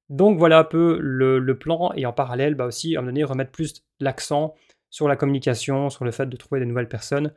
Donc 0.10 0.38
voilà 0.38 0.60
un 0.60 0.64
peu 0.64 0.98
le, 1.02 1.58
plan 1.58 1.92
et 1.96 2.06
en 2.06 2.14
parallèle, 2.14 2.56
bah 2.56 2.66
aussi, 2.66 2.96
à 2.96 3.00
un 3.00 3.02
moment 3.02 3.14
donné, 3.14 3.24
remettre 3.24 3.52
plus 3.52 3.84
l'accent 4.00 4.56
sur 4.90 5.08
la 5.08 5.16
communication, 5.16 5.90
sur 5.90 6.06
le 6.06 6.12
fait 6.12 6.28
de 6.28 6.38
trouver 6.38 6.60
des 6.60 6.66
nouvelles 6.66 6.88
personnes, 6.88 7.34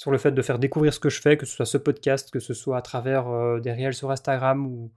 sur 0.00 0.10
le 0.10 0.16
fait 0.16 0.32
de 0.32 0.40
faire 0.40 0.58
découvrir 0.58 0.94
ce 0.94 0.98
que 0.98 1.10
je 1.10 1.20
fais, 1.20 1.36
que 1.36 1.44
ce 1.44 1.54
soit 1.56 1.66
ce 1.66 1.76
podcast, 1.76 2.30
que 2.30 2.40
ce 2.40 2.54
soit 2.54 2.78
à 2.78 2.80
travers 2.80 3.28
euh, 3.28 3.60
des 3.60 3.70
réels 3.70 3.92
sur 3.92 4.10
Instagram 4.10 4.66
ou, 4.66 4.90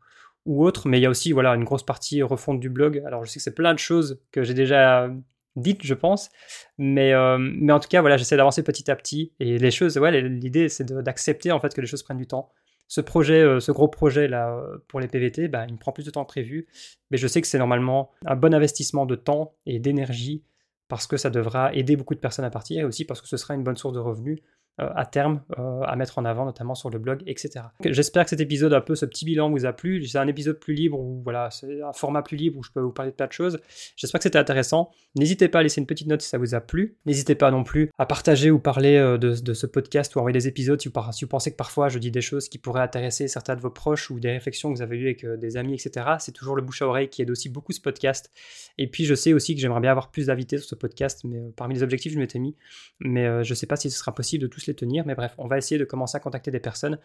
ou 0.45 0.63
autre. 0.65 0.87
Mais 0.87 0.97
il 0.97 1.01
y 1.01 1.05
a 1.05 1.09
aussi 1.09 1.33
voilà, 1.33 1.55
une 1.55 1.65
grosse 1.65 1.83
partie 1.83 2.21
refonte 2.21 2.61
du 2.61 2.69
blog. 2.69 3.03
Alors 3.05 3.25
je 3.25 3.29
sais 3.29 3.39
que 3.39 3.43
c'est 3.43 3.53
plein 3.53 3.73
de 3.73 3.79
choses 3.79 4.21
que 4.31 4.43
j'ai 4.43 4.53
déjà 4.53 5.11
dites, 5.57 5.83
je 5.83 5.93
pense. 5.93 6.29
Mais, 6.77 7.11
euh, 7.11 7.37
mais 7.37 7.73
en 7.73 7.81
tout 7.81 7.89
cas, 7.89 7.99
voilà, 7.99 8.15
j'essaie 8.15 8.37
d'avancer 8.37 8.63
petit 8.63 8.89
à 8.89 8.95
petit. 8.95 9.33
Et 9.41 9.57
les 9.57 9.71
choses, 9.71 9.97
ouais, 9.97 10.21
l'idée, 10.21 10.69
c'est 10.69 10.85
d'accepter 10.85 11.51
en 11.51 11.59
fait 11.59 11.73
que 11.73 11.81
les 11.81 11.87
choses 11.87 12.03
prennent 12.03 12.15
du 12.15 12.27
temps. 12.27 12.49
Ce 12.87 13.01
projet, 13.01 13.41
euh, 13.41 13.59
ce 13.59 13.73
gros 13.73 13.89
projet 13.89 14.29
là 14.29 14.57
pour 14.87 15.01
les 15.01 15.09
PVT, 15.09 15.49
bah, 15.49 15.65
il 15.67 15.73
me 15.73 15.79
prend 15.79 15.91
plus 15.91 16.05
de 16.05 16.11
temps 16.11 16.23
que 16.23 16.29
prévu. 16.29 16.65
Mais 17.11 17.17
je 17.17 17.27
sais 17.27 17.41
que 17.41 17.47
c'est 17.47 17.59
normalement 17.59 18.11
un 18.25 18.37
bon 18.37 18.53
investissement 18.53 19.05
de 19.05 19.15
temps 19.15 19.53
et 19.65 19.79
d'énergie 19.79 20.45
parce 20.87 21.07
que 21.07 21.17
ça 21.17 21.29
devra 21.29 21.73
aider 21.73 21.97
beaucoup 21.97 22.15
de 22.15 22.21
personnes 22.21 22.45
à 22.45 22.49
partir 22.49 22.79
et 22.79 22.85
aussi 22.85 23.03
parce 23.03 23.19
que 23.19 23.27
ce 23.27 23.35
sera 23.35 23.53
une 23.53 23.63
bonne 23.63 23.75
source 23.75 23.93
de 23.93 23.99
revenus 23.99 24.39
à 24.79 25.05
terme 25.05 25.41
euh, 25.59 25.81
à 25.81 25.95
mettre 25.95 26.17
en 26.17 26.25
avant, 26.25 26.45
notamment 26.45 26.73
sur 26.73 26.89
le 26.89 26.97
blog, 26.97 27.21
etc. 27.27 27.65
J'espère 27.85 28.23
que 28.23 28.31
cet 28.31 28.41
épisode, 28.41 28.73
un 28.73 28.81
peu 28.81 28.95
ce 28.95 29.05
petit 29.05 29.23
bilan, 29.23 29.51
vous 29.51 29.65
a 29.65 29.73
plu. 29.73 30.03
C'est 30.05 30.17
un 30.17 30.27
épisode 30.27 30.59
plus 30.59 30.73
libre, 30.73 30.99
où 30.99 31.21
voilà, 31.23 31.51
c'est 31.51 31.81
un 31.83 31.93
format 31.93 32.23
plus 32.23 32.37
libre 32.37 32.57
où 32.57 32.63
je 32.63 32.71
peux 32.71 32.79
vous 32.79 32.91
parler 32.91 33.11
de 33.11 33.15
plein 33.15 33.27
de 33.27 33.31
choses. 33.31 33.59
J'espère 33.95 34.19
que 34.19 34.23
c'était 34.23 34.39
intéressant. 34.39 34.89
N'hésitez 35.15 35.47
pas 35.47 35.59
à 35.59 35.63
laisser 35.63 35.79
une 35.79 35.85
petite 35.85 36.07
note 36.07 36.23
si 36.23 36.29
ça 36.29 36.39
vous 36.39 36.55
a 36.55 36.61
plu. 36.61 36.97
N'hésitez 37.05 37.35
pas 37.35 37.51
non 37.51 37.63
plus 37.63 37.91
à 37.99 38.07
partager 38.07 38.49
ou 38.49 38.57
parler 38.57 38.95
euh, 38.95 39.19
de, 39.19 39.53
ce 39.53 39.67
podcast 39.67 40.15
ou 40.15 40.19
envoyer 40.19 40.33
des 40.33 40.47
épisodes 40.47 40.81
si 40.81 40.89
vous, 40.89 41.27
pensez 41.27 41.51
que 41.51 41.55
parfois 41.55 41.89
je 41.89 41.99
dis 41.99 42.09
des 42.09 42.21
choses 42.21 42.49
qui 42.49 42.57
pourraient 42.57 42.81
intéresser 42.81 43.27
certains 43.27 43.55
de 43.55 43.61
vos 43.61 43.69
proches 43.69 44.09
ou 44.09 44.19
des 44.19 44.31
réflexions 44.31 44.71
que 44.71 44.77
vous 44.77 44.81
avez 44.81 44.97
eues 44.97 45.05
avec 45.05 45.25
des 45.39 45.57
amis, 45.57 45.75
etc. 45.75 46.15
C'est 46.17 46.31
toujours 46.31 46.55
le 46.55 46.63
bouche 46.63 46.81
à 46.81 46.87
oreille 46.87 47.09
qui 47.09 47.21
aide 47.21 47.29
aussi 47.29 47.49
beaucoup 47.49 47.73
ce 47.73 47.81
podcast. 47.81 48.31
Et 48.79 48.87
puis 48.87 49.05
je 49.05 49.13
sais 49.13 49.33
aussi 49.33 49.53
que 49.53 49.61
j'aimerais 49.61 49.81
bien 49.81 49.91
avoir 49.91 50.09
plus 50.09 50.27
d'invités 50.27 50.57
sur 50.57 50.67
ce 50.67 50.75
podcast, 50.75 51.21
mais 51.25 51.39
parmi 51.55 51.75
les 51.75 51.83
objectifs, 51.83 52.13
je 52.13 52.17
m'étais 52.17 52.39
mis. 52.39 52.55
Mais 52.99 53.43
je 53.43 53.51
ne 53.51 53.55
sais 53.55 53.67
pas 53.67 53.75
si 53.75 53.91
ce 53.91 53.99
sera 53.99 54.15
possible 54.15 54.41
de 54.41 54.47
tous 54.47 54.62
les 54.67 54.75
tenir, 54.75 55.05
mais 55.05 55.15
bref, 55.15 55.33
on 55.37 55.47
va 55.47 55.57
essayer 55.57 55.77
de 55.79 55.85
commencer 55.85 56.17
à 56.17 56.19
contacter 56.19 56.51
des 56.51 56.59
personnes 56.59 56.97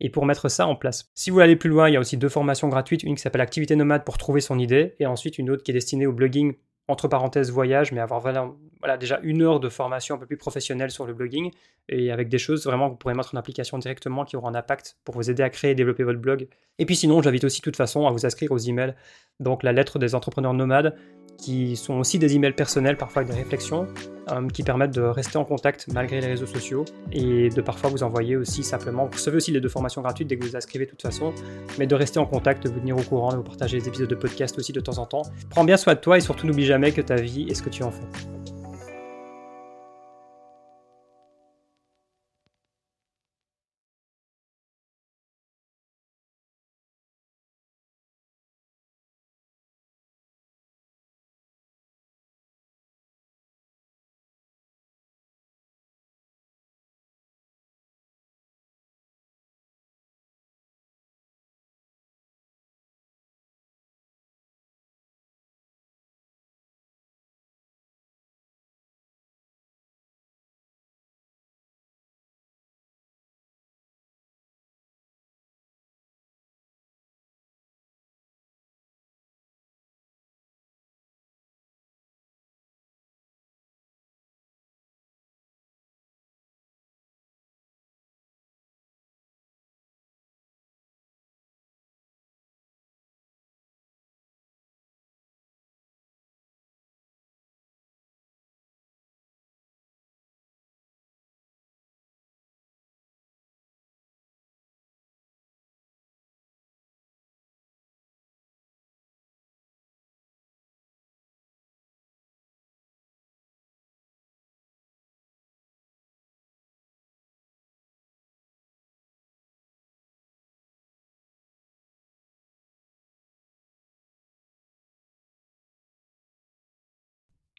et 0.00 0.10
pour 0.10 0.26
mettre 0.26 0.48
ça 0.48 0.66
en 0.66 0.76
place. 0.76 1.10
Si 1.14 1.30
vous 1.30 1.34
voulez 1.34 1.44
aller 1.44 1.56
plus 1.56 1.70
loin, 1.70 1.88
il 1.88 1.94
y 1.94 1.96
a 1.96 2.00
aussi 2.00 2.16
deux 2.16 2.28
formations 2.28 2.68
gratuites, 2.68 3.02
une 3.02 3.16
qui 3.16 3.22
s'appelle 3.22 3.40
Activité 3.40 3.76
Nomade 3.76 4.04
pour 4.04 4.18
trouver 4.18 4.40
son 4.40 4.58
idée, 4.58 4.94
et 5.00 5.06
ensuite 5.06 5.38
une 5.38 5.50
autre 5.50 5.62
qui 5.62 5.72
est 5.72 5.74
destinée 5.74 6.06
au 6.06 6.12
blogging, 6.12 6.54
entre 6.86 7.06
parenthèses 7.06 7.50
voyage, 7.50 7.92
mais 7.92 8.00
avoir 8.00 8.20
voilà, 8.20 8.96
déjà 8.96 9.20
une 9.22 9.42
heure 9.42 9.60
de 9.60 9.68
formation 9.68 10.14
un 10.14 10.18
peu 10.18 10.26
plus 10.26 10.38
professionnelle 10.38 10.90
sur 10.90 11.04
le 11.04 11.12
blogging, 11.12 11.50
et 11.88 12.10
avec 12.12 12.28
des 12.28 12.38
choses 12.38 12.64
vraiment 12.64 12.86
que 12.86 12.92
vous 12.92 12.96
pourrez 12.96 13.14
mettre 13.14 13.34
en 13.34 13.38
application 13.38 13.76
directement 13.78 14.24
qui 14.24 14.36
auront 14.36 14.48
un 14.48 14.54
impact 14.54 14.96
pour 15.04 15.14
vous 15.14 15.30
aider 15.30 15.42
à 15.42 15.50
créer 15.50 15.72
et 15.72 15.74
développer 15.74 16.04
votre 16.04 16.20
blog. 16.20 16.48
Et 16.78 16.86
puis 16.86 16.96
sinon, 16.96 17.20
j'invite 17.20 17.44
aussi 17.44 17.60
de 17.60 17.64
toute 17.64 17.76
façon 17.76 18.06
à 18.06 18.10
vous 18.10 18.24
inscrire 18.24 18.52
aux 18.52 18.58
emails, 18.58 18.94
donc 19.40 19.62
la 19.64 19.72
lettre 19.72 19.98
des 19.98 20.14
entrepreneurs 20.14 20.54
nomades, 20.54 20.96
qui 21.38 21.76
sont 21.76 21.94
aussi 21.94 22.18
des 22.18 22.34
emails 22.34 22.52
personnels, 22.52 22.96
parfois 22.96 23.22
avec 23.22 23.32
des 23.32 23.40
réflexions, 23.40 23.86
euh, 24.30 24.46
qui 24.48 24.62
permettent 24.62 24.94
de 24.94 25.00
rester 25.00 25.38
en 25.38 25.44
contact 25.44 25.86
malgré 25.92 26.20
les 26.20 26.26
réseaux 26.26 26.46
sociaux 26.46 26.84
et 27.12 27.48
de 27.48 27.60
parfois 27.62 27.88
vous 27.88 28.02
envoyer 28.02 28.36
aussi 28.36 28.62
simplement, 28.62 29.06
vous 29.06 29.12
recevez 29.12 29.36
aussi 29.36 29.52
les 29.52 29.60
deux 29.60 29.68
formations 29.68 30.02
gratuites 30.02 30.28
dès 30.28 30.36
que 30.36 30.44
vous 30.44 30.50
vous 30.50 30.56
inscrivez 30.56 30.84
de 30.84 30.90
toute 30.90 31.02
façon, 31.02 31.32
mais 31.78 31.86
de 31.86 31.94
rester 31.94 32.18
en 32.18 32.26
contact, 32.26 32.64
de 32.64 32.68
vous 32.68 32.80
tenir 32.80 32.96
au 32.98 33.02
courant, 33.02 33.30
de 33.32 33.36
vous 33.36 33.42
partager 33.42 33.78
des 33.78 33.88
épisodes 33.88 34.10
de 34.10 34.14
podcast 34.14 34.58
aussi 34.58 34.72
de 34.72 34.80
temps 34.80 34.98
en 34.98 35.06
temps. 35.06 35.22
Prends 35.48 35.64
bien 35.64 35.76
soin 35.76 35.94
de 35.94 36.00
toi 36.00 36.18
et 36.18 36.20
surtout 36.20 36.46
n'oublie 36.46 36.66
jamais 36.66 36.92
que 36.92 37.00
ta 37.00 37.16
vie 37.16 37.46
est 37.48 37.54
ce 37.54 37.62
que 37.62 37.70
tu 37.70 37.82
en 37.82 37.90
fais. 37.90 38.57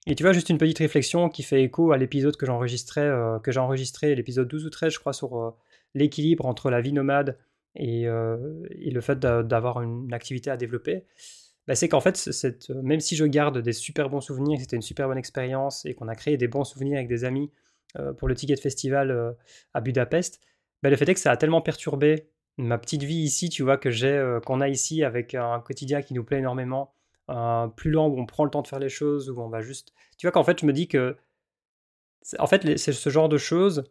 Et 0.07 0.15
tu 0.15 0.23
vois, 0.23 0.33
juste 0.33 0.49
une 0.49 0.57
petite 0.57 0.79
réflexion 0.79 1.29
qui 1.29 1.43
fait 1.43 1.63
écho 1.63 1.91
à 1.91 1.97
l'épisode 1.97 2.37
que 2.37 2.45
j'enregistrais, 2.45 3.01
euh, 3.01 3.39
que 3.39 3.51
j'ai 3.51 3.59
enregistré, 3.59 4.15
l'épisode 4.15 4.47
12 4.47 4.65
ou 4.65 4.69
13, 4.69 4.93
je 4.93 4.99
crois, 4.99 5.13
sur 5.13 5.37
euh, 5.37 5.51
l'équilibre 5.93 6.45
entre 6.45 6.69
la 6.69 6.81
vie 6.81 6.93
nomade 6.93 7.37
et, 7.75 8.07
euh, 8.07 8.37
le 8.69 9.01
fait 9.01 9.19
d'avoir 9.19 9.81
une 9.81 10.13
activité 10.13 10.49
à 10.49 10.57
développer. 10.57 11.05
Bah, 11.67 11.75
c'est 11.75 11.89
qu'en 11.89 11.99
fait, 11.99 12.17
cette, 12.17 12.69
même 12.69 12.99
si 12.99 13.15
je 13.15 13.25
garde 13.25 13.59
des 13.59 13.73
super 13.73 14.09
bons 14.09 14.21
souvenirs, 14.21 14.59
c'était 14.59 14.75
une 14.75 14.81
super 14.81 15.07
bonne 15.07 15.17
expérience 15.17 15.85
et 15.85 15.93
qu'on 15.93 16.07
a 16.07 16.15
créé 16.15 16.37
des 16.37 16.47
bons 16.47 16.63
souvenirs 16.63 16.97
avec 16.97 17.07
des 17.07 17.25
amis 17.25 17.51
pour 18.17 18.27
le 18.27 18.35
ticket 18.35 18.53
de 18.53 18.59
festival 18.59 19.35
à 19.73 19.81
Budapest, 19.81 20.41
bah, 20.83 20.89
le 20.89 20.95
fait 20.95 21.09
est 21.09 21.13
que 21.15 21.19
ça 21.19 21.31
a 21.31 21.37
tellement 21.37 21.61
perturbé 21.61 22.29
ma 22.57 22.77
petite 22.77 23.03
vie 23.03 23.17
ici, 23.17 23.49
tu 23.49 23.63
vois, 23.63 23.77
que 23.77 23.89
j'ai, 23.91 24.39
qu'on 24.45 24.61
a 24.61 24.67
ici 24.67 25.03
avec 25.03 25.35
un 25.35 25.59
quotidien 25.59 26.01
qui 26.01 26.13
nous 26.13 26.23
plaît 26.23 26.37
énormément, 26.37 26.93
plus 27.75 27.91
lent 27.91 28.07
où 28.07 28.19
on 28.19 28.25
prend 28.25 28.43
le 28.43 28.51
temps 28.51 28.61
de 28.61 28.67
faire 28.67 28.79
les 28.79 28.89
choses, 28.89 29.29
où 29.29 29.41
on 29.41 29.49
va 29.49 29.61
juste. 29.61 29.93
Tu 30.17 30.25
vois 30.25 30.31
qu'en 30.31 30.43
fait, 30.43 30.59
je 30.59 30.65
me 30.65 30.73
dis 30.73 30.87
que. 30.87 31.17
En 32.37 32.47
fait, 32.47 32.77
c'est 32.77 32.91
ce 32.91 33.09
genre 33.09 33.29
de 33.29 33.37
choses, 33.37 33.83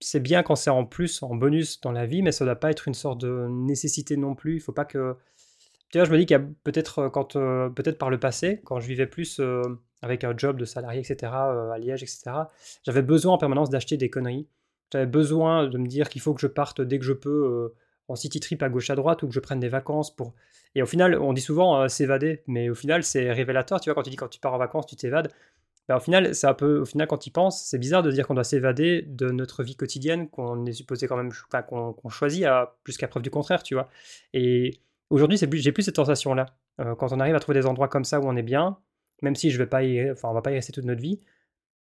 c'est 0.00 0.20
bien 0.20 0.42
quand 0.42 0.56
c'est 0.56 0.70
en 0.70 0.84
plus, 0.84 1.22
en 1.22 1.34
bonus 1.34 1.80
dans 1.80 1.92
la 1.92 2.06
vie, 2.06 2.22
mais 2.22 2.32
ça 2.32 2.44
ne 2.44 2.48
doit 2.48 2.56
pas 2.56 2.70
être 2.70 2.88
une 2.88 2.94
sorte 2.94 3.20
de 3.20 3.46
nécessité 3.48 4.16
non 4.16 4.34
plus. 4.34 4.56
Il 4.56 4.60
faut 4.60 4.72
pas 4.72 4.84
que. 4.84 5.16
Tu 5.90 5.98
vois, 5.98 6.04
je 6.04 6.12
me 6.12 6.18
dis 6.18 6.26
qu'il 6.26 6.36
y 6.36 6.40
a 6.40 6.44
peut-être 6.64 7.00
euh, 7.00 7.10
quand 7.10 7.36
euh, 7.36 7.68
peut-être 7.68 7.98
par 7.98 8.10
le 8.10 8.18
passé, 8.18 8.60
quand 8.64 8.80
je 8.80 8.86
vivais 8.86 9.06
plus 9.06 9.40
euh, 9.40 9.62
avec 10.02 10.24
un 10.24 10.36
job 10.36 10.56
de 10.56 10.64
salarié, 10.64 11.00
etc., 11.00 11.32
à 11.32 11.76
Liège, 11.78 12.02
etc., 12.02 12.30
j'avais 12.84 13.02
besoin 13.02 13.34
en 13.34 13.38
permanence 13.38 13.70
d'acheter 13.70 13.96
des 13.96 14.08
conneries. 14.08 14.48
J'avais 14.92 15.06
besoin 15.06 15.66
de 15.66 15.78
me 15.78 15.86
dire 15.86 16.08
qu'il 16.08 16.20
faut 16.20 16.32
que 16.32 16.40
je 16.40 16.46
parte 16.46 16.80
dès 16.80 16.98
que 16.98 17.04
je 17.04 17.12
peux 17.12 17.72
en 18.08 18.16
city 18.16 18.40
trip 18.40 18.62
à 18.62 18.68
gauche 18.68 18.90
à 18.90 18.96
droite 18.96 19.22
ou 19.22 19.28
que 19.28 19.34
je 19.34 19.40
prenne 19.40 19.60
des 19.60 19.68
vacances 19.68 20.14
pour. 20.14 20.34
Et 20.74 20.82
au 20.82 20.86
final, 20.86 21.18
on 21.18 21.32
dit 21.32 21.40
souvent 21.40 21.80
euh, 21.80 21.88
s'évader, 21.88 22.42
mais 22.46 22.70
au 22.70 22.74
final, 22.74 23.02
c'est 23.02 23.32
révélateur. 23.32 23.80
Tu 23.80 23.90
vois, 23.90 23.94
quand 23.94 24.02
tu 24.02 24.10
dis 24.10 24.16
quand 24.16 24.28
tu 24.28 24.40
pars 24.40 24.54
en 24.54 24.58
vacances, 24.58 24.86
tu 24.86 24.96
t'évades. 24.96 25.32
Ben, 25.88 25.96
au 25.96 26.00
final, 26.00 26.34
c'est 26.34 26.46
un 26.46 26.54
peu. 26.54 26.80
Au 26.80 26.84
final, 26.84 27.08
quand 27.08 27.18
tu 27.18 27.30
penses, 27.30 27.64
c'est 27.64 27.78
bizarre 27.78 28.02
de 28.02 28.10
dire 28.10 28.26
qu'on 28.26 28.34
doit 28.34 28.44
s'évader 28.44 29.02
de 29.02 29.30
notre 29.30 29.64
vie 29.64 29.76
quotidienne, 29.76 30.28
qu'on 30.28 30.64
est 30.66 30.72
supposé 30.72 31.08
quand 31.08 31.16
même, 31.16 31.32
qu'on 31.68 32.08
choisit 32.08 32.44
à 32.44 32.76
plus 32.84 32.96
qu'à 32.96 33.08
preuve 33.08 33.22
du 33.22 33.30
contraire, 33.30 33.62
tu 33.62 33.74
vois. 33.74 33.88
Et 34.32 34.80
aujourd'hui, 35.10 35.38
j'ai 35.38 35.72
plus 35.72 35.82
cette 35.82 35.96
sensation-là. 35.96 36.46
Euh, 36.80 36.94
quand 36.94 37.12
on 37.12 37.20
arrive 37.20 37.34
à 37.34 37.40
trouver 37.40 37.58
des 37.58 37.66
endroits 37.66 37.88
comme 37.88 38.04
ça 38.04 38.20
où 38.20 38.24
on 38.26 38.36
est 38.36 38.42
bien, 38.42 38.78
même 39.22 39.34
si 39.34 39.50
je 39.50 39.58
vais 39.58 39.66
pas 39.66 39.80
enfin, 40.12 40.28
on 40.28 40.34
va 40.34 40.42
pas 40.42 40.52
y 40.52 40.54
rester 40.54 40.72
toute 40.72 40.84
notre 40.84 41.02
vie, 41.02 41.20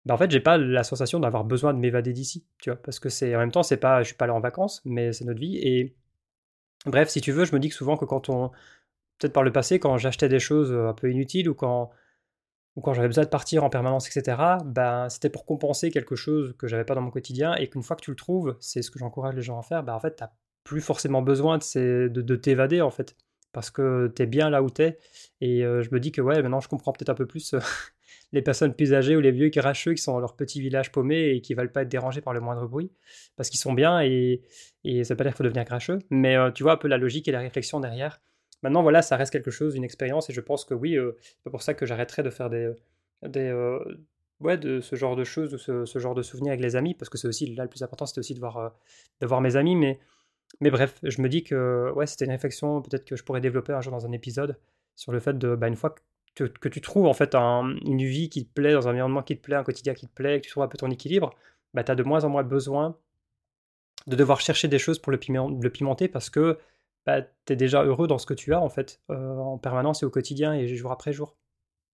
ben, 0.06 0.14
en 0.16 0.18
fait, 0.18 0.32
j'ai 0.32 0.40
pas 0.40 0.58
la 0.58 0.84
sensation 0.84 1.20
d'avoir 1.20 1.44
besoin 1.44 1.74
de 1.74 1.80
m'évader 1.80 2.14
d'ici, 2.14 2.46
tu 2.60 2.70
vois, 2.70 2.82
parce 2.82 3.00
que 3.00 3.10
c'est 3.10 3.36
en 3.36 3.40
même 3.40 3.52
temps, 3.52 3.64
c'est 3.64 3.78
pas, 3.78 4.02
je 4.02 4.08
suis 4.08 4.16
pas 4.16 4.28
là 4.28 4.34
en 4.34 4.40
vacances, 4.40 4.82
mais 4.86 5.12
c'est 5.14 5.26
notre 5.26 5.40
vie 5.40 5.58
et 5.58 5.96
Bref, 6.86 7.10
si 7.10 7.22
tu 7.22 7.32
veux, 7.32 7.46
je 7.46 7.54
me 7.54 7.60
dis 7.60 7.70
que 7.70 7.76
souvent 7.76 7.98
que 7.98 8.06
quand 8.06 8.30
on, 8.30 8.52
peut-être 9.20 9.34
par 9.34 9.44
le 9.44 9.52
passé, 9.52 9.80
quand 9.80 9.98
j'achetais 9.98 10.30
des 10.30 10.40
choses 10.40 10.72
euh, 10.72 10.88
un 10.88 10.94
peu 10.94 11.12
inutiles 11.12 11.50
ou 11.50 11.54
quand, 11.54 11.90
ou 12.76 12.82
quand 12.82 12.94
j'avais 12.94 13.08
besoin 13.08 13.26
de 13.26 13.30
partir 13.30 13.64
en 13.64 13.70
permanence, 13.70 14.08
etc., 14.08 14.58
ben, 14.66 15.10
c'était 15.10 15.30
pour 15.30 15.46
compenser 15.46 15.92
quelque 15.92 16.16
chose 16.16 16.56
que 16.58 16.68
j'avais 16.68 16.86
pas 16.86 16.96
dans 16.96 17.02
mon 17.02 17.12
quotidien 17.12 17.56
et 17.56 17.70
qu'une 17.70 17.84
fois 17.84 17.96
que 17.96 18.02
tu 18.04 18.12
le 18.12 18.16
trouves, 18.16 18.58
c'est 18.60 18.82
ce 18.82 18.92
que 18.92 19.00
j'encourage 19.00 19.36
les 19.36 19.42
gens 19.42 19.60
à 19.60 19.64
faire, 19.64 19.84
ben, 19.84 19.94
en 19.94 20.00
fait, 20.00 20.16
tu 20.16 20.24
n'as 20.24 20.32
plus 20.64 20.82
forcément 20.82 21.22
besoin 21.22 21.58
de, 21.58 22.10
de, 22.10 22.36
t'évader, 22.36 22.82
en 22.82 22.92
fait, 22.92 23.16
parce 23.52 23.72
que 23.72 24.12
tu 24.16 24.24
es 24.24 24.26
bien 24.26 24.50
là 24.50 24.64
où 24.64 24.70
tu 24.70 24.84
es. 24.84 24.98
Et 25.42 25.66
euh, 25.66 25.82
je 25.82 25.90
me 25.92 26.00
dis 26.00 26.12
que, 26.12 26.22
ouais, 26.22 26.42
maintenant, 26.42 26.62
je 26.62 26.70
comprends 26.70 26.94
peut-être 26.94 27.10
un 27.10 27.16
peu 27.16 27.26
plus 27.26 27.54
euh, 27.54 27.60
les 28.32 28.42
personnes 28.42 28.74
plus 28.74 28.94
âgées 28.94 29.16
ou 29.16 29.22
les 29.22 29.32
vieux 29.32 29.50
cracheux 29.50 29.94
qui 29.94 30.02
sont 30.02 30.14
dans 30.14 30.20
leur 30.20 30.36
petit 30.36 30.62
village 30.62 30.92
paumé 30.92 31.32
et 31.32 31.42
qui 31.42 31.54
veulent 31.54 31.72
pas 31.72 31.82
être 31.82 31.90
dérangés 31.90 32.22
par 32.22 32.34
le 32.34 32.40
moindre 32.40 32.68
bruit, 32.68 32.92
parce 33.36 33.50
qu'ils 33.50 33.60
sont 33.60 33.74
bien 33.74 34.02
et, 34.02 34.42
et 34.84 35.04
ça 35.04 35.14
veut 35.14 35.18
pas 35.18 35.24
dire 35.24 35.34
qu'il 35.34 35.38
faut 35.38 35.44
devenir 35.44 35.66
cracheux, 35.66 36.00
mais 36.10 36.36
euh, 36.36 36.52
tu 36.52 36.64
vois 36.64 36.74
un 36.74 36.78
peu 36.78 36.88
la 36.88 36.98
logique 36.98 37.28
et 37.28 37.32
la 37.32 37.40
réflexion 37.40 37.80
derrière. 37.80 38.22
Maintenant, 38.62 38.82
voilà, 38.82 39.02
ça 39.02 39.16
reste 39.16 39.32
quelque 39.32 39.52
chose, 39.52 39.76
une 39.76 39.84
expérience, 39.84 40.30
et 40.30 40.34
je 40.34 40.42
pense 40.42 40.66
que 40.66 40.74
oui, 40.74 40.96
euh, 40.98 41.18
c'est 41.44 41.50
pour 41.50 41.62
ça 41.62 41.74
que 41.74 41.86
j'arrêterai 41.86 42.24
de 42.24 42.30
faire 42.30 42.50
des, 42.50 42.72
des 43.24 43.48
euh, 43.48 43.80
ouais, 44.42 44.58
de 44.58 44.82
ce 44.82 44.96
genre 44.96 45.16
de 45.16 45.24
choses, 45.24 45.58
ce, 45.58 45.86
ce, 45.86 46.00
genre 46.00 46.14
de 46.14 46.22
souvenirs 46.22 46.52
avec 46.52 46.62
les 46.62 46.76
amis, 46.76 46.94
parce 46.94 47.10
que 47.10 47.18
c'est 47.18 47.28
aussi 47.28 47.48
là 47.56 47.64
le 47.64 47.70
plus 47.70 47.84
important, 47.84 48.06
c'était 48.06 48.20
aussi 48.20 48.34
de 48.34 48.40
voir, 48.40 48.76
de 49.22 49.28
voir 49.28 49.42
mes 49.42 49.56
amis, 49.56 49.76
mais, 49.76 50.00
mais 50.62 50.70
bref, 50.70 51.00
je 51.04 51.22
me 51.22 51.30
dis 51.30 51.44
que 51.44 51.92
ouais, 51.96 52.06
c'était 52.06 52.26
une 52.26 52.32
réflexion 52.32 52.82
peut-être 52.82 53.06
que 53.06 53.16
je 53.16 53.24
pourrais 53.24 53.42
développer 53.42 53.74
un 53.74 53.82
jour 53.82 53.92
dans 53.92 54.06
un 54.06 54.12
épisode 54.12 54.58
sur 54.96 55.14
le 55.14 55.20
fait 55.20 55.38
de, 55.38 55.56
bah, 55.56 55.70
une 55.70 55.78
fois 55.78 55.92
que 55.92 56.02
que, 56.48 56.70
tu 56.70 56.82
trouves 56.82 57.08
en 57.08 57.14
fait 57.14 57.36
une 57.36 58.04
vie 58.04 58.30
qui 58.30 58.46
te 58.46 58.54
plaît, 58.54 58.74
dans 58.74 58.88
un 58.88 58.92
environnement 58.92 59.22
qui 59.22 59.38
te 59.38 59.42
plaît, 59.42 59.56
un 59.56 59.64
quotidien 59.64 59.94
qui 59.94 60.08
te 60.08 60.14
plaît, 60.14 60.40
que 60.40 60.46
tu 60.46 60.52
trouves 60.52 60.64
un 60.64 60.68
peu 60.68 60.78
ton 60.78 60.90
équilibre, 60.90 61.34
bah, 61.74 61.84
tu 61.84 61.92
as 61.92 61.96
de 61.96 62.04
moins 62.04 62.24
en 62.24 62.30
moins 62.30 62.44
besoin 62.44 62.98
de 64.08 64.16
devoir 64.16 64.42
chercher 64.42 64.68
des 64.68 64.80
choses 64.80 65.00
pour 65.00 65.12
le, 65.12 65.18
pimenter 65.18 66.08
parce 66.08 66.30
que 66.30 66.58
bah, 67.06 67.22
tu 67.22 67.54
es 67.54 67.56
déjà 67.56 67.84
heureux 67.84 68.08
dans 68.08 68.18
ce 68.18 68.26
que 68.26 68.34
tu 68.34 68.54
as 68.54 68.62
en 68.62 68.70
fait, 68.70 69.02
euh, 69.12 69.38
en 69.38 69.58
permanence 69.58 70.04
et 70.04 70.06
au 70.06 70.10
quotidien 70.10 70.54
et 70.54 70.68
jour 70.76 70.92
après 70.92 71.14
jour. 71.14 71.36